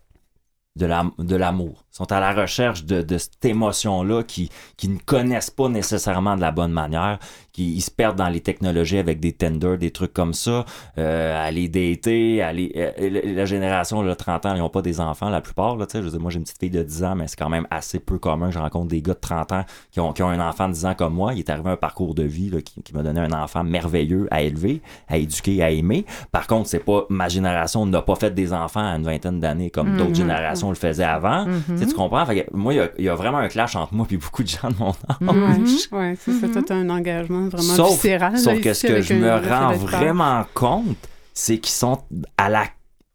de 0.76 0.86
l'am- 0.86 1.12
de 1.18 1.36
l'amour. 1.36 1.84
Sont 1.92 2.10
à 2.12 2.20
la 2.20 2.32
recherche 2.32 2.84
de, 2.84 3.02
de 3.02 3.18
cette 3.18 3.44
émotion-là 3.44 4.22
qui, 4.22 4.48
qui 4.76 4.88
ne 4.88 4.98
connaissent 4.98 5.50
pas 5.50 5.68
nécessairement 5.68 6.36
de 6.36 6.40
la 6.40 6.52
bonne 6.52 6.72
manière, 6.72 7.18
qui 7.52 7.72
ils 7.74 7.80
se 7.80 7.90
perdent 7.90 8.16
dans 8.16 8.28
les 8.28 8.40
technologies 8.40 8.98
avec 8.98 9.18
des 9.18 9.32
tenders, 9.32 9.76
des 9.76 9.90
trucs 9.90 10.12
comme 10.12 10.32
ça, 10.32 10.64
euh, 10.98 11.46
aller 11.48 11.68
dater, 11.68 12.42
aller... 12.42 12.72
euh, 12.76 13.32
la- 13.34 13.44
génération, 13.44 14.02
là, 14.02 14.14
30 14.14 14.46
ans, 14.46 14.54
ils 14.54 14.60
n'ont 14.60 14.68
pas 14.70 14.82
des 14.82 15.00
enfants, 15.00 15.28
la 15.30 15.40
plupart, 15.40 15.76
là, 15.76 15.86
tu 15.86 15.92
sais, 15.92 15.98
je 15.98 16.04
veux 16.04 16.10
dire, 16.12 16.20
moi 16.20 16.30
j'ai 16.30 16.36
une 16.38 16.44
petite 16.44 16.60
fille 16.60 16.70
de 16.70 16.82
10 16.82 17.02
ans, 17.02 17.14
mais 17.16 17.26
c'est 17.26 17.36
quand 17.36 17.48
même 17.48 17.66
assez 17.70 17.98
peu 17.98 18.18
commun, 18.18 18.50
je 18.52 18.58
rencontre 18.60 18.86
des 18.88 19.02
gars 19.02 19.14
de 19.14 19.18
30 19.20 19.50
ans 19.52 19.64
qui 19.90 19.98
ont, 19.98 20.12
qui 20.12 20.22
ont 20.22 20.28
un 20.28 20.38
enfant 20.48 20.68
de 20.68 20.74
10 20.74 20.86
ans 20.86 20.94
comme 20.94 21.14
moi, 21.14 21.34
il 21.34 21.40
est 21.40 21.50
arrivé 21.50 21.70
un 21.70 21.76
parcours 21.76 22.14
de 22.14 22.22
vie 22.22 22.50
là, 22.50 22.60
qui, 22.62 22.80
qui 22.82 22.94
m'a 22.94 23.02
donné 23.02 23.18
un 23.20 23.32
enfant 23.32 23.64
merveilleux 23.64 24.28
à 24.30 24.42
élever, 24.42 24.80
à 25.08 25.16
éduquer, 25.18 25.60
à 25.62 25.70
aimer, 25.70 26.06
par 26.30 26.46
contre, 26.46 26.68
c'est 26.68 26.78
pas 26.84 27.04
ma 27.08 27.28
génération 27.28 27.84
n'a 27.84 28.00
pas 28.02 28.14
fait 28.14 28.30
des 28.32 28.52
enfants 28.52 28.80
à 28.86 28.94
une 28.96 29.02
vingtaine 29.02 29.40
d'années 29.40 29.70
comme 29.70 29.96
d'autres 29.96 30.10
Mhm. 30.10 30.14
générations 30.14 30.68
le 30.68 30.76
faisaient 30.76 31.02
avant. 31.04 31.46
Mhm. 31.46 31.62
Tu 31.79 31.79
tu 31.86 31.94
comprends? 31.94 32.24
Fait 32.26 32.44
que 32.44 32.56
moi, 32.56 32.72
il 32.74 32.76
y 32.76 32.80
a- 32.80 32.90
il 32.98 33.04
y, 33.04 33.08
a 33.08 33.14
vraiment 33.14 33.38
un 33.38 33.48
clash 33.48 33.76
entre 33.76 33.94
moi 33.94 34.06
et 34.10 34.16
beaucoup 34.16 34.42
de 34.42 34.48
gens 34.48 34.68
de 34.70 34.76
mon 34.78 34.90
âge. 34.90 35.58
Mhm. 35.58 35.66
Ouais, 35.92 36.14
c'est 36.18 36.32
ça, 36.32 36.46
Mhm. 36.46 36.64
toi, 36.64 36.76
un 36.76 36.90
engagement 36.90 37.48
vraiment 37.48 37.74
Sauf, 37.74 37.90
viscéral. 37.92 38.32
là, 38.32 38.38
sauf 38.38 38.60
que 38.60 38.68
ici, 38.70 38.80
ce 38.80 38.86
que 38.86 39.00
je 39.00 39.14
me 39.14 39.30
rends 39.48 39.72
vraiment 39.74 40.44
compte, 40.54 40.96
c'est 41.34 41.58
qu'ils 41.58 41.72
sont 41.72 41.98
à 42.38 42.48
la. 42.48 42.64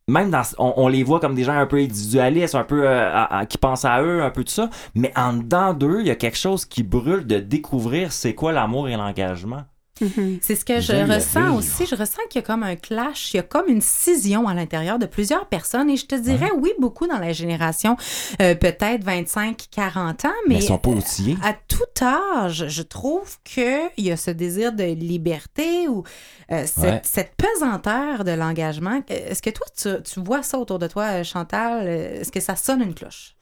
Même 0.08 0.30
dans. 0.30 0.44
On, 0.60 0.74
on 0.78 0.88
les 0.88 1.04
voit 1.04 1.20
comme 1.20 1.34
des 1.34 1.44
gens 1.44 1.58
un 1.58 1.66
peu 1.66 1.78
individualistes, 1.78 2.54
un 2.54 2.64
peu. 2.64 2.88
euh, 2.88 3.12
à- 3.12 3.40
à- 3.40 3.46
qui 3.48 3.58
pensent 3.58 3.86
à 3.86 4.04
eux, 4.04 4.22
un 4.22 4.30
peu 4.30 4.44
tout 4.44 4.54
ça. 4.54 4.70
Mais 4.94 5.12
en 5.16 5.34
dedans 5.34 5.74
d'eux, 5.74 5.98
il 6.02 6.08
y 6.08 6.12
a 6.12 6.16
quelque 6.16 6.38
chose 6.38 6.64
qui 6.66 6.84
brûle 6.84 7.26
de 7.26 7.40
découvrir 7.40 8.12
c'est 8.12 8.36
quoi 8.36 8.52
l'amour 8.52 8.88
et 8.88 8.96
l'engagement. 8.98 9.64
Mhm. 10.02 10.40
C'est 10.42 10.56
ce 10.56 10.66
que 10.66 10.82
je 10.82 10.92
ressens 10.92 11.42
vivre. 11.46 11.56
aussi. 11.58 11.86
Je 11.86 11.96
ressens 11.96 12.22
qu'il 12.30 12.42
y 12.42 12.44
a 12.44 12.48
comme 12.48 12.64
un 12.64 12.76
clash, 12.76 13.34
il 13.34 13.38
y 13.38 13.40
a 13.40 13.44
comme 13.44 13.70
une 13.70 13.80
scission 13.82 14.48
à 14.48 14.54
l'intérieur 14.54 15.00
de 15.00 15.06
plusieurs 15.06 15.48
personnes. 15.48 15.90
Et 15.90 15.96
je 15.96 16.06
te 16.06 16.16
dirais, 16.16 16.52
oui, 16.58 16.72
beaucoup 16.80 17.08
dans 17.08 17.18
la 17.18 17.32
génération, 17.32 17.96
euh, 18.42 18.56
peut-être 18.56 19.06
25-40 19.06 20.26
ans, 20.28 20.32
Mais, 20.48 20.56
mais, 20.56 20.56
ils 20.56 20.64
sont 20.64 20.78
pas 20.78 20.90
outillés. 20.90 21.38
à 21.44 21.54
tout 21.54 22.04
âge, 22.04 22.68
je 22.68 22.82
trouve 22.82 23.38
qu'il 23.46 23.90
y 23.98 24.12
a 24.12 24.18
ce 24.18 24.32
désir 24.32 24.74
de 24.74 24.84
liberté 24.84 25.88
ou 25.88 26.04
euh, 26.52 26.66
cette, 26.66 26.84
Ouais. 26.84 27.02
cette 27.04 27.32
pesanteur 27.38 28.24
de 28.26 28.32
l'engagement. 28.32 29.02
Est-ce 29.08 29.42
que 29.42 29.50
toi, 29.50 29.66
tu, 29.76 29.90
tu 30.04 30.20
vois 30.20 30.44
ça 30.44 30.60
autour 30.60 30.78
de 30.80 30.88
toi, 30.88 31.04
euh, 31.06 31.24
Chantal? 31.24 31.88
Est-ce 31.88 32.32
que 32.32 32.40
ça 32.42 32.56
sonne 32.58 32.82
une 32.82 32.94
cloche? 32.94 33.36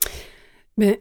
Mais 0.78 1.00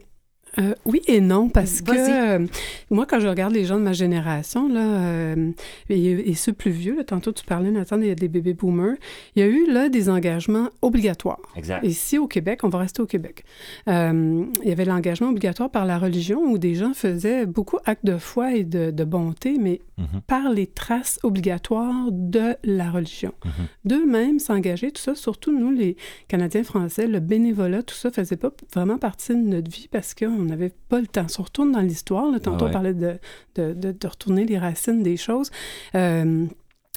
euh, 0.58 0.74
oui 0.84 1.00
et 1.06 1.20
non, 1.20 1.48
parce 1.48 1.80
que 1.80 1.92
euh, 1.92 2.46
moi, 2.90 3.06
quand 3.06 3.20
je 3.20 3.28
regarde 3.28 3.52
les 3.52 3.64
gens 3.64 3.76
de 3.76 3.82
ma 3.84 3.92
génération, 3.92 4.68
là, 4.68 4.80
euh, 4.80 5.50
et, 5.88 6.30
et 6.30 6.34
ceux 6.34 6.52
plus 6.52 6.70
vieux, 6.70 6.96
là, 6.96 7.04
tantôt 7.04 7.32
tu 7.32 7.44
parlais, 7.44 7.70
Nathan, 7.70 7.98
des, 7.98 8.14
des 8.14 8.28
bébés 8.28 8.54
boomers, 8.54 8.96
il 9.34 9.40
y 9.40 9.42
a 9.42 9.48
eu 9.48 9.70
là 9.70 9.88
des 9.88 10.08
engagements 10.08 10.68
obligatoires. 10.82 11.40
Exact. 11.56 11.84
Ici, 11.84 12.18
au 12.18 12.26
Québec, 12.26 12.60
on 12.64 12.68
va 12.68 12.78
rester 12.78 13.00
au 13.02 13.06
Québec. 13.06 13.44
Il 13.86 14.46
y 14.64 14.72
avait 14.72 14.84
l'engagement 14.84 15.28
obligatoire 15.28 15.70
par 15.70 15.84
la 15.86 15.98
religion 15.98 16.40
où 16.42 16.58
des 16.58 16.74
gens 16.74 16.94
faisaient 16.94 17.46
beaucoup 17.46 17.78
actes 17.84 18.04
de 18.04 18.18
foi 18.18 18.54
et 18.54 18.64
de, 18.64 18.90
de 18.90 19.04
bonté, 19.04 19.56
mais 19.58 19.80
Mhm. 20.02 20.20
par 20.26 20.50
les 20.50 20.66
traces 20.66 21.18
obligatoires 21.22 22.08
de 22.10 22.56
la 22.64 22.90
religion. 22.90 23.32
Mhm. 23.44 23.52
D'eux-mêmes 23.84 24.38
s'engager, 24.38 24.90
tout 24.90 25.02
ça, 25.02 25.14
surtout 25.14 25.56
nous, 25.56 25.70
les 25.70 25.96
Canadiens 26.28 26.64
français, 26.64 27.06
le 27.06 27.20
bénévolat, 27.20 27.82
tout 27.82 27.94
ça 27.94 28.10
faisait 28.10 28.36
pas 28.36 28.50
vraiment 28.74 28.98
partie 28.98 29.32
de 29.34 29.40
notre 29.40 29.70
vie 29.70 29.88
parce 29.90 30.14
qu'on 30.42 30.48
n'avait 30.50 30.72
pas 30.88 31.00
le 31.00 31.06
temps. 31.06 31.28
Si 31.28 31.40
on 31.40 31.44
retourne 31.44 31.72
dans 31.72 31.80
l'histoire, 31.80 32.30
tantôt 32.40 32.50
Ah 32.50 32.62
ouais. 32.64 32.68
on 32.68 32.72
parlait 32.72 32.94
de, 32.94 33.14
de, 33.56 33.72
de- 33.72 33.92
de 33.92 34.06
retourner 34.06 34.44
les 34.44 34.58
racines 34.58 35.02
des 35.02 35.16
choses. 35.16 35.50
Euh, 35.94 36.46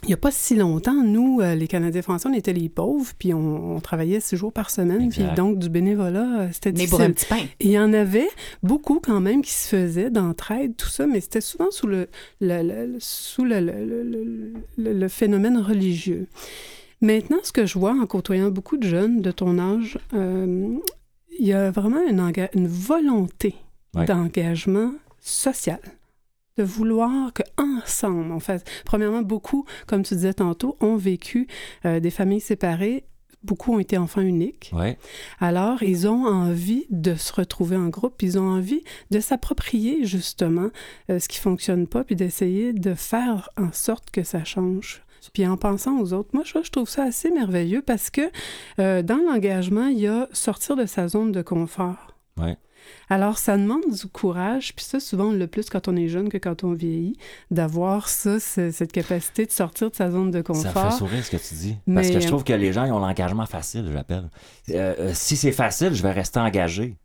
il 0.04 0.08
n'y 0.10 0.14
a 0.14 0.18
pas 0.18 0.30
si 0.30 0.56
longtemps, 0.56 1.02
nous, 1.04 1.40
euh, 1.42 1.56
les 1.56 1.68
Canadiens 1.68 2.02
français, 2.04 2.28
on 2.30 2.34
était 2.34 2.54
les 2.54 2.70
pauvres, 2.70 3.12
puis 3.18 3.34
on, 3.34 3.76
on 3.78 3.80
travaillait 3.80 4.20
six 4.20 4.36
jours 4.36 4.52
par 4.54 4.70
semaine, 4.70 5.10
puis 5.10 5.24
donc 5.36 5.58
du 5.58 5.70
bénévolat, 5.70 6.42
euh, 6.42 6.48
c'était 6.52 6.74
Mais 6.74 6.86
pour 6.86 7.02
un 7.02 7.10
difficile. 7.10 7.28
petit 7.36 7.42
pain. 7.48 7.50
Et 7.60 7.66
il 7.68 7.72
y 7.72 7.80
en 7.80 7.92
avait 7.94 8.28
beaucoup 8.62 9.00
quand 9.00 9.20
même 9.22 9.42
qui 9.42 9.54
se 9.54 9.68
faisaient 9.70 10.12
d'entraide, 10.12 10.76
tout 10.76 10.90
ça, 10.90 11.08
mais 11.08 11.22
c'était 11.22 11.42
souvent 11.42 11.72
sous 11.72 11.88
le, 11.88 12.08
le- 12.42 12.62
le- 12.62 12.86
le- 12.86 12.98
sous 13.00 13.46
le, 13.46 13.60
le- 13.62 13.84
le- 13.86 14.04
le- 14.04 14.54
le- 14.78 14.94
le 14.94 15.08
phénomène 15.08 15.58
religieux. 15.58 16.28
Maintenant, 17.02 17.38
ce 17.44 17.52
que 17.52 17.66
je 17.66 17.80
vois 17.80 17.92
en 17.94 18.06
côtoyant 18.06 18.52
beaucoup 18.52 18.78
de 18.78 18.88
jeunes 18.88 19.22
de 19.22 19.32
ton 19.32 19.58
âge, 19.58 19.98
euh, 20.14 20.76
il 21.40 21.46
y 21.48 21.54
a 21.54 21.72
vraiment 21.72 22.02
une, 22.08 22.68
volonté 22.68 23.56
Ouais. 23.96 24.06
d'engagement 24.06 24.92
social 25.22 25.80
de 26.58 26.64
vouloir 26.64 27.32
que 27.34 27.44
ensemble 27.58 28.32
on 28.32 28.40
fasse. 28.40 28.64
Premièrement, 28.86 29.22
beaucoup, 29.22 29.66
comme 29.88 30.04
tu 30.04 30.16
disais 30.16 30.34
tantôt, 30.34 30.78
ont 30.82 30.96
vécu 30.98 31.48
euh, 31.86 32.00
des 32.00 32.12
familles 32.12 32.42
séparées. 32.42 33.06
Beaucoup 33.44 33.74
ont 33.74 33.80
été 33.80 33.98
enfants 33.98 34.22
uniques. 34.22 34.72
Ouais. 34.74 34.98
Alors, 35.40 35.84
ils 35.84 36.08
ont 36.08 36.26
envie 36.26 36.86
de 36.90 37.16
se 37.16 37.32
retrouver 37.32 37.76
en 37.78 37.90
groupe, 37.90 38.22
ils 38.22 38.40
ont 38.40 38.50
envie 38.50 38.84
de 39.12 39.20
s'approprier 39.20 40.04
justement 40.06 40.70
euh, 41.10 41.20
ce 41.20 41.28
qui 41.28 41.38
fonctionne 41.38 41.86
pas, 41.88 42.04
puis 42.04 42.16
d'essayer 42.16 42.74
de 42.74 42.94
faire 42.96 43.50
en 43.56 43.72
sorte 43.72 44.10
que 44.10 44.24
ça 44.24 44.44
change. 44.44 45.04
Puis 45.34 45.46
en 45.48 45.58
pensant 45.58 46.00
aux 46.00 46.14
autres, 46.14 46.30
moi, 46.34 46.44
je, 46.46 46.60
je 46.64 46.70
trouve 46.72 46.90
ça 46.90 47.04
assez 47.04 47.30
merveilleux 47.32 47.82
parce 47.82 48.10
que 48.10 48.22
euh, 48.80 49.02
dans 49.02 49.18
l'engagement, 49.18 49.88
il 49.88 50.00
y 50.00 50.08
a 50.08 50.28
sortir 50.34 50.76
de 50.76 50.86
sa 50.86 51.08
zone 51.08 51.32
de 51.32 51.42
confort. 51.42 52.16
Ouais. 52.38 52.58
Alors, 53.10 53.40
ça 53.40 53.58
demande 53.58 53.82
du 53.92 54.06
courage, 54.08 54.76
puis 54.76 54.86
ça, 54.86 55.00
souvent, 55.00 55.26
on 55.26 55.32
l'a 55.32 55.48
plus 55.48 55.70
quand 55.72 55.88
on 55.88 55.96
est 55.96 56.08
jeune 56.08 56.30
que 56.30 56.38
quand 56.38 56.64
on 56.64 56.74
vieillit, 56.74 57.18
d'avoir 57.50 58.10
ça, 58.10 58.40
ce- 58.40 58.70
cette 58.70 58.92
capacité 58.92 59.46
de 59.48 59.52
sortir 59.52 59.90
de 59.90 59.96
sa 59.96 60.12
zone 60.12 60.30
de 60.30 60.44
Ça 60.46 60.54
me 60.54 60.58
fait 60.60 60.64
confort. 60.74 60.94
sourire 60.94 61.26
ce 61.26 61.32
que 61.32 61.38
tu 61.38 61.56
dis. 61.56 61.78
Parce 61.92 62.08
Mais- 62.08 62.14
que 62.14 62.20
je 62.20 62.28
trouve 62.28 62.44
que 62.44 62.54
les 62.54 62.74
gens, 62.74 62.86
ils 62.86 62.92
ont 62.92 63.00
l'engagement 63.00 63.48
facile, 63.48 63.90
j'appelle. 63.92 64.30
Euh, 64.70 64.94
euh, 65.00 65.12
si 65.16 65.36
c'est 65.36 65.52
facile, 65.52 65.94
je 65.96 66.04
vais 66.04 66.12
rester 66.12 66.40
engagé. 66.40 66.96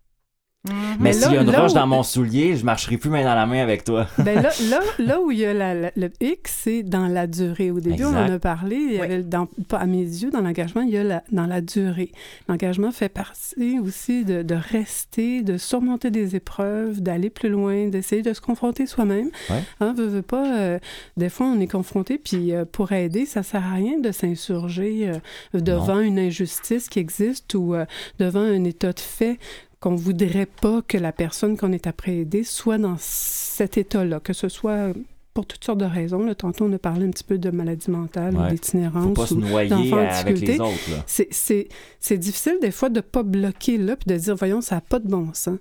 Mais, 0.68 0.74
Mais 1.00 1.12
s'il 1.14 1.22
là- 1.22 1.32
y 1.34 1.38
a 1.38 1.40
une 1.40 1.48
roche 1.56 1.70
où- 1.72 1.74
dans 1.74 1.86
mon 1.86 2.02
soulier, 2.02 2.54
je 2.54 2.66
marcherai 2.66 2.98
plus 2.98 3.08
main 3.08 3.24
dans 3.24 3.34
la 3.34 3.46
main 3.46 3.62
avec 3.62 3.82
toi. 3.82 4.06
Ben 4.18 4.42
là, 4.42 4.50
là, 4.70 4.80
là 4.98 5.20
où 5.22 5.30
il 5.30 5.38
y 5.38 5.46
a 5.46 5.54
la- 5.54 5.72
la- 5.74 5.92
le 5.96 6.10
X, 6.20 6.54
c'est 6.64 6.82
dans 6.82 7.06
la 7.06 7.26
durée. 7.26 7.70
Au 7.70 7.80
début, 7.80 8.04
on 8.04 8.08
en 8.14 8.30
a 8.30 8.38
parlé. 8.38 8.76
Il 8.76 8.92
y 8.92 8.96
Oui. 8.96 9.00
avait 9.00 9.22
dans, 9.22 9.46
pas 9.68 9.78
à 9.78 9.86
mes 9.86 10.02
yeux, 10.02 10.30
dans 10.30 10.42
l'engagement, 10.42 10.82
il 10.82 10.90
y 10.90 10.98
a 10.98 11.02
la- 11.02 11.22
dans 11.32 11.46
la 11.46 11.62
durée. 11.62 12.12
L'engagement 12.46 12.92
fait 12.92 13.08
partie 13.08 13.78
aussi 13.78 14.26
de, 14.26 14.42
de 14.42 14.54
rester, 14.54 15.40
de 15.42 15.56
surmonter 15.56 16.10
des 16.10 16.36
épreuves, 16.36 17.00
d'aller 17.00 17.30
plus 17.30 17.48
loin, 17.48 17.88
d'essayer 17.88 18.20
de 18.20 18.34
se 18.34 18.42
confronter 18.42 18.84
soi-même. 18.86 19.30
Ouais. 19.48 19.62
Hein, 19.80 19.94
veux, 19.96 20.08
veux 20.08 20.20
pas, 20.22 20.58
euh, 20.58 20.78
des 21.16 21.30
fois, 21.30 21.46
on 21.46 21.58
est 21.60 21.68
confronté, 21.70 22.18
puis 22.18 22.52
euh, 22.52 22.66
pour 22.70 22.92
aider, 22.92 23.24
ça 23.24 23.42
sert 23.42 23.64
à 23.64 23.76
rien 23.76 23.98
de 23.98 24.12
s'insurger 24.12 25.08
euh, 25.54 25.58
devant 25.58 26.00
une 26.00 26.18
injustice 26.18 26.90
qui 26.90 26.98
existe 26.98 27.54
ou 27.54 27.74
euh, 27.74 27.86
devant 28.18 28.40
un 28.40 28.64
état 28.64 28.92
de 28.92 29.00
fait 29.00 29.38
qu'on 29.80 29.94
voudrait 29.96 30.46
pas 30.46 30.82
que 30.86 30.98
la 30.98 31.12
personne 31.12 31.56
qu'on 31.56 31.72
est 31.72 31.86
après 31.86 32.16
aider 32.18 32.44
soit 32.44 32.78
dans 32.78 32.96
cet 32.98 33.78
état-là, 33.78 34.20
que 34.20 34.32
ce 34.34 34.48
soit 34.48 34.92
pour 35.32 35.46
toutes 35.46 35.64
sortes 35.64 35.78
de 35.78 35.84
raisons. 35.86 36.24
Là, 36.26 36.34
tantôt, 36.34 36.64
on 36.66 36.72
a 36.72 36.78
parlé 36.78 37.06
un 37.06 37.10
petit 37.10 37.22
peu 37.24 37.38
de 37.38 37.50
maladie 37.50 37.90
mentale 37.90 38.36
Ouais. 38.36 38.46
ou 38.46 38.50
d'itinérance. 38.50 39.04
Faut 39.04 39.12
pas 39.12 39.26
se 39.26 39.34
ou 39.34 39.40
d'enfants 39.40 39.96
en 39.96 40.08
avec 40.08 40.40
les 40.40 40.58
difficulté. 40.58 41.68
C'est- 42.00 42.18
difficile 42.18 42.58
des 42.60 42.72
fois 42.72 42.88
de 42.88 42.96
ne 42.96 43.00
pas 43.00 43.22
bloquer 43.22 43.78
là 43.78 43.96
puis 43.96 44.12
de 44.12 44.18
dire, 44.18 44.34
voyons, 44.34 44.60
ça 44.60 44.74
n'a 44.74 44.80
pas 44.80 44.98
de 44.98 45.08
bon 45.08 45.28
sens. 45.32 45.58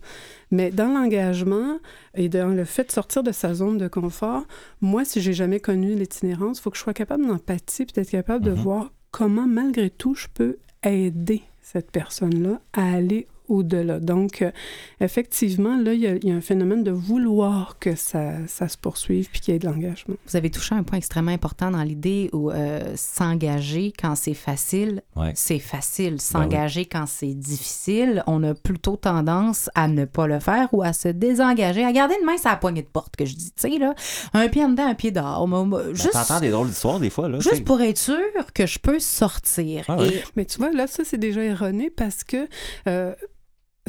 Mais 0.51 0.71
dans 0.71 0.87
l'engagement 0.91 1.77
et 2.15 2.29
dans 2.29 2.47
le 2.49 2.65
fait 2.65 2.85
de 2.87 2.91
sortir 2.91 3.21
de 3.23 3.31
sa 3.31 3.53
zone 3.53 3.77
de 3.77 3.87
confort, 3.87 4.43
moi, 4.81 5.05
si 5.05 5.21
j'ai 5.21 5.33
jamais 5.33 5.59
connu 5.59 5.93
l'itinérance, 5.95 6.57
il 6.57 6.61
faut 6.63 6.71
que 6.71 6.77
je 6.77 6.81
sois 6.81 6.93
capable 6.93 7.25
d'empathie 7.27 7.85
puis 7.85 7.93
d'être 7.93 8.09
capable 8.09 8.43
de 8.43 8.51
Mhm. 8.51 8.57
voir 8.57 8.91
comment, 9.11 9.45
malgré 9.47 9.91
tout, 9.91 10.15
je 10.15 10.27
peux 10.33 10.57
aider 10.83 11.43
cette 11.61 11.91
personne-là 11.91 12.59
à 12.73 12.91
aller 12.95 13.27
au-delà. 13.49 13.99
Donc, 13.99 14.41
euh, 14.41 14.51
effectivement, 15.01 15.75
là, 15.77 15.93
il 15.93 15.99
y, 16.01 16.07
a- 16.07 16.15
il 16.15 16.25
y 16.27 16.31
a 16.31 16.35
un 16.35 16.41
phénomène 16.41 16.83
de 16.83 16.91
vouloir 16.91 17.77
que 17.79 17.95
ça, 17.95 18.33
ça 18.47 18.67
se 18.67 18.77
poursuive 18.77 19.29
puis 19.29 19.41
qu'il 19.41 19.53
y 19.53 19.55
ait 19.55 19.59
de 19.59 19.65
l'engagement. 19.67 20.15
Vous 20.27 20.35
avez 20.35 20.49
touché 20.49 20.75
un 20.75 20.83
point 20.83 20.97
extrêmement 20.97 21.31
important 21.31 21.71
dans 21.71 21.83
l'idée 21.83 22.29
où 22.33 22.51
euh, 22.51 22.81
s'engager 22.95 23.93
quand 23.99 24.15
c'est 24.15 24.33
facile, 24.33 25.01
Ouais. 25.15 25.31
c'est 25.35 25.59
facile. 25.59 26.21
S'engager 26.21 26.85
quand 26.85 27.05
c'est 27.07 27.33
difficile, 27.33 28.23
on 28.27 28.43
a 28.43 28.53
plutôt 28.53 28.95
tendance 28.95 29.69
à 29.75 29.87
ne 29.87 30.05
pas 30.05 30.27
le 30.27 30.39
faire 30.39 30.67
ou 30.73 30.83
à 30.83 30.93
se 30.93 31.07
désengager, 31.09 31.83
à 31.83 31.91
garder 31.91 32.15
une 32.19 32.25
main 32.25 32.37
sur 32.37 32.49
la 32.49 32.55
poignée 32.55 32.81
de 32.81 32.87
porte, 32.87 33.15
que 33.15 33.25
je 33.25 33.35
dis, 33.35 33.51
tu 33.51 33.71
sais, 33.71 33.77
là, 33.77 33.93
un 34.33 34.47
pied 34.47 34.63
en 34.63 34.69
dedans, 34.69 34.87
un 34.87 34.95
pied 34.95 35.11
dehors. 35.11 35.47
Ben, 35.47 35.93
juste 35.93 36.11
T'entends 36.13 36.39
des 36.39 36.49
drôles 36.49 36.67
d'histoires 36.67 36.99
des 36.99 37.09
fois. 37.09 37.27
Là, 37.29 37.37
tu 37.37 37.43
juste 37.43 37.55
sais. 37.57 37.61
pour 37.63 37.81
être 37.81 37.97
sûr 37.97 38.17
que 38.53 38.65
je 38.65 38.79
peux 38.79 38.99
sortir. 38.99 39.85
Ah 39.87 39.97
ouais. 39.97 40.07
Et 40.07 40.23
Mais 40.35 40.45
tu 40.45 40.57
vois, 40.59 40.71
là, 40.71 40.87
ça, 40.87 41.03
c'est 41.03 41.17
déjà 41.17 41.41
erroné 41.43 41.89
parce 41.89 42.23
que... 42.23 42.47
euh, 42.87 43.13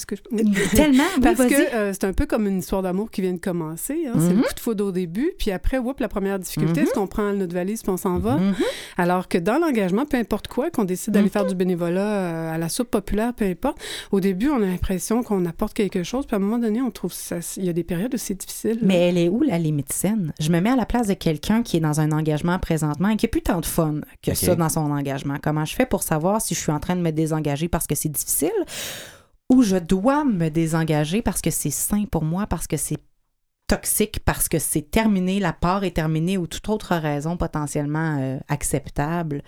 est-ce 0.01 0.07
que 0.07 0.17
je... 0.17 0.23
tellement, 0.77 1.05
oui, 1.17 1.23
Parce 1.23 1.39
que 1.47 1.75
euh, 1.75 1.93
c'est 1.93 2.05
un 2.05 2.13
peu 2.13 2.27
comme 2.27 2.47
une 2.47 2.59
histoire 2.59 2.83
d'amour 2.83 3.11
qui 3.11 3.21
vient 3.21 3.33
de 3.33 3.39
commencer. 3.39 4.07
hein. 4.09 4.13
C'est 4.19 4.31
Mhm. 4.31 4.37
le 4.39 4.43
coup 4.43 4.55
de 4.55 4.61
foudre 4.61 4.87
au 4.87 4.93
début, 4.93 5.33
puis 5.39 5.51
après, 5.51 5.79
whoop, 5.79 6.01
la 6.01 6.09
première 6.09 6.39
difficulté, 6.39 6.81
Mhm. 6.81 6.87
est-ce 6.87 6.95
qu'on 6.95 7.07
prend 7.07 7.33
notre 7.33 7.55
valise 7.55 7.83
puis 7.83 7.91
on 7.93 7.97
s'en 7.97 8.19
va? 8.19 8.37
Mhm. 8.39 8.55
Alors 8.97 9.29
que 9.29 9.39
dans 9.39 9.59
l'engagement, 9.59 10.07
peu 10.07 10.17
importe 10.17 10.49
quoi, 10.49 10.71
qu'on 10.71 10.85
décide 10.85 11.13
d'aller 11.15 11.27
Mhm. 11.27 11.31
faire 11.31 11.47
du 11.47 11.55
bénévolat 11.55 12.01
euh, 12.01 12.55
à 12.55 12.59
la 12.59 12.69
soupe 12.69 12.91
populaire, 12.91 13.35
peu 13.35 13.45
importe, 13.45 13.79
au 14.13 14.21
début, 14.21 14.49
on 14.49 14.57
a 14.63 14.67
l'impression 14.67 15.23
qu'on 15.23 15.45
apporte 15.47 15.75
quelque 15.75 16.03
chose, 16.03 16.27
puis 16.27 16.35
à 16.35 16.39
un 16.39 16.43
moment 16.43 16.59
donné, 16.59 16.81
on 16.81 16.91
trouve 16.91 17.13
ça... 17.13 17.37
Il 17.57 17.65
y 17.65 17.69
a 17.69 17.73
des 17.73 17.85
périodes 17.85 18.15
où 18.15 18.19
c'est 18.19 18.35
difficile. 18.35 18.73
là. 18.81 18.83
Mais 18.83 18.97
elle 19.09 19.19
est 19.19 19.29
où 19.29 19.43
la 19.43 19.59
limite 19.59 19.93
saine? 19.93 20.33
Je 20.41 20.51
me 20.51 20.61
mets 20.61 20.71
à 20.71 20.77
la 20.77 20.87
place 20.87 21.07
de 21.07 21.15
quelqu'un 21.15 21.63
qui 21.63 21.77
est 21.77 21.81
dans 21.81 22.01
un 22.01 22.13
engagement 22.13 22.59
présentement 22.59 23.09
et 23.11 23.17
qui 23.17 23.27
n'a 23.27 23.31
plus 23.31 23.43
tant 23.43 23.61
de 23.61 23.67
fun 23.67 23.97
que 24.23 24.35
ça 24.35 24.55
dans 24.55 24.69
son 24.69 24.91
engagement. 24.91 25.37
Comment 25.43 25.65
je 25.65 25.75
fais 25.75 25.87
pour 25.87 26.03
savoir 26.03 26.41
si 26.41 26.55
je 26.55 26.61
suis 26.61 26.73
en 26.73 26.79
train 26.81 26.97
de 26.97 27.01
me 27.03 27.11
désengager 27.11 27.69
parce 27.69 27.87
que 27.87 27.95
c'est 27.95 28.09
difficile? 28.09 28.51
Ou 29.51 29.63
je 29.63 29.77
dois 29.77 30.25
me 30.25 30.49
désengager 30.49 31.21
parce 31.21 31.43
que 31.43 31.51
c'est 31.51 31.71
sain 31.71 32.05
pour 32.11 32.25
moi, 32.25 32.47
parce 32.47 32.67
que 32.67 32.77
c'est 32.79 32.99
toxique, 33.67 34.21
parce 34.25 34.49
que 34.49 34.59
c'est 34.59 34.91
terminé, 34.91 35.39
la 35.41 35.53
part 35.53 35.85
est 35.85 35.91
terminée 35.93 36.39
ou 36.39 36.47
toute 36.47 36.69
autre 36.69 36.95
raison 36.97 37.37
potentiellement 37.37 38.17
euh, 38.21 38.39
acceptable 38.49 39.43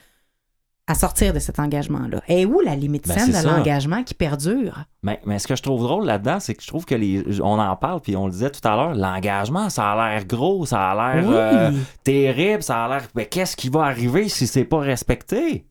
à 0.88 0.94
sortir 0.94 1.32
de 1.32 1.38
cet 1.38 1.58
engagement-là. 1.60 2.20
Et 2.28 2.44
où 2.44 2.60
la 2.60 2.74
limite 2.76 3.06
Ben, 3.08 3.16
saine 3.18 3.30
de 3.42 3.46
l'engagement 3.48 4.02
qui 4.02 4.14
perdure? 4.14 4.84
Mais, 5.04 5.20
mais 5.24 5.38
ce 5.38 5.46
que 5.46 5.54
je 5.56 5.62
trouve 5.62 5.82
drôle 5.82 6.04
là-dedans, 6.04 6.40
c'est 6.40 6.54
que 6.54 6.62
je 6.62 6.66
trouve 6.66 6.84
que 6.84 6.94
les. 6.96 7.40
On 7.40 7.58
en 7.58 7.76
parle, 7.76 8.00
puis 8.00 8.16
on 8.16 8.26
le 8.26 8.32
disait 8.32 8.50
tout 8.50 8.66
à 8.66 8.74
l'heure, 8.76 8.94
l'engagement, 8.94 9.70
ça 9.70 9.92
a 9.92 10.10
l'air 10.14 10.24
gros, 10.26 10.66
ça 10.66 10.90
a 10.90 11.14
l'air 11.14 11.28
Oui. 11.28 11.34
euh, 11.36 11.70
terrible, 12.02 12.62
ça 12.64 12.84
a 12.84 12.88
l'air. 12.88 13.08
Mais 13.14 13.26
qu'est-ce 13.26 13.56
qui 13.56 13.68
va 13.68 13.84
arriver 13.84 14.28
si 14.28 14.46
c'est 14.48 14.64
pas 14.64 14.80
respecté? 14.80 15.66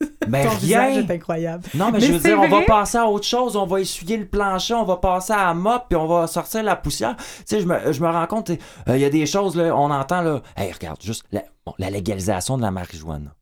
Ben 0.28 0.48
rien! 0.48 1.06
incroyable. 1.08 1.64
Non, 1.74 1.86
mais, 1.86 1.98
Mais 2.00 2.06
je 2.06 2.12
veux 2.12 2.18
dire, 2.18 2.38
on 2.40 2.48
va 2.48 2.62
passer 2.62 2.98
à 2.98 3.06
autre 3.06 3.24
chose, 3.26 3.56
on 3.56 3.64
va 3.66 3.80
essuyer 3.80 4.16
le 4.16 4.26
plancher, 4.26 4.74
on 4.74 4.84
va 4.84 4.96
passer 4.96 5.32
à 5.32 5.46
la 5.46 5.54
mop, 5.54 5.84
puis 5.88 5.96
on 5.96 6.06
va 6.06 6.26
sortir 6.26 6.62
la 6.64 6.76
poussière. 6.76 7.16
Tu 7.16 7.24
sais, 7.46 7.60
je 7.60 7.66
me, 7.66 7.92
je 7.92 8.00
me 8.02 8.08
rends 8.08 8.26
compte, 8.26 8.50
euh, 8.50 8.56
il 8.96 8.98
y 9.00 9.04
a 9.04 9.10
des 9.10 9.24
choses, 9.26 9.56
là, 9.56 9.74
on 9.76 9.90
entend, 9.90 10.20
là, 10.22 10.42
hey, 10.56 10.72
regarde, 10.72 11.00
juste 11.00 11.22
la, 11.32 11.42
bon, 11.64 11.72
la 11.78 11.90
légalisation 11.90 12.56
de 12.58 12.62
la 12.62 12.70
marijuana. 12.70 13.34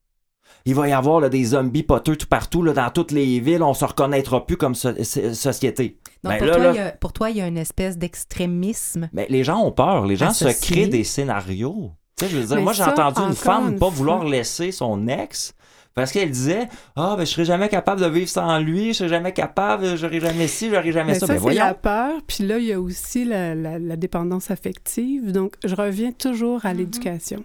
Il 0.66 0.74
va 0.74 0.88
y 0.88 0.92
avoir 0.92 1.20
là, 1.20 1.28
des 1.28 1.44
zombies 1.44 1.82
poteux 1.82 2.16
tout 2.16 2.26
partout, 2.28 2.62
là, 2.62 2.72
dans 2.72 2.88
toutes 2.90 3.10
les 3.10 3.38
villes, 3.40 3.62
on 3.62 3.74
se 3.74 3.84
reconnaîtra 3.84 4.46
plus 4.46 4.56
comme 4.56 4.74
so- 4.74 5.02
so- 5.02 5.34
société. 5.34 5.98
Donc, 6.22 6.32
Ben 6.34 6.38
pour, 6.38 6.46
là, 6.46 6.54
toi, 6.54 6.64
là- 6.64 6.70
il 6.72 6.76
y 6.76 6.80
a, 6.80 6.92
pour 6.92 7.12
toi, 7.12 7.30
il 7.30 7.36
y 7.36 7.40
a 7.42 7.46
une 7.46 7.58
espèce 7.58 7.98
d'extrémisme. 7.98 9.08
Mais 9.12 9.26
les 9.28 9.44
gens 9.44 9.58
ont 9.62 9.72
peur, 9.72 10.06
les 10.06 10.16
gens 10.16 10.32
se 10.32 10.46
créent 10.62 10.86
des 10.88 11.04
scénarios. 11.04 11.92
Tu 12.16 12.24
sais, 12.26 12.30
je 12.30 12.38
veux 12.38 12.46
dire, 12.46 12.56
Mais 12.56 12.62
moi, 12.62 12.72
j'ai 12.72 12.82
entendu 12.84 13.20
une 13.22 13.34
femme 13.34 13.72
une 13.72 13.78
pas 13.78 13.86
fois- 13.86 13.94
vouloir 13.94 14.24
laisser 14.24 14.70
son 14.72 15.08
ex 15.08 15.52
parce 15.94 16.10
qu'elle 16.12 16.30
disait 16.30 16.68
Ah, 16.96 17.14
ben, 17.16 17.24
je 17.24 17.30
serais 17.30 17.44
jamais 17.44 17.68
capable 17.68 18.00
de 18.00 18.06
vivre 18.06 18.28
sans 18.28 18.58
lui, 18.58 18.88
je 18.88 18.98
serais 18.98 19.08
jamais 19.08 19.32
capable, 19.32 19.96
j'aurais 19.96 20.20
jamais 20.20 20.48
ci, 20.48 20.68
j'aurais 20.70 20.92
jamais 20.92 21.12
Mais 21.12 21.18
ça. 21.20 21.26
ça, 21.26 21.34
Ben, 21.34 21.40
c'est 21.48 21.54
la 21.54 21.74
peur. 21.74 22.12
Puis 22.26 22.44
là, 22.44 22.58
il 22.58 22.64
y 22.64 22.72
a 22.72 22.80
aussi 22.80 23.24
la, 23.24 23.54
la- 23.54 23.78
la 23.78 23.96
dépendance 23.96 24.50
affective. 24.50 25.32
Donc, 25.32 25.54
je 25.64 25.74
reviens 25.74 26.12
toujours 26.12 26.64
à 26.66 26.74
l'éducation. 26.74 27.44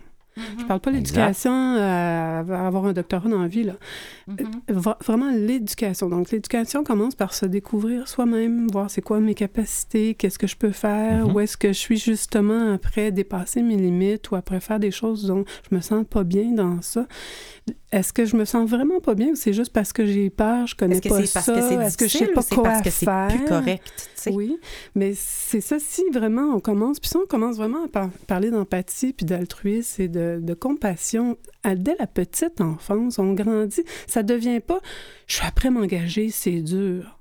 Je 0.58 0.64
parle 0.64 0.80
pas 0.80 0.92
l'éducation 0.92 1.52
euh, 1.52 2.44
à 2.54 2.66
avoir 2.68 2.86
un 2.86 2.94
doctorat 2.94 3.28
dans 3.28 3.42
la 3.42 3.50
vie, 3.50 3.64
là. 3.64 3.74
Va- 4.70 4.98
vraiment 5.04 5.32
l'éducation. 5.32 6.08
Donc, 6.08 6.32
l'éducation 6.32 6.86
commence 6.86 7.14
par 7.16 7.34
se 7.34 7.46
découvrir 7.46 8.08
soi-même, 8.08 8.68
voir 8.72 8.90
c'est 8.90 9.02
quoi 9.02 9.20
mes 9.20 9.34
capacités, 9.34 10.14
qu'est-ce 10.14 10.40
que 10.40 10.48
je 10.48 10.56
peux 10.56 10.72
faire, 10.72 11.28
Mhm. 11.28 11.34
où 11.36 11.40
est-ce 11.42 11.58
que 11.58 11.70
je 11.70 11.74
suis 11.78 11.98
justement 11.98 12.74
après 12.74 13.12
dépasser 13.12 13.62
mes 13.62 13.76
limites 13.76 14.32
ou 14.32 14.36
après 14.38 14.62
faire 14.62 14.80
des 14.80 14.92
choses 14.92 15.26
dont 15.26 15.44
je 15.70 15.76
me 15.76 15.82
sens 15.82 16.06
pas 16.10 16.24
bien 16.24 16.52
dans 16.54 16.82
ça. 16.82 17.06
Est-ce 17.92 18.14
que 18.14 18.26
je 18.26 18.36
me 18.36 18.46
sens 18.46 18.70
vraiment 18.70 19.00
pas 19.00 19.16
bien 19.16 19.30
ou 19.30 19.36
c'est 19.36 19.54
juste 19.54 19.74
parce 19.74 19.92
que 19.94 20.06
j'ai 20.06 20.30
peur, 20.30 20.68
je 20.68 20.76
connais 20.76 20.98
Est-ce 20.98 21.10
pas 21.10 21.22
c'est 21.26 21.34
parce 21.34 21.46
ça, 21.46 21.54
que 21.54 21.62
c'est 21.62 21.76
est-ce 21.76 21.98
que 21.98 22.08
je 22.08 22.18
sais 22.18 22.28
pas 22.28 22.44
quoi 22.44 22.64
parce 22.64 22.82
que 22.82 22.90
c'est 22.90 23.06
plus 23.30 23.46
correct? 23.46 24.10
Oui, 24.32 24.58
mais 24.96 25.14
c'est 25.16 25.62
ça, 25.62 25.78
si 25.80 26.04
vraiment 26.14 26.54
on 26.56 26.60
commence, 26.60 27.00
puis 27.00 27.10
si 27.10 27.18
on 27.18 27.26
commence 27.26 27.58
vraiment 27.58 27.86
à 27.86 27.88
par- 27.88 28.10
parler 28.28 28.52
d'empathie, 28.52 29.14
puis 29.14 29.26
d'altruisme 29.26 30.02
et 30.04 30.08
de, 30.08 30.40
de 30.42 30.54
compassion 30.54 31.38
à- 31.64 31.76
dès 31.76 31.96
la 32.00 32.08
petite 32.08 32.62
enfance, 32.62 33.18
on 33.20 33.34
grandit, 33.34 33.84
ça 34.08 34.24
devient 34.24 34.60
pas 34.60 34.80
«je 35.28 35.36
suis 35.36 35.46
après 35.46 35.70
m'engager, 35.70 36.30
c'est 36.30 36.62
dur». 36.62 37.16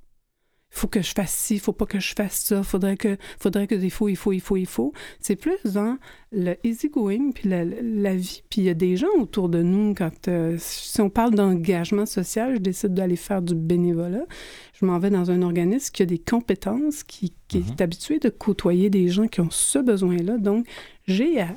Il 0.79 0.81
faut 0.81 0.87
que 0.87 1.03
je 1.03 1.13
fasse 1.13 1.33
ci, 1.33 1.55
il 1.55 1.61
faut 1.61 1.73
pas 1.73 1.87
que 1.87 1.99
je 1.99 2.15
fasse 2.15 2.39
ça, 2.45 2.63
faudrait 2.63 2.97
que, 2.97 3.17
faudrait 3.41 3.67
que 3.67 3.75
il 3.75 3.91
faut, 3.91 4.09
il 4.09 4.15
faut, 4.15 4.33
il 4.33 4.41
faut, 4.41 4.57
il 4.57 4.67
faut. 4.67 4.93
C'est 5.19 5.35
plus 5.35 5.59
dans 5.65 5.99
le 6.31 6.55
easygoing, 6.63 7.33
puis 7.33 7.49
la, 7.49 7.65
la 7.65 8.15
vie. 8.15 8.45
Puis 8.49 8.61
il 8.61 8.65
y 8.65 8.69
a 8.69 8.75
des 8.75 8.97
gens 8.97 9.09
autour 9.19 9.49
de 9.49 9.61
nous, 9.61 9.93
quand, 9.93 10.29
euh, 10.29 10.55
si 10.61 11.01
on 11.01 11.11
parle 11.11 11.35
d'engagement 11.35 12.07
social, 12.07 12.55
je 12.55 12.61
décide 12.61 12.95
d'aller 12.95 13.17
faire 13.17 13.43
du 13.43 13.57
bénévolat, 13.57 14.25
je 14.73 14.87
m'en 14.87 15.01
vais 15.01 15.11
dans 15.11 15.33
un 15.33 15.43
organisme 15.43 15.91
qui 15.93 16.05
a 16.05 16.07
des 16.07 16.19
compétences, 16.19 17.03
qui, 17.03 17.33
qui 17.49 17.59
est 17.59 17.81
habitué 17.81 18.21
de 18.21 18.29
côtoyer 18.29 18.89
des 18.89 19.09
gens 19.09 19.27
qui 19.27 19.41
ont 19.41 19.51
ce 19.51 19.81
besoin-là. 19.81 20.39
Donc, 20.39 20.65
j'ai 21.09 21.41
à, 21.41 21.49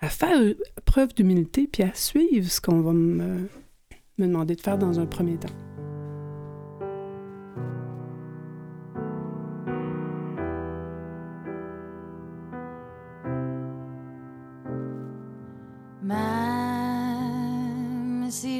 à 0.00 0.08
faire 0.08 0.36
preuve 0.84 1.14
d'humilité 1.14 1.68
puis 1.70 1.84
à 1.84 1.94
suivre 1.94 2.50
ce 2.50 2.60
qu'on 2.60 2.80
va 2.80 2.92
me, 2.92 3.48
me 4.18 4.26
demander 4.26 4.56
de 4.56 4.60
faire 4.60 4.78
dans 4.78 4.98
un 4.98 5.06
premier 5.06 5.36
temps. 5.36 5.73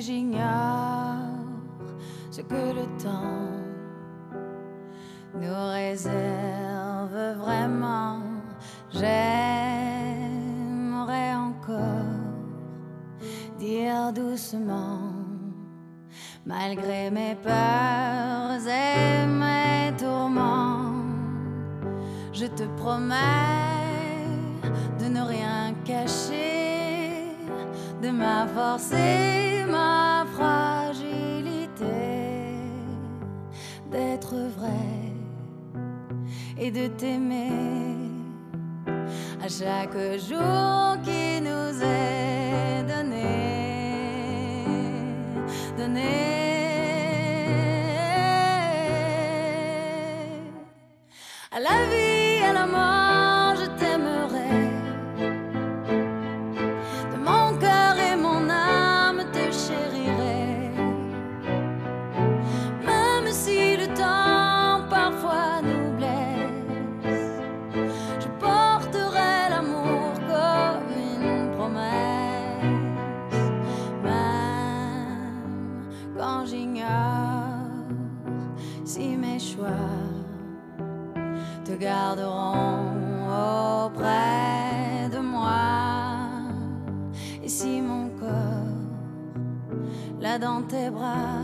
J'ignore 0.04 1.16
ce 2.30 2.42
que 2.42 2.62
le 2.78 2.84
temps 3.02 3.48
nous 5.40 5.70
réserve 5.72 7.18
vraiment, 7.38 8.18
j'aimerais 8.92 9.14
encore 11.34 12.20
dire 13.58 14.12
doucement, 14.12 15.00
malgré 16.44 17.10
mes 17.10 17.34
peurs 17.36 18.60
et 18.66 19.26
mes 19.26 19.96
tourments, 19.96 20.92
Je 22.32 22.46
te 22.46 22.64
promets 22.76 23.14
de 24.98 25.06
ne 25.06 25.22
rien 25.22 25.72
cacher 25.84 26.43
de 28.04 28.10
ma 28.10 28.46
force 28.54 28.92
et 28.92 29.64
ma 29.64 30.26
fragilité, 30.34 31.86
d'être 33.90 34.34
vrai 34.58 34.92
et 36.58 36.70
de 36.70 36.86
t'aimer 36.88 37.50
à 39.42 39.48
chaque 39.48 39.98
jour 40.28 40.96
qui 41.06 41.40
nous 41.48 41.72
est 41.82 42.82
donné. 42.92 43.30
donné. 45.78 46.14
À 51.56 51.60
la 51.60 51.76
vie, 51.90 52.44
à 52.50 52.52
la 52.52 52.66
mort, 52.66 53.13
dans 90.38 90.62
tes 90.62 90.90
bras, 90.90 91.42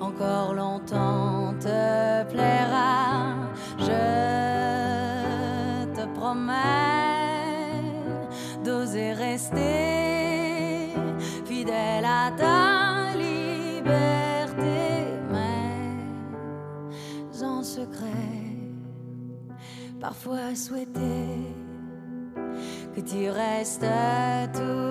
encore 0.00 0.54
longtemps 0.54 1.54
te 1.60 2.24
plaira. 2.30 3.34
Je 3.78 3.94
te 5.94 6.06
promets 6.14 6.54
d'oser 8.64 9.12
rester 9.12 10.94
fidèle 11.44 12.04
à 12.04 12.30
ta 12.36 13.14
liberté, 13.16 14.86
mais 15.30 15.84
en 17.44 17.62
secret, 17.62 18.06
parfois 20.00 20.54
souhaiter 20.54 21.54
que 22.94 23.00
tu 23.00 23.28
restes 23.30 23.86
toujours 24.54 24.87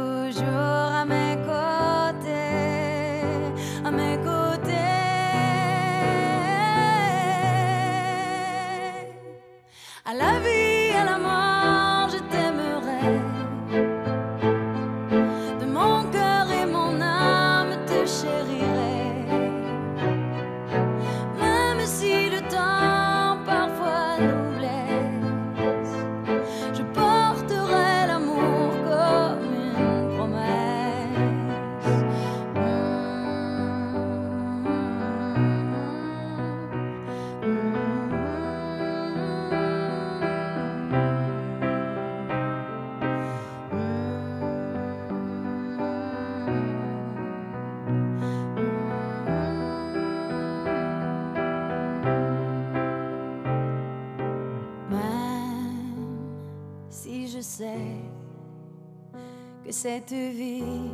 cette 59.88 60.12
vie. 60.12 60.92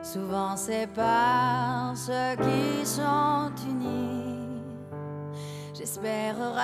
Souvent 0.00 0.56
sépare 0.56 1.96
ceux 1.96 2.36
qui 2.36 2.86
sont 2.86 3.50
unis, 3.68 4.62
j'espérerai 5.74 6.62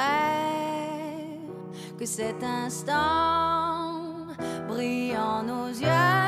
que 1.98 2.06
cet 2.06 2.44
instant 2.44 4.26
brille 4.68 5.16
en 5.18 5.42
nos 5.42 5.68
yeux 5.68 6.27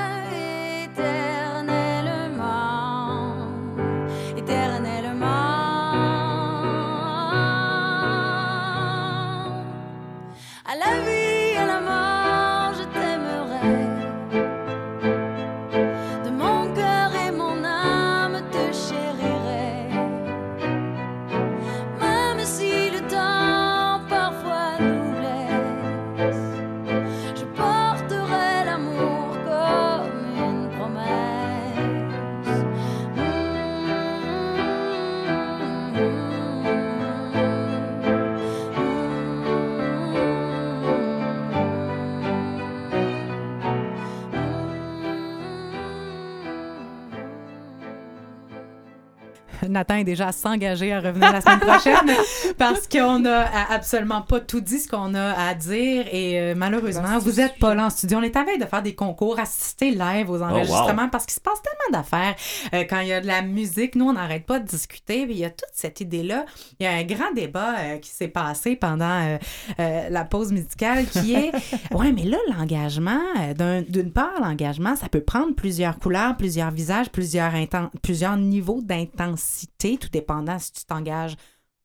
Nathan 49.71 49.97
est 49.97 50.05
déjà 50.05 50.29
à 50.29 50.33
s'engager 50.33 50.93
à 50.93 51.01
revenir 51.01 51.33
la 51.33 51.41
semaine 51.41 51.61
prochaine 51.61 52.16
parce 52.59 52.87
qu'on 52.89 53.21
n'a 53.21 53.47
absolument 53.71 54.23
pas 54.23 54.41
tout 54.41 54.61
dit 54.61 54.79
ce 54.81 54.89
qu'on 54.89 55.14
a 55.14 55.33
à 55.33 55.55
dire 55.55 56.05
et 56.12 56.41
euh, 56.41 56.55
malheureusement, 56.57 57.18
vous 57.18 57.41
êtes 57.41 57.59
pas 57.59 57.75
là 57.75 57.87
en 57.87 57.91
studio. 57.91 58.18
On 58.18 58.23
est 58.23 58.37
à 58.37 58.45
veille 58.45 58.59
de 58.59 58.66
faire 58.66 58.83
des 58.83 58.95
concours, 58.95 59.39
assister 59.39 59.91
live 59.93 60.31
aux 60.31 60.43
enregistrements 60.43 61.09
parce 61.09 61.25
qu'il 61.27 61.35
se 61.35 61.41
passe 61.41 61.61
tellement 61.62 62.01
d'affaires. 62.03 62.35
Euh, 62.75 62.85
quand 62.89 63.01
il 63.01 63.09
y 63.09 63.12
a 63.12 63.21
de 63.21 63.27
la 63.27 63.43
musique, 63.43 63.95
nous, 63.95 64.09
on 64.09 64.12
n'arrête 64.14 64.45
pas 64.47 64.59
de 64.59 64.66
discuter. 64.66 65.27
mais 65.27 65.33
Il 65.33 65.39
y 65.39 65.45
a 65.45 65.51
toute 65.51 65.71
cette 65.73 66.01
idée-là. 66.01 66.45
Il 66.79 66.85
y 66.85 66.87
a 66.87 66.93
un 66.93 67.05
grand 67.05 67.33
débat 67.35 67.75
euh, 67.79 67.97
qui 67.99 68.11
s'est 68.11 68.29
passé 68.29 68.77
pendant 68.77 69.05
euh, 69.23 69.39
euh, 69.79 70.09
la 70.11 70.25
pause 70.25 70.53
musicale 70.53 71.07
qui 71.07 71.35
est 71.35 71.53
Ouais, 71.93 72.12
mais 72.12 72.25
là, 72.25 72.37
l'engagement, 72.57 73.21
euh, 73.39 73.55
d'un- 73.55 73.83
d'une 73.83 74.12
part, 74.12 74.33
l'engagement, 74.41 74.97
ça 74.97 75.09
peut 75.09 75.21
prendre 75.23 75.55
plusieurs 75.55 75.99
couleurs, 75.99 76.37
plusieurs 76.37 76.71
visages, 76.71 77.11
plusieurs 77.11 78.37
niveaux 78.37 78.81
d'intensité, 78.83 79.60
tout 79.79 80.09
dépendant 80.13 80.59
si 80.59 80.73
tu 80.73 80.85
t'engages 80.85 81.37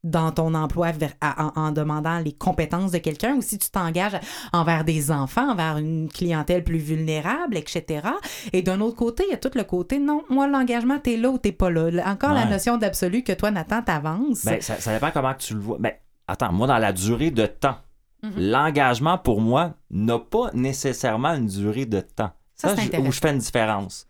dans 0.04 0.32
ton 0.32 0.54
emploi 0.54 0.92
vers- 0.92 1.16
à- 1.20 1.46
en, 1.46 1.60
en 1.68 1.72
demandant 1.72 2.20
les 2.20 2.32
compétences 2.32 2.92
de 2.92 3.00
quelqu'un 3.00 3.36
ou 3.38 3.42
si 3.42 3.58
tu 3.58 3.72
t'engages 3.72 4.20
envers 4.54 4.84
des 4.86 5.10
enfants, 5.10 5.50
envers 5.52 5.78
une 5.78 6.10
clientèle 6.10 6.64
plus 6.64 6.78
vulnérable, 6.78 7.58
etc. 7.58 8.08
Et 8.54 8.62
d'un 8.62 8.82
autre 8.82 8.96
côté, 8.98 9.24
il 9.28 9.32
y 9.32 9.34
a 9.34 9.38
tout 9.38 9.50
le 9.56 9.64
côté, 9.64 9.98
non, 9.98 10.24
moi, 10.30 10.48
l'engagement, 10.48 11.00
t'es 11.00 11.18
là 11.18 11.30
ou 11.32 11.40
t'es 11.40 11.52
pas 11.52 11.72
là. 11.72 11.90
Encore 12.08 12.34
la 12.34 12.46
notion 12.46 12.78
d'absolu 12.78 13.24
que 13.24 13.32
toi, 13.34 13.50
Nathan, 13.50 13.82
t'avances. 13.82 14.46
Ben, 14.46 14.62
ça, 14.62 14.80
ça 14.80 14.94
dépend 14.94 15.10
comment 15.10 15.34
tu 15.34 15.56
le 15.56 15.60
vois. 15.62 15.78
Ben, 15.80 15.94
attends, 16.28 16.52
moi, 16.54 16.68
dans 16.68 16.78
la 16.78 16.94
durée 16.94 17.32
de 17.32 17.48
temps, 17.48 17.78
Mhm. 18.22 18.34
l'engagement, 18.38 19.18
pour 19.18 19.42
moi, 19.42 19.74
n'a 19.90 20.20
pas 20.20 20.52
nécessairement 20.54 21.34
une 21.34 21.48
durée 21.48 21.88
de 21.88 22.02
temps. 22.02 22.32
Ça, 22.56 22.76
c'est 22.76 22.96
je- 22.96 23.02
où 23.02 23.12
je 23.12 23.20
fais 23.20 23.32
une 23.32 23.40
différence. 23.40 24.08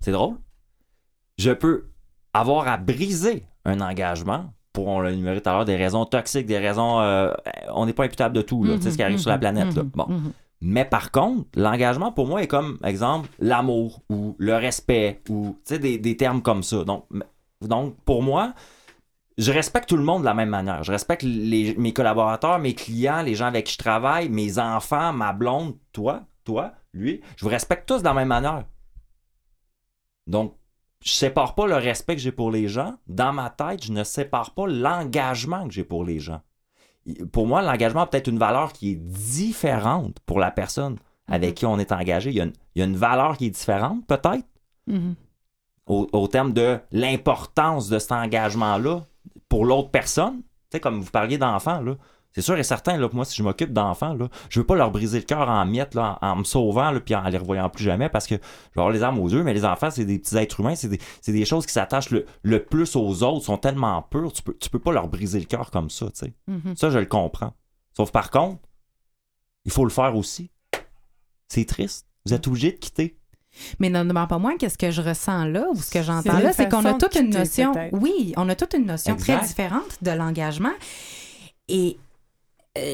C'est 0.00 0.12
drôle. 0.12 0.36
Je 1.38 1.50
peux 1.52 1.88
avoir 2.40 2.68
à 2.68 2.76
briser 2.76 3.44
un 3.64 3.80
engagement 3.80 4.52
pour, 4.72 4.88
on 4.88 5.00
l'a 5.00 5.10
énuméré 5.10 5.40
tout 5.40 5.48
à 5.48 5.52
l'heure, 5.52 5.64
des 5.64 5.76
raisons 5.76 6.04
toxiques, 6.04 6.46
des 6.46 6.58
raisons... 6.58 7.00
euh, 7.00 7.32
on 7.74 7.86
n'est 7.86 7.92
pas 7.94 8.04
imputable 8.04 8.34
de 8.36 8.42
tout, 8.42 8.62
là, 8.64 8.74
tu 8.76 8.82
sais, 8.82 8.90
ce 8.90 8.96
qui 8.96 9.02
arrive 9.02 9.18
sur 9.18 9.30
la 9.30 9.38
planète. 9.38 9.74
là. 9.74 9.82
Mhm, 9.84 9.90
Bon. 9.94 10.06
Mais 10.60 10.84
par 10.84 11.10
contre, 11.12 11.46
l'engagement 11.54 12.12
pour 12.12 12.26
moi 12.26 12.42
est 12.42 12.46
comme, 12.46 12.78
exemple, 12.84 13.28
l'amour 13.38 14.02
ou 14.10 14.34
le 14.38 14.54
respect 14.56 15.20
ou 15.28 15.56
tu 15.66 15.74
sais, 15.74 15.78
des, 15.78 15.98
des 15.98 16.16
termes 16.16 16.40
comme 16.42 16.62
ça. 16.62 16.84
Donc, 16.84 17.04
donc 17.60 17.94
pour 18.04 18.22
moi, 18.22 18.54
je 19.38 19.52
respecte 19.52 19.88
tout 19.88 19.98
le 19.98 20.02
monde 20.02 20.20
de 20.22 20.26
la 20.26 20.32
même 20.34 20.48
manière. 20.48 20.82
Je 20.82 20.92
respecte 20.92 21.22
les- 21.22 21.74
mes 21.76 21.92
collaborateurs, 21.92 22.58
mes 22.58 22.74
clients, 22.74 23.20
les 23.22 23.34
gens 23.34 23.46
avec 23.46 23.66
qui 23.66 23.74
je 23.74 23.78
travaille, 23.78 24.28
mes 24.30 24.58
enfants, 24.58 25.12
ma 25.12 25.32
blonde, 25.34 25.74
toi, 25.92 26.22
toi, 26.44 26.72
lui. 26.94 27.20
Je 27.36 27.44
vous 27.44 27.50
respecte 27.50 27.86
tous 27.86 27.98
de 27.98 28.04
la 28.04 28.14
même 28.14 28.28
manière. 28.28 28.64
Donc, 30.26 30.54
je 31.06 31.12
sépare 31.12 31.54
pas 31.54 31.66
le 31.66 31.76
respect 31.76 32.16
que 32.16 32.20
j'ai 32.20 32.32
pour 32.32 32.50
les 32.50 32.66
gens. 32.68 32.94
Dans 33.06 33.32
ma 33.32 33.48
tête, 33.48 33.84
je 33.84 33.92
ne 33.92 34.02
sépare 34.02 34.50
pas 34.54 34.66
l'engagement 34.66 35.66
que 35.68 35.72
j'ai 35.72 35.84
pour 35.84 36.04
les 36.04 36.18
gens. 36.18 36.40
Pour 37.32 37.46
moi, 37.46 37.62
l'engagement 37.62 38.00
a 38.00 38.06
peut-être 38.06 38.26
une 38.26 38.38
valeur 38.38 38.72
qui 38.72 38.90
est 38.90 38.96
différente 38.96 40.18
pour 40.26 40.40
la 40.40 40.50
personne 40.50 40.96
avec 41.28 41.54
qui 41.54 41.66
on 41.66 41.78
est 41.78 41.92
engagé. 41.92 42.30
Il 42.30 42.36
y 42.36 42.40
a 42.40 42.44
une, 42.44 42.52
il 42.74 42.80
y 42.80 42.82
a 42.82 42.86
une 42.86 42.96
valeur 42.96 43.36
qui 43.36 43.46
est 43.46 43.50
différente, 43.50 44.04
peut-être 44.06 44.44
Mhm. 44.88 45.14
au, 45.86 46.06
au 46.12 46.28
terme 46.28 46.52
de 46.52 46.78
l'importance 46.92 47.88
de 47.88 47.98
cet 47.98 48.12
engagement-là 48.12 49.00
pour 49.48 49.64
l'autre 49.64 49.90
personne. 49.90 50.36
Tu 50.38 50.42
sais, 50.72 50.80
comme 50.80 51.00
vous 51.00 51.10
parliez 51.10 51.38
d'enfants, 51.38 51.80
là. 51.80 51.96
C'est 52.36 52.42
sûr 52.42 52.58
et 52.58 52.62
certain, 52.62 52.98
là, 52.98 53.08
que 53.08 53.14
moi, 53.16 53.24
si 53.24 53.34
je 53.34 53.42
m'occupe 53.42 53.72
d'enfants, 53.72 54.12
là, 54.12 54.28
je 54.50 54.60
veux 54.60 54.66
pas 54.66 54.74
leur 54.76 54.90
briser 54.90 55.18
le 55.18 55.24
cœur 55.24 55.48
en 55.48 55.64
miettes, 55.64 55.94
là, 55.94 56.18
en, 56.20 56.28
en 56.32 56.36
me 56.36 56.44
sauvant, 56.44 56.90
là, 56.90 57.00
puis 57.00 57.14
en 57.14 57.22
les 57.22 57.38
revoyant 57.38 57.70
plus 57.70 57.82
jamais, 57.82 58.10
parce 58.10 58.26
que 58.26 58.34
je 58.34 58.40
vais 58.74 58.80
avoir 58.82 58.90
les 58.90 59.02
armes 59.02 59.18
aux 59.20 59.28
yeux, 59.30 59.42
mais 59.42 59.54
les 59.54 59.64
enfants, 59.64 59.90
c'est 59.90 60.04
des 60.04 60.18
petits 60.18 60.36
êtres 60.36 60.60
humains, 60.60 60.74
c'est 60.74 60.88
des, 60.88 61.00
c'est 61.22 61.32
des 61.32 61.46
choses 61.46 61.64
qui 61.64 61.72
s'attachent 61.72 62.10
le, 62.10 62.26
le 62.42 62.62
plus 62.62 62.94
aux 62.94 63.22
autres, 63.22 63.46
sont 63.46 63.56
tellement 63.56 64.02
pures, 64.02 64.34
tu 64.34 64.42
peux, 64.42 64.54
tu 64.60 64.68
peux 64.68 64.78
pas 64.78 64.92
leur 64.92 65.08
briser 65.08 65.38
le 65.40 65.46
cœur 65.46 65.70
comme 65.70 65.88
ça, 65.88 66.06
tu 66.10 66.26
sais. 66.26 66.34
Mhm. 66.46 66.76
Ça, 66.76 66.90
je 66.90 66.98
le 66.98 67.06
comprends. 67.06 67.54
Sauf 67.96 68.12
par 68.12 68.30
contre, 68.30 68.60
il 69.64 69.72
faut 69.72 69.84
le 69.84 69.90
faire 69.90 70.14
aussi. 70.14 70.50
C'est 71.48 71.64
triste. 71.64 72.06
Vous 72.26 72.34
êtes 72.34 72.46
obligé 72.46 72.72
de 72.72 72.76
quitter. 72.76 73.16
Mais 73.78 73.88
n'en 73.88 74.04
demeure 74.04 74.28
pas 74.28 74.38
moins 74.38 74.58
qu'est-ce 74.58 74.76
que 74.76 74.90
je 74.90 75.00
ressens 75.00 75.46
là 75.46 75.66
ou 75.72 75.76
ce 75.80 75.90
que 75.90 76.02
j'entends 76.02 76.36
C'est 76.36 76.42
là, 76.42 76.52
c'est 76.52 76.68
qu'on 76.68 76.84
a 76.84 76.92
toute 76.94 77.14
une 77.14 77.30
notion. 77.30 77.72
peut-être. 77.72 77.94
Oui, 77.98 78.34
on 78.36 78.46
a 78.50 78.54
toute 78.54 78.74
une 78.74 78.84
notion 78.84 79.14
Exact. 79.14 79.38
très 79.38 79.46
différente 79.46 79.96
de 80.02 80.10
l'engagement. 80.10 80.72
Et 81.68 81.96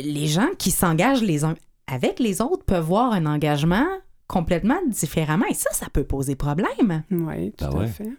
les 0.03 0.27
gens 0.27 0.49
qui 0.59 0.71
s'engagent 0.71 1.23
les 1.23 1.45
uns 1.45 1.55
avec 1.87 2.19
les 2.19 2.41
autres 2.41 2.65
peuvent 2.65 2.85
voir 2.85 3.13
un 3.13 3.27
engagement 3.27 3.87
complètement 4.27 4.79
différemment. 4.89 5.47
Et 5.51 5.55
ça, 5.55 5.71
ça 5.73 5.87
peut 5.93 6.05
poser 6.05 6.37
problème. 6.37 7.03
Oui, 7.11 7.53
tout 7.53 7.67
Ben 7.67 7.77
ouais. 7.77 7.85
à 7.85 7.89
fait. 7.89 8.05
Tu 8.05 8.13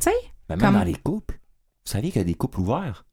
sais? 0.00 0.10
Ben, 0.48 0.56
même 0.56 0.60
Comme- 0.60 0.74
dans 0.74 0.84
les 0.84 0.94
couples. 0.94 1.38
Vous 1.84 1.92
savez 1.92 2.08
qu'il 2.08 2.18
y 2.20 2.24
a 2.24 2.24
des 2.24 2.34
couples 2.34 2.60
ouverts. 2.60 3.04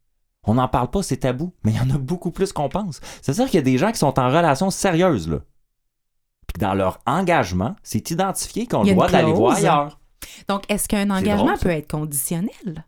On 0.43 0.53
n'en 0.53 0.67
parle 0.67 0.89
pas, 0.89 1.03
c'est 1.03 1.17
tabou, 1.17 1.51
mais 1.63 1.71
il 1.71 1.77
y 1.77 1.79
en 1.81 1.89
a 1.93 1.97
beaucoup 1.97 2.31
plus 2.31 2.53
qu'on 2.53 2.69
pense. 2.69 3.01
C'est-à-dire 3.21 3.45
qu'il 3.45 3.55
y 3.55 3.57
a 3.57 3.63
des 3.63 3.77
gens 3.77 3.91
qui 3.91 3.97
sont 3.97 4.17
en 4.19 4.27
relation 4.29 4.69
sérieuse, 4.69 5.27
là. 5.27 5.39
Puis 6.47 6.59
dans 6.61 6.73
leur 6.73 6.99
engagement, 7.05 7.75
c'est 7.83 8.11
identifié 8.11 8.65
qu'on 8.65 8.85
droit 8.85 9.09
d'aller 9.09 9.33
voir 9.33 9.57
ailleurs. 9.57 9.99
Donc, 10.47 10.63
est-ce 10.69 10.87
qu'un 10.87 11.09
engagement 11.09 11.45
drôle, 11.47 11.59
peut 11.59 11.69
être 11.69 11.91
conditionnel? 11.91 12.85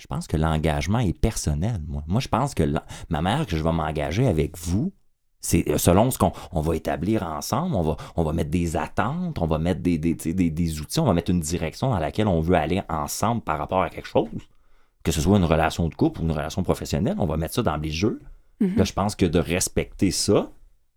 Je 0.00 0.06
pense 0.06 0.26
que 0.26 0.36
l'engagement 0.36 0.98
est 0.98 1.12
personnel, 1.18 1.80
moi. 1.86 2.02
Moi, 2.06 2.20
je 2.20 2.28
pense 2.28 2.54
que 2.54 2.64
ma 3.10 3.22
mère, 3.22 3.46
que 3.46 3.56
je 3.56 3.62
vais 3.62 3.72
m'engager 3.72 4.26
avec 4.26 4.56
vous, 4.58 4.92
c'est 5.40 5.68
euh, 5.68 5.78
selon 5.78 6.10
ce 6.10 6.18
qu'on 6.18 6.32
on 6.52 6.60
va 6.60 6.74
établir 6.76 7.22
ensemble, 7.22 7.74
on 7.74 7.82
va, 7.82 7.96
on 8.16 8.24
va 8.24 8.32
mettre 8.32 8.50
des 8.50 8.76
attentes, 8.76 9.38
on 9.38 9.46
va 9.46 9.58
mettre 9.58 9.80
des, 9.80 9.98
des, 9.98 10.16
tu 10.16 10.30
sais, 10.30 10.34
des- 10.34 10.50
des 10.50 10.80
outils, 10.80 11.00
on 11.00 11.04
va 11.04 11.12
mettre 11.14 11.30
une 11.30 11.40
direction 11.40 11.90
dans 11.90 11.98
laquelle 11.98 12.28
on 12.28 12.40
veut 12.40 12.56
aller 12.56 12.82
ensemble 12.88 13.42
par 13.42 13.58
rapport 13.58 13.82
à 13.82 13.90
quelque 13.90 14.08
chose. 14.08 14.28
Que 15.02 15.12
ce 15.12 15.20
soit 15.20 15.38
une 15.38 15.44
relation 15.44 15.88
de 15.88 15.94
couple 15.94 16.20
ou 16.20 16.24
une 16.24 16.32
relation 16.32 16.62
professionnelle, 16.62 17.16
on 17.18 17.26
va 17.26 17.36
mettre 17.36 17.54
ça 17.54 17.62
dans 17.62 17.76
les 17.76 17.90
jeux. 17.90 18.20
Mhm. 18.60 18.76
Là, 18.76 18.84
je 18.84 18.92
pense 18.92 19.14
que 19.16 19.24
de 19.26 19.38
respecter 19.38 20.10
ça, 20.10 20.50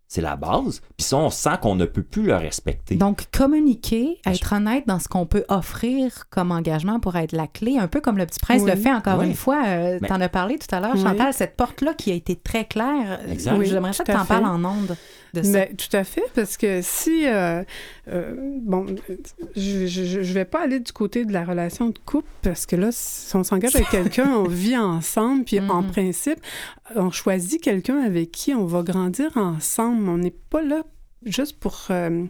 c'est 0.08 0.20
la 0.20 0.36
base. 0.36 0.80
Puis 0.96 1.04
ça, 1.06 1.16
on 1.16 1.30
sent 1.30 1.56
qu'on 1.62 1.74
ne 1.74 1.84
peut 1.86 2.02
plus 2.02 2.22
le 2.22 2.36
respecter. 2.36 2.94
Donc, 2.96 3.24
communiquer, 3.36 4.18
Ben, 4.24 4.32
être 4.32 4.52
honnête 4.54 4.84
dans 4.86 4.98
ce 4.98 5.08
qu'on 5.08 5.26
peut 5.26 5.44
offrir 5.48 6.24
comme 6.30 6.52
engagement 6.52 7.00
pour 7.00 7.16
être 7.16 7.32
la 7.32 7.46
clé, 7.46 7.78
un 7.78 7.88
peu 7.88 8.00
comme 8.00 8.18
le 8.18 8.26
petit 8.26 8.38
prince 8.40 8.62
Oui. 8.62 8.70
le 8.70 8.76
fait 8.76 8.92
encore 8.92 9.18
Oui. 9.18 9.26
une 9.26 9.34
fois. 9.34 9.62
Euh, 9.66 9.98
Mais- 10.00 10.08
T'en 10.08 10.20
as 10.20 10.28
parlé 10.28 10.58
tout 10.58 10.72
à 10.74 10.80
l'heure, 10.80 10.92
Oui. 10.94 11.02
Chantal, 11.02 11.32
cette 11.32 11.56
porte-là 11.56 11.94
qui 11.94 12.10
a 12.12 12.14
été 12.14 12.36
très 12.36 12.64
claire. 12.64 13.20
Oui, 13.28 13.66
J'aimerais 13.66 13.92
ça 13.92 14.04
que 14.04 14.12
à 14.12 14.16
t'en 14.16 14.24
parles 14.24 14.44
en 14.46 14.64
ondes 14.64 14.96
de 15.34 15.42
ça. 15.42 15.66
Tout 15.66 15.94
à 15.96 16.04
fait, 16.04 16.24
parce 16.34 16.56
que 16.56 16.80
si, 16.82 17.26
euh, 17.26 17.62
euh, 18.08 18.34
bon, 18.62 18.86
je, 19.56 19.86
je 19.86 20.32
vais 20.32 20.44
pas 20.46 20.62
aller 20.62 20.80
du 20.80 20.92
côté 20.92 21.24
de 21.26 21.32
la 21.32 21.44
relation 21.44 21.88
de 21.90 21.98
couple, 21.98 22.28
parce 22.42 22.64
que 22.64 22.76
là, 22.76 22.88
si 22.92 23.36
on 23.36 23.44
s'engage 23.44 23.76
avec 23.76 23.88
quelqu'un, 23.90 24.30
on 24.32 24.44
vit 24.48 24.76
ensemble, 24.78 25.44
puis 25.44 25.60
en 25.60 25.82
Mhm. 25.82 25.90
principe, 25.90 26.38
on 26.96 27.10
choisit 27.10 27.60
quelqu'un 27.62 27.98
avec 28.00 28.30
qui 28.32 28.54
on 28.54 28.64
va 28.64 28.82
grandir 28.82 29.36
ensemble. 29.36 30.08
On 30.08 30.16
n'est 30.18 30.30
pas 30.50 30.62
là 30.62 30.82
juste 31.26 31.58
pour... 31.58 31.86
euh, 31.90 32.24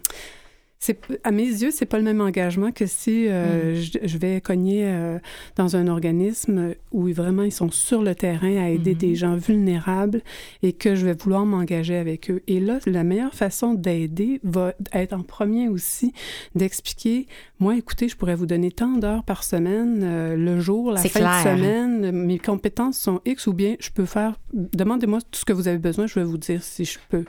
à 1.23 1.31
mes 1.31 1.47
yeux, 1.47 1.71
c'est 1.71 1.85
pas 1.85 1.97
le 1.97 2.03
même 2.03 2.21
engagement 2.21 2.71
que 2.71 2.85
si 2.85 3.27
euh, 3.27 3.75
je, 3.81 3.99
je 4.03 4.17
vais 4.17 4.39
cogner 4.41 4.83
euh, 4.85 5.17
dans 5.55 5.75
un 5.75 5.87
organisme 5.87 6.73
où 6.91 7.07
vraiment 7.11 7.43
ils 7.43 7.51
sont 7.51 7.71
sur 7.71 8.03
le 8.03 8.13
terrain 8.13 8.55
à 8.57 8.69
aider 8.69 8.93
des 8.93 9.15
gens 9.15 9.35
vulnérables 9.35 10.21
et 10.63 10.73
que 10.73 10.95
je 10.95 11.05
vais 11.05 11.13
vouloir 11.13 11.45
m'engager 11.45 11.95
avec 11.95 12.29
eux. 12.29 12.41
Et 12.47 12.59
là, 12.59 12.79
la 12.85 13.03
meilleure 13.03 13.33
façon 13.33 13.73
d'aider 13.73 14.39
va 14.43 14.73
être 14.93 15.13
en 15.13 15.23
premier 15.23 15.69
aussi 15.69 16.13
d'expliquer, 16.55 17.27
moi, 17.59 17.75
écoutez, 17.75 18.07
je 18.07 18.15
pourrais 18.15 18.35
vous 18.35 18.45
donner 18.45 18.71
tant 18.71 18.97
d'heures 18.97 19.23
par 19.23 19.43
semaine, 19.43 20.01
euh, 20.03 20.35
le 20.35 20.59
jour, 20.59 20.91
la 20.91 21.01
fin 21.01 21.19
clair. 21.19 21.43
de 21.43 21.57
semaine, 21.57 22.11
mes 22.11 22.37
compétences 22.37 22.97
sont 22.97 23.21
X 23.25 23.47
ou 23.47 23.53
bien 23.53 23.75
je 23.79 23.89
peux 23.89 24.05
faire, 24.05 24.39
demandez-moi 24.53 25.19
tout 25.31 25.39
ce 25.39 25.45
que 25.45 25.53
vous 25.53 25.67
avez 25.67 25.77
besoin, 25.77 26.05
je 26.05 26.15
vais 26.15 26.25
vous 26.25 26.37
dire 26.37 26.61
si 26.61 26.85
je 26.85 26.99
peux. 27.09 27.25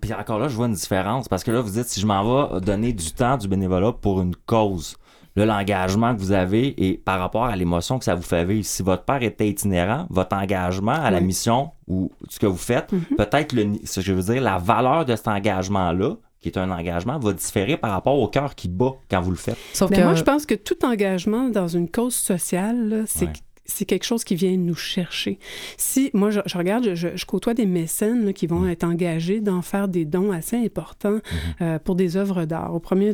Puis 0.00 0.14
encore 0.14 0.38
là, 0.38 0.48
je 0.48 0.56
vois 0.56 0.66
une 0.66 0.74
différence 0.74 1.28
parce 1.28 1.44
que 1.44 1.50
là, 1.50 1.60
vous 1.60 1.70
dites 1.70 1.86
si 1.86 2.00
je 2.00 2.06
m'en 2.06 2.22
vais 2.22 2.60
donner 2.68 2.92
du 2.92 3.12
temps, 3.12 3.36
du 3.36 3.48
bénévolat 3.48 3.92
pour 3.92 4.20
une 4.20 4.34
cause. 4.46 4.96
Là, 5.36 5.46
l'engagement 5.46 6.14
que 6.14 6.20
vous 6.20 6.32
avez 6.32 6.74
et 6.84 6.98
par 6.98 7.20
rapport 7.20 7.44
à 7.44 7.54
l'émotion 7.54 7.98
que 7.98 8.04
ça 8.04 8.14
vous 8.16 8.22
fait 8.22 8.44
vivre. 8.44 8.64
Si 8.64 8.82
votre 8.82 9.04
père 9.04 9.22
était 9.22 9.48
itinérant, 9.48 10.06
votre 10.10 10.34
engagement 10.36 10.92
à 10.92 11.10
la 11.12 11.18
Oui. 11.18 11.24
mission 11.26 11.70
ou 11.86 12.10
ce 12.28 12.38
que 12.40 12.46
vous 12.46 12.56
faites, 12.56 12.90
Mhm. 12.92 13.04
peut-être 13.16 13.52
le, 13.52 13.72
ce 13.84 14.00
que 14.00 14.06
je 14.06 14.12
veux 14.12 14.32
dire, 14.32 14.42
la 14.42 14.58
valeur 14.58 15.04
de 15.04 15.14
cet 15.14 15.28
engagement-là, 15.28 16.16
qui 16.40 16.48
est 16.48 16.58
un 16.58 16.70
engagement, 16.70 17.18
va 17.18 17.32
différer 17.32 17.76
par 17.76 17.92
rapport 17.92 18.18
au 18.18 18.26
cœur 18.28 18.54
qui 18.54 18.68
bat 18.68 18.92
quand 19.10 19.20
vous 19.20 19.30
le 19.30 19.36
faites. 19.36 19.56
Sauf 19.74 19.90
Mais 19.90 19.96
que 19.96 20.00
Ben, 20.02 20.06
moi, 20.08 20.14
je 20.14 20.22
pense 20.24 20.44
que 20.46 20.54
tout 20.54 20.84
engagement 20.84 21.48
dans 21.48 21.68
une 21.68 21.88
cause 21.88 22.14
sociale, 22.14 23.04
c'est 23.06 23.26
Ouais. 23.26 23.32
C'est 23.70 23.84
quelque 23.84 24.04
chose 24.04 24.24
qui 24.24 24.34
vient 24.34 24.56
nous 24.56 24.74
chercher. 24.74 25.38
Si, 25.76 26.10
moi, 26.14 26.30
je, 26.30 26.40
je 26.46 26.56
regarde, 26.58 26.94
je, 26.94 27.08
je- 27.14 27.26
côtoie 27.26 27.52
des 27.54 27.66
mécènes 27.66 28.24
là, 28.24 28.32
qui 28.32 28.46
vont 28.46 28.60
Mm. 28.60 28.70
être 28.70 28.84
engagés 28.84 29.40
d'en 29.40 29.60
faire 29.62 29.86
des 29.88 30.04
dons 30.06 30.32
assez 30.32 30.56
importants 30.56 31.18
Mm-hmm. 31.18 31.62
euh, 31.62 31.78
pour 31.78 31.94
des 31.94 32.16
œuvres 32.16 32.44
d'art. 32.46 32.74
Au 32.74 32.80
premier, 32.80 33.12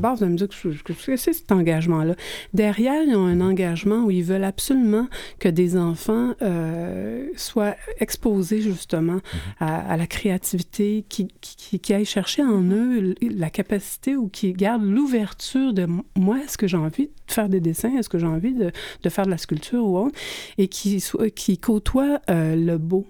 base, 0.00 0.18
vous 0.18 0.24
allez 0.24 0.32
me 0.32 0.36
dire 0.38 0.48
que, 0.48 0.56
c'est 1.16 1.32
cet 1.32 1.50
engagement-là. 1.52 2.14
Derrière, 2.54 3.02
ils 3.02 3.14
ont 3.16 3.26
un 3.26 3.40
engagement 3.40 4.04
où 4.04 4.10
ils 4.10 4.22
veulent 4.24 4.44
absolument 4.44 5.08
que 5.40 5.48
des 5.48 5.76
enfants 5.76 6.34
euh, 6.42 7.26
soient 7.36 7.74
exposés 7.98 8.60
justement 8.60 9.16
Mm-hmm. 9.16 9.20
à, 9.60 9.92
à 9.92 9.96
la 9.96 10.06
créativité, 10.06 11.04
qui, 11.08 11.28
qui, 11.40 11.78
qui 11.80 11.94
aillent 11.94 12.04
chercher 12.04 12.42
en 12.42 12.62
eux 12.62 13.14
la 13.20 13.50
capacité 13.50 14.16
ou 14.16 14.28
qui 14.28 14.52
gardent 14.52 14.84
l'ouverture 14.84 15.72
de 15.72 15.86
moi, 16.16 16.38
est-ce 16.44 16.56
que 16.56 16.66
j'ai 16.68 16.76
envie 16.76 17.10
de 17.28 17.32
faire 17.32 17.48
des 17.48 17.60
dessins, 17.60 17.94
est-ce 17.96 18.08
que 18.08 18.18
j'ai 18.18 18.26
envie 18.26 18.54
de, 18.54 18.72
de 19.02 19.08
faire 19.08 19.26
de 19.26 19.30
la 19.30 19.38
sculpture 19.38 19.84
ou 19.84 19.96
autre, 19.98 20.18
et 20.58 20.68
qui, 20.68 21.02
qui 21.34 21.58
côtoient 21.58 22.20
euh, 22.30 22.56
le 22.56 22.78
beau 22.78 23.06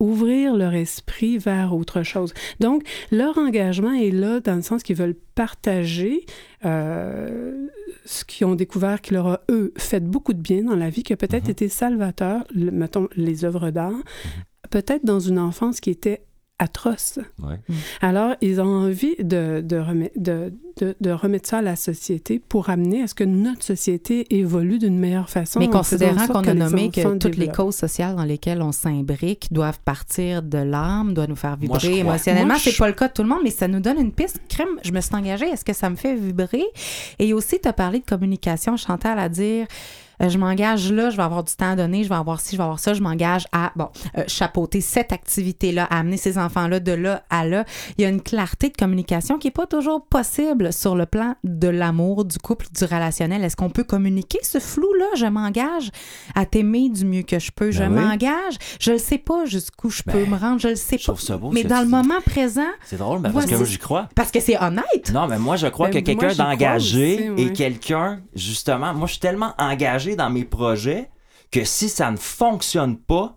ouvrir 0.00 0.56
leur 0.56 0.74
esprit 0.74 1.38
vers 1.38 1.72
autre 1.74 2.02
chose. 2.02 2.34
Donc, 2.58 2.82
leur 3.12 3.38
engagement 3.38 3.92
est 3.92 4.10
là 4.10 4.40
dans 4.40 4.56
le 4.56 4.60
sens 4.62 4.82
qu'ils 4.82 4.96
veulent 4.96 5.14
partager 5.36 6.26
euh, 6.64 7.68
ce 8.04 8.24
qu'ils 8.24 8.46
ont 8.46 8.56
découvert 8.56 9.00
qui 9.00 9.14
leur 9.14 9.28
a, 9.28 9.40
eux, 9.50 9.72
fait 9.78 10.00
beaucoup 10.00 10.32
de 10.32 10.40
bien 10.40 10.64
dans 10.64 10.74
la 10.76 10.90
vie, 10.90 11.04
qui 11.04 11.12
a 11.12 11.16
peut-être 11.16 11.44
Mhm. 11.44 11.50
été 11.50 11.68
salvateur, 11.68 12.44
le- 12.54 12.72
mettons, 12.72 13.08
les 13.16 13.44
œuvres 13.44 13.70
d'art, 13.70 13.94
peut-être 14.70 15.04
dans 15.04 15.20
une 15.20 15.38
enfance 15.38 15.80
qui 15.80 15.90
était 15.90 16.22
atroce. 16.58 17.18
Ouais. 17.42 17.58
Alors, 18.00 18.36
ils 18.40 18.60
ont 18.60 18.64
envie 18.84 19.16
de, 19.18 19.60
de, 19.60 19.76
remet- 19.76 20.12
de, 20.16 20.52
de- 20.80 20.94
de 21.00 21.10
remettre 21.10 21.48
ça 21.48 21.58
à 21.58 21.62
la 21.62 21.74
société 21.76 22.38
pour 22.38 22.70
amener 22.70 23.02
à 23.02 23.06
ce 23.08 23.14
que 23.14 23.24
notre 23.24 23.64
société 23.64 24.26
évolue 24.34 24.78
d'une 24.78 24.98
meilleure 24.98 25.28
façon. 25.28 25.58
Mais 25.58 25.68
considérant 25.68 26.26
qu'on 26.28 26.40
a 26.44 26.54
les 26.54 26.60
nommé 26.60 26.90
que 26.90 27.16
toutes 27.18 27.36
les 27.36 27.48
causes 27.48 27.74
sociales 27.74 28.14
dans 28.14 28.24
lesquelles 28.24 28.62
on 28.62 28.70
s'imbrique 28.72 29.48
doivent 29.52 29.80
partir 29.84 30.42
de 30.42 30.58
l'âme, 30.58 31.12
doivent 31.12 31.28
nous 31.28 31.36
faire 31.36 31.56
Moi, 31.60 31.78
je 31.80 31.86
vibrer 31.88 32.00
crois. 32.02 32.12
émotionnellement, 32.14 32.46
Moi, 32.46 32.56
je- 32.58 32.70
c'est 32.70 32.76
pas 32.78 32.86
le 32.88 32.94
cas 32.94 33.08
de 33.08 33.12
tout 33.12 33.22
le 33.22 33.28
monde, 33.28 33.40
mais 33.42 33.50
ça 33.50 33.66
nous 33.66 33.80
donne 33.80 33.98
une 34.00 34.12
piste. 34.12 34.40
Crème, 34.48 34.68
je 34.84 34.92
me 34.92 35.00
suis 35.00 35.14
engagée, 35.14 35.46
est-ce 35.46 35.64
que 35.64 35.72
ça 35.74 35.90
me 35.90 35.96
fait 35.96 36.14
vibrer? 36.14 36.64
Et 37.18 37.32
aussi, 37.34 37.58
tu 37.60 37.68
as 37.68 37.72
parlé 37.72 37.98
de 37.98 38.04
communication, 38.04 38.76
Chantal, 38.76 39.18
à 39.18 39.28
dire... 39.28 39.66
euh, 40.22 40.28
je 40.28 40.38
m'engage 40.38 40.90
là, 40.92 41.10
je 41.10 41.16
vais 41.16 41.22
avoir 41.22 41.44
du 41.44 41.54
temps 41.54 41.70
à 41.72 41.76
donner, 41.76 42.04
je 42.04 42.08
vais 42.08 42.14
avoir 42.14 42.40
ci, 42.40 42.52
je 42.52 42.56
vais 42.56 42.62
avoir 42.62 42.78
ça, 42.78 42.94
je 42.94 43.02
m'engage 43.02 43.46
à, 43.52 43.72
bon, 43.76 43.88
euh, 44.18 44.24
chapeauter 44.26 44.80
cette 44.80 45.12
activité-là, 45.12 45.84
à 45.90 45.98
amener 46.00 46.16
ces 46.16 46.38
enfants-là 46.38 46.80
de 46.80 46.92
là 46.92 47.22
à 47.30 47.46
là. 47.46 47.64
Il 47.98 48.02
y 48.02 48.04
a 48.04 48.08
une 48.08 48.22
clarté 48.22 48.68
de 48.68 48.76
communication 48.76 49.38
qui 49.38 49.46
n'est 49.48 49.52
pas 49.52 49.66
toujours 49.66 50.06
possible 50.06 50.72
sur 50.72 50.94
le 50.96 51.06
plan 51.06 51.34
de 51.44 51.68
l'amour, 51.68 52.24
du 52.24 52.38
couple, 52.38 52.66
du 52.76 52.84
relationnel. 52.84 53.42
Est-ce 53.44 53.56
qu'on 53.56 53.70
peut 53.70 53.84
communiquer? 53.84 54.38
Ce 54.42 54.58
flou-là? 54.58 55.06
Je 55.16 55.26
m'engage 55.26 55.90
à 56.34 56.46
t'aimer 56.46 56.88
du 56.88 57.04
mieux 57.04 57.22
que 57.22 57.38
je 57.38 57.50
peux. 57.50 57.70
je 57.70 57.80
Ben 57.80 57.92
oui. 57.92 58.00
m'engage. 58.04 58.54
Je 58.80 58.92
ne 58.92 58.98
sais 58.98 59.18
pas 59.18 59.44
jusqu'où 59.46 59.90
je 59.90 60.02
peux 60.02 60.12
Ben, 60.24 60.30
me 60.30 60.36
rendre. 60.36 60.60
Je 60.60 60.68
le 60.68 60.76
sais 60.76 60.98
je 60.98 61.06
pas. 61.10 61.16
ça 61.18 61.36
beau, 61.36 61.50
Mais 61.52 61.64
dans 61.64 61.80
le 61.80 61.88
moment 61.88 62.20
présent, 62.24 62.62
C'est 62.84 62.96
drôle, 62.98 63.20
mais 63.20 63.30
parce 63.30 63.46
que 63.46 63.54
moi, 63.54 63.64
j'y 63.64 63.78
crois. 63.78 64.08
parce 64.14 64.30
que 64.30 64.40
c'est 64.40 64.60
honnête. 64.62 65.10
Non, 65.12 65.26
mais 65.26 65.38
moi, 65.38 65.56
je 65.56 65.66
crois 65.66 65.88
Ben, 65.88 65.94
que 66.02 66.10
quelqu'un 66.10 66.34
d'engagé 66.34 67.30
et 67.36 67.52
quelqu'un, 67.52 68.20
justement, 68.34 68.94
moi, 68.94 69.06
je 69.06 69.12
suis 69.12 69.20
tellement 69.20 69.52
engagé 69.58 70.03
dans 70.16 70.30
mes 70.30 70.44
projets 70.44 71.10
que 71.50 71.64
si 71.64 71.88
ça 71.88 72.10
ne 72.10 72.16
fonctionne 72.16 72.96
pas, 72.98 73.36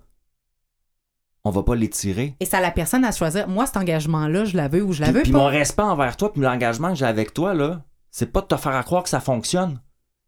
on 1.44 1.50
va 1.50 1.64
pas 1.64 1.76
l'étirer. 1.76 2.36
Et 2.40 2.46
c'est 2.46 2.58
à 2.58 2.62
la 2.62 2.72
personne 2.72 3.06
à 3.06 3.12
choisir. 3.12 3.48
Moi, 3.48 3.66
cet 3.66 3.78
engagement-là, 3.78 4.46
je 4.46 4.58
la 4.58 4.68
veux 4.68 4.84
ou 4.84 4.92
je 4.92 5.02
la 5.02 5.08
Puis, 5.08 5.16
veux 5.16 5.22
puis 5.24 5.32
pas. 5.32 5.38
mon 5.38 5.46
respect 5.48 5.82
envers 5.84 6.18
toi, 6.18 6.32
puis 6.34 6.42
l'engagement 6.42 6.90
que 6.90 6.96
j'ai 6.96 7.06
avec 7.06 7.34
toi, 7.34 7.54
là, 7.54 7.84
c'est 8.12 8.32
pas 8.32 8.42
de 8.42 8.48
te 8.48 8.58
faire 8.58 8.76
à 8.76 8.84
croire 8.84 9.04
que 9.04 9.10
ça 9.10 9.20
fonctionne. 9.22 9.80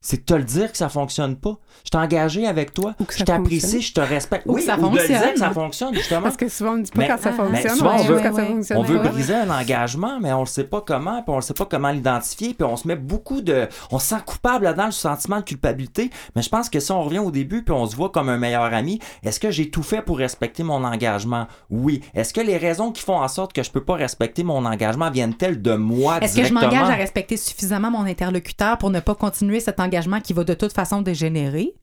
C'est 0.02 0.18
de 0.18 0.24
te 0.24 0.34
le 0.34 0.44
dire 0.44 0.72
que 0.72 0.78
ça 0.78 0.88
fonctionne 0.88 1.36
pas. 1.36 1.58
Je 1.84 1.90
t'ai 1.90 1.98
engagé 1.98 2.48
avec 2.48 2.74
toi. 2.74 2.96
Je 3.18 3.24
t'apprécie, 3.26 3.60
fonctionne. 3.60 3.82
je 3.82 3.94
te 3.94 4.00
respecte. 4.00 4.46
Ou 4.46 4.52
que 4.54 4.56
oui, 4.56 4.62
ça 4.62 4.76
ou 4.78 4.90
de 4.90 4.96
le 4.96 4.98
fonctionne. 5.00 5.22
dire 5.22 5.34
que 5.34 5.40
ça 5.40 5.50
fonctionne, 5.52 5.94
justement. 5.94 6.22
Parce 6.22 6.38
que 6.38 6.48
souvent, 6.48 6.72
on 6.72 6.78
ne 6.78 6.84
dit 6.84 6.92
pas 6.92 7.00
Mais- 7.02 7.08
quand 7.10 7.18
ça 7.20 7.32
mais 7.32 7.38
fonctionne, 7.38 7.76
souvent, 7.76 7.94
on 7.96 7.98
veut- 8.04 8.14
juste 8.14 8.24
quand 8.30 8.36
ça 8.36 8.42
ouais. 8.42 8.48
fonctionne 8.48 8.78
On 8.78 8.84
veut 8.84 9.02
pas. 9.02 9.10
briser 9.10 9.34
un 9.36 9.50
engagement, 9.50 10.20
mais 10.22 10.32
on 10.32 10.40
le 10.40 10.46
sait 10.46 10.64
pas 10.64 10.80
comment, 10.82 11.22
puis 11.22 11.34
on 11.34 11.36
le 11.36 11.42
sait 11.42 11.54
pas 11.54 11.66
comment 11.66 11.90
l'identifier, 11.92 12.54
puis 12.54 12.64
on 12.66 12.78
se 12.78 12.88
met 12.88 12.96
beaucoup 12.96 13.42
de... 13.42 13.68
On 13.92 14.00
se 14.00 14.08
sent 14.08 14.22
coupable 14.26 14.64
là-dedans, 14.64 14.86
le 14.86 14.92
sentiment 14.94 15.38
de 15.40 15.44
culpabilité, 15.44 16.12
mais 16.34 16.44
je 16.44 16.50
pense 16.50 16.70
que 16.70 16.80
si 16.80 16.92
on 16.94 17.04
revient 17.04 17.20
au 17.20 17.32
début, 17.32 17.64
puis 17.66 17.74
on 17.76 17.86
se 17.86 17.96
voit 17.98 18.10
comme 18.10 18.30
un 18.30 18.38
meilleur 18.38 18.74
ami, 18.74 19.00
est-ce 19.24 19.40
que 19.42 19.52
j'ai 19.52 19.70
tout 19.70 19.84
fait 19.84 20.02
pour 20.02 20.18
respecter 20.18 20.64
mon 20.64 20.86
engagement? 20.86 21.48
Oui. 21.70 22.00
Est-ce 22.16 22.34
que 22.34 22.40
les 22.42 22.56
raisons 22.56 22.94
qui 22.94 23.02
font 23.02 23.20
en 23.20 23.28
sorte 23.28 23.52
que 23.52 23.64
je 23.64 23.70
peux 23.72 23.84
pas 23.84 23.96
respecter 23.96 24.44
mon 24.44 24.64
engagement 24.66 25.12
viennent-elles 25.12 25.62
de 25.62 25.74
moi 25.76 26.20
Est-ce 26.22 26.38
que 26.38 26.46
je 26.46 26.54
m'engage 26.54 26.90
à 26.90 26.96
respecter 26.96 27.36
suffisamment 27.36 27.92
mon 27.92 28.06
interlocuteur 28.06 28.78
pour 28.78 28.92
ne 28.92 29.02
pas 29.02 29.14
continuer 29.16 29.60
cet 29.60 29.78
engagement 29.82 29.89
qui 30.22 30.34
va 30.34 30.44
de 30.44 30.54
toute 30.54 30.74
façon 30.74 31.02
dégénérer? 31.02 31.76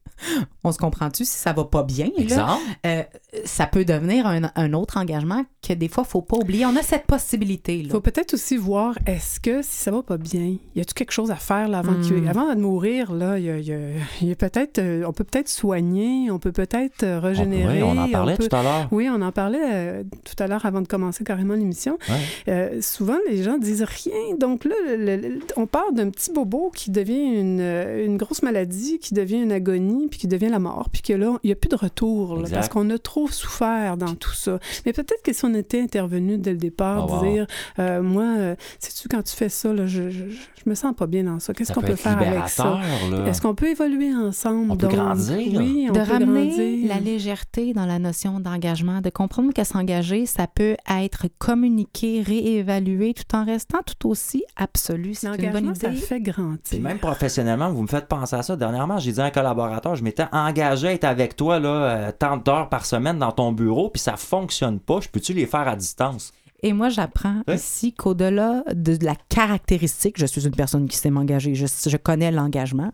On 0.64 0.73
se 0.73 0.79
comprend-tu? 0.79 1.25
Si 1.25 1.37
ça 1.37 1.53
va 1.53 1.64
pas 1.64 1.83
bien? 1.83 2.07
Là? 2.07 2.23
Exemple? 2.23 2.62
Euh, 2.87 3.03
ça 3.45 3.67
peut 3.67 3.85
devenir 3.85 4.27
un, 4.27 4.51
un 4.55 4.73
autre 4.73 4.97
engagement 4.97 5.45
que 5.67 5.73
des 5.73 5.89
fois, 5.89 6.05
faut 6.05 6.23
pas 6.23 6.37
oublier. 6.37 6.64
On 6.67 6.75
a 6.77 6.83
cette 6.83 7.07
possibilité. 7.07 7.79
Il 7.79 7.91
faut 7.91 8.01
peut-être 8.01 8.35
aussi 8.35 8.57
voir, 8.57 8.99
est-ce 9.07 9.41
que 9.41 9.62
si 9.62 9.71
ça 9.85 9.91
va 9.91 10.03
pas 10.03 10.17
bien, 10.17 10.57
y 10.75 10.81
a-tu 10.81 10.95
quelque 10.95 11.12
chose 11.12 11.31
à 11.31 11.37
faire 11.37 11.69
là, 11.69 11.79
avant, 11.81 11.93
Hmm. 11.93 12.29
avant 12.29 12.55
de 12.55 12.61
mourir? 12.61 13.12
Là, 13.12 13.39
il 13.39 13.45
y 13.45 13.51
a, 13.51 13.59
il 13.59 13.67
y 13.67 13.73
a- 13.73 13.79
il 14.23 14.29
y 14.29 14.33
a 14.33 14.37
peut-être, 14.37 14.79
euh, 14.79 15.05
on 15.07 15.12
peut 15.12 15.25
peut-être 15.25 15.49
soigner, 15.49 16.31
on 16.31 16.39
peut 16.39 16.53
peut-être 16.53 17.03
euh, 17.03 17.19
On, 17.19 17.23
oui, 17.23 17.29
régénérer. 17.29 17.83
on 17.83 17.97
en 17.99 18.09
parlait 18.11 18.37
peut- 18.37 18.49
tout 18.49 18.57
à 18.57 18.62
l'heure. 18.62 18.89
Oui, 18.91 19.09
on 19.11 19.21
en 19.23 19.33
parlait 19.33 19.59
euh, 19.62 20.05
tout 20.25 20.43
à 20.43 20.47
l'heure 20.47 20.64
avant 20.67 20.81
de 20.81 20.89
commencer 20.89 21.25
carrément 21.25 21.55
l'émission. 21.55 21.99
Ouais. 22.09 22.14
Euh, 22.53 22.81
souvent, 22.81 23.17
les 23.29 23.43
gens 23.43 23.59
disent 23.59 23.83
rien. 23.85 24.37
Donc 24.39 24.64
là, 24.64 24.75
le- 24.87 25.17
le- 25.17 25.39
on 25.57 25.67
part 25.67 25.93
d'un 25.93 26.11
petit 26.11 26.33
bobo 26.33 26.71
qui 26.75 26.91
devient 26.91 27.41
une, 27.41 27.61
une 27.61 28.17
grosse 28.17 28.43
maladie, 28.43 28.99
qui 28.99 29.14
devient 29.14 29.43
une 29.43 29.53
agonie, 29.53 30.06
puis 30.09 30.19
qui 30.19 30.29
devient 30.29 30.49
la 30.49 30.59
mort, 30.59 30.89
puis 30.93 31.03
que 31.03 31.13
là, 31.13 31.39
il 31.43 31.49
n'y 31.49 31.53
a 31.53 31.57
plus 31.57 31.69
de 31.69 31.77
retour, 31.77 32.37
là, 32.37 32.49
parce 32.53 32.69
qu'on 32.69 32.89
a 32.91 32.99
trop 32.99 33.29
souffert 33.29 33.97
dans 33.97 34.15
tout 34.15 34.33
ça. 34.35 34.59
Mais 34.85 34.93
peut-être 34.93 35.23
que 35.23 35.33
si 35.33 35.45
on 35.45 35.55
était 35.55 35.81
intervenu 35.81 36.39
dès 36.39 36.53
le 36.53 36.59
départ, 36.59 37.11
wow. 37.11 37.25
dire, 37.25 37.47
euh, 37.79 38.03
moi, 38.03 38.25
euh, 38.25 38.55
sais-tu, 38.79 39.09
quand 39.09 39.23
tu 39.23 39.35
fais 39.35 39.49
ça, 39.49 39.73
là, 39.73 39.87
je, 39.87 40.11
je, 40.11 40.25
je 40.31 40.71
me 40.71 40.75
sens 40.75 40.95
pas 40.97 41.07
bien 41.07 41.25
dans 41.25 41.39
ça. 41.41 41.53
Qu'est-ce 41.53 41.73
qu'on 41.73 41.81
peut 41.81 41.97
faire 41.97 42.19
avec 42.19 42.49
ça? 42.49 42.81
Est-ce 43.27 43.41
qu'on 43.41 43.55
peut 43.55 43.69
évoluer 43.71 44.15
ensemble? 44.15 44.71
On 44.73 44.77
peut 44.77 44.87
Donc, 44.87 44.97
grandir. 44.97 45.37
Oui, 45.61 45.87
on 45.89 45.93
de 45.93 45.99
peut 46.01 46.11
ramener 46.13 46.49
grandir. 46.49 46.89
la 46.89 47.01
légèreté 47.01 47.73
dans 47.73 47.87
la 47.87 47.99
notion 47.99 48.41
d'engagement, 48.41 49.01
de 49.01 49.11
comprendre 49.11 49.53
que 49.53 49.65
s'engager, 49.65 50.27
ça 50.27 50.47
peut 50.47 50.77
être 50.91 51.27
communiqué, 51.39 52.23
réévalué, 52.23 53.15
tout 53.15 53.37
en 53.37 53.45
restant 53.45 53.79
tout 53.85 54.09
aussi 54.09 54.45
absolu. 54.57 55.15
C'est 55.15 55.27
une 55.27 55.35
bonne 55.37 55.45
L'engagement, 55.47 55.75
ça 55.75 55.89
idée. 55.91 55.97
fait 56.01 56.21
grandir. 56.21 56.59
Puis 56.69 56.79
même 56.81 56.99
professionnellement, 56.99 57.71
vous 57.71 57.83
me 57.83 57.87
faites 57.89 58.07
penser 58.07 58.37
à 58.37 58.43
ça. 58.43 58.57
Dernièrement, 58.57 58.99
j'ai 58.99 59.13
dit 59.13 59.21
à 59.21 59.25
un 59.25 59.31
collaborateur, 59.31 59.95
je 59.97 60.05
m'étais 60.05 60.26
engagé 60.32 60.88
à 60.88 60.92
être 60.92 61.05
avec 61.05 61.34
toi 61.36 61.59
là, 61.59 61.68
euh, 61.68 62.12
tant 62.16 62.36
d'heures 62.36 62.68
par 62.68 62.86
semaine 62.86 63.18
dans 63.18 63.32
ton 63.32 63.53
bureau, 63.53 63.90
puis 63.90 64.01
ça 64.01 64.16
fonctionne 64.16 64.78
pas. 64.78 65.01
Je 65.01 65.09
peux-tu 65.09 65.32
les 65.32 65.47
faire 65.47 65.66
à 65.66 65.74
distance? 65.76 66.32
Et 66.62 66.72
moi, 66.72 66.88
j'apprends 66.88 67.42
Ouais. 67.49 67.57
ici 67.57 67.92
qu'au-delà 67.92 68.62
de 68.72 68.97
la 69.05 69.14
caractéristique, 69.28 70.18
je 70.18 70.26
suis 70.26 70.47
une 70.47 70.55
personne 70.55 70.88
qui 70.88 70.97
s'est 70.97 71.11
m'engager, 71.11 71.55
je, 71.55 71.66
je 71.66 71.97
connais 71.97 72.30
l'engagement. 72.30 72.92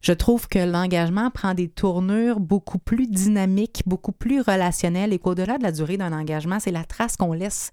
Je 0.00 0.12
trouve 0.12 0.46
que 0.48 0.58
l'engagement 0.60 1.30
prend 1.30 1.54
des 1.54 1.68
tournures 1.68 2.38
beaucoup 2.40 2.78
plus 2.78 3.08
dynamiques, 3.08 3.82
beaucoup 3.86 4.12
plus 4.12 4.40
relationnelles 4.40 5.12
et 5.12 5.18
qu'au-delà 5.18 5.58
de 5.58 5.62
la 5.64 5.72
durée 5.72 5.96
d'un 5.96 6.12
engagement, 6.12 6.58
c'est 6.60 6.70
la 6.70 6.84
trace 6.84 7.16
qu'on 7.16 7.32
laisse 7.32 7.72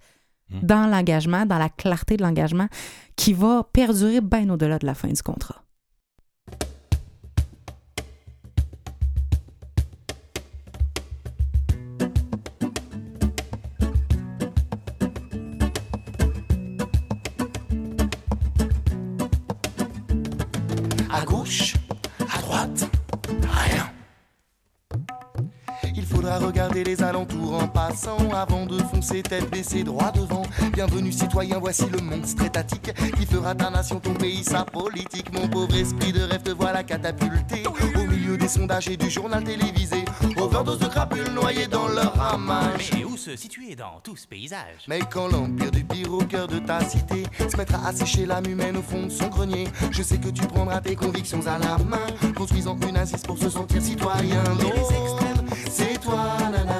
Hmm. 0.51 0.59
dans 0.61 0.86
l'engagement, 0.86 1.47
dans 1.47 1.57
la 1.57 1.70
clarté 1.70 2.18
de 2.18 2.22
l'engagement, 2.22 2.68
qui 3.16 3.34
va 3.34 3.68
perdurer 3.74 4.22
bien 4.22 4.47
au-delà 4.51 4.78
de 4.78 4.86
la 4.86 4.93
fin 4.93 5.07
du 5.07 5.24
contrat. 5.24 5.63
Avant 28.34 28.66
de 28.66 28.78
foncer 28.80 29.24
tête 29.24 29.50
baissée 29.50 29.84
droit 29.84 30.12
devant. 30.12 30.43
Bienvenue 30.74 31.12
citoyen, 31.12 31.60
voici 31.60 31.86
le 31.89 32.00
monstre 32.00 32.43
étatique 32.43 32.93
qui 33.18 33.26
fera 33.26 33.56
ta 33.56 33.70
nation, 33.70 34.00
ton 34.00 34.14
pays, 34.14 34.43
sa 34.43 34.66
politique. 34.66 35.32
Mon 35.34 35.48
pauvre 35.48 35.76
esprit 35.76 36.12
de 36.12 36.22
rêve 36.22 36.43
te 36.43 36.52
voilà 36.52 36.84
catapulté 36.84 37.64
au 37.96 38.06
milieu 38.06 38.38
des 38.38 38.50
sondages 38.50 38.89
et 38.89 38.98
du 38.98 39.10
journal 39.10 39.43
télévisé. 39.43 40.04
Overdose 40.38 40.80
de 40.80 40.88
crapules 40.88 41.32
noyées 41.32 41.68
dans 41.68 41.88
leur 41.88 42.14
ramage. 42.16 42.91
Mais 42.93 43.06
où 43.06 43.16
se 43.16 43.36
situer 43.38 43.76
dans 43.76 44.02
tout 44.04 44.18
ce 44.18 44.28
paysage? 44.28 44.84
Mais 44.88 45.00
quand 45.10 45.30
l'empire 45.30 45.72
du 45.72 45.84
pire 45.86 46.12
au 46.12 46.24
cœur 46.24 46.48
de 46.48 46.60
ta 46.60 46.82
cité 46.82 47.24
se 47.50 47.56
mettra 47.56 47.88
à 47.88 47.93
sécher 47.93 48.26
l'âme 48.26 48.46
humaine 48.48 48.76
au 48.76 48.82
fond 48.82 49.04
de 49.04 49.12
son 49.12 49.28
grenier, 49.28 49.68
je 49.91 50.04
sais 50.04 50.18
que 50.18 50.30
tu 50.30 50.46
prendras 50.46 50.82
tes 50.82 50.96
convictions 50.96 51.41
à 51.48 51.58
la 51.58 51.78
main, 51.78 52.34
construisant 52.36 52.78
une 52.88 52.98
assise 52.98 53.24
pour 53.24 53.38
se 53.38 53.50
sentir 53.50 53.82
citoyen. 53.82 54.43
Les 54.60 54.68
extrêmes, 54.68 55.48
c'est 55.72 56.00
toi, 56.02 56.38
nana. 56.52 56.75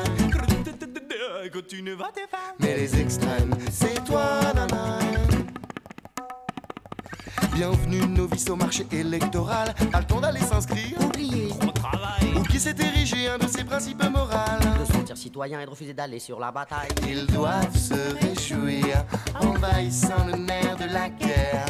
Tu 1.62 1.82
ne 1.82 1.93
vas 1.93 2.12
te 2.14 2.30
pas 2.30 2.53
Mais 2.60 2.76
les 2.76 2.99
extrêmes, 2.99 3.56
c'est 3.72 4.03
toi, 4.03 4.41
nana. 4.53 4.99
Bienvenue 7.53 8.06
novice 8.08 8.49
au 8.49 8.58
marché 8.58 8.86
électoral. 8.91 9.74
T'as 9.89 9.99
le 9.99 10.06
temps 10.06 10.20
d'aller 10.20 10.41
s'inscrire. 10.41 10.99
Oubliez 10.99 11.53
Au 11.66 11.72
travail. 11.72 12.34
Ou 12.38 12.43
qui 12.43 12.60
s'est 12.60 12.76
érigé 12.78 13.30
un 13.30 13.38
de 13.38 13.47
ses 13.47 13.64
principes 13.64 14.03
moraux 14.03 14.28
de 14.82 14.86
se 14.86 14.91
sentir 14.91 15.16
citoyen 15.16 15.62
et 15.62 15.66
de 15.66 15.70
refuser 15.70 15.93
d'aller 15.93 16.20
sur 16.20 16.41
la 16.41 16.51
bataille. 16.51 16.89
Ils 17.08 17.26
doivent 17.28 17.78
se 17.78 18.26
réjouir, 18.26 19.06
envahissant 19.39 20.26
le 20.28 20.38
nerf 20.38 20.76
de 20.76 20.93
la 20.93 21.08
guerre, 21.08 21.66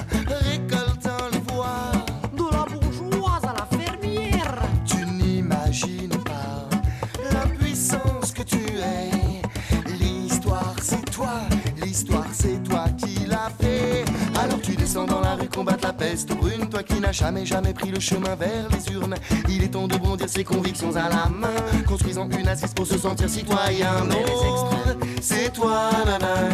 combattre 15.55 15.87
la 15.87 15.93
peste 15.93 16.35
brune, 16.35 16.69
toi 16.69 16.83
qui 16.83 16.99
n'as 16.99 17.13
jamais, 17.13 17.45
jamais 17.45 17.73
pris 17.73 17.89
le 17.89 17.99
chemin 17.99 18.35
vers 18.35 18.67
les 18.69 18.93
urnes. 18.93 19.15
Il 19.47 19.63
est 19.63 19.69
temps 19.69 19.87
de 19.87 19.95
bondir 19.95 20.27
ses 20.27 20.43
convictions 20.43 20.93
à 20.95 21.07
la 21.07 21.29
main, 21.29 21.55
construisant 21.87 22.27
une 22.29 22.47
assise 22.47 22.73
pour 22.73 22.85
se 22.85 22.97
sentir 22.97 23.29
citoyen. 23.29 24.03
Non, 24.03 24.17
c'est 25.21 25.53
toi, 25.53 25.91
nana. 26.05 26.49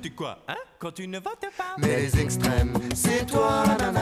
Tu 0.00 0.12
quoi, 0.12 0.38
hein? 0.48 0.54
Quand 0.78 0.92
tu 0.92 1.06
ne 1.06 1.18
votes 1.18 1.50
pas 1.56 1.74
Mais 1.76 2.02
les 2.02 2.20
extrêmes, 2.20 2.72
c'est 2.94 3.26
toi, 3.26 3.64
nana. 3.78 3.97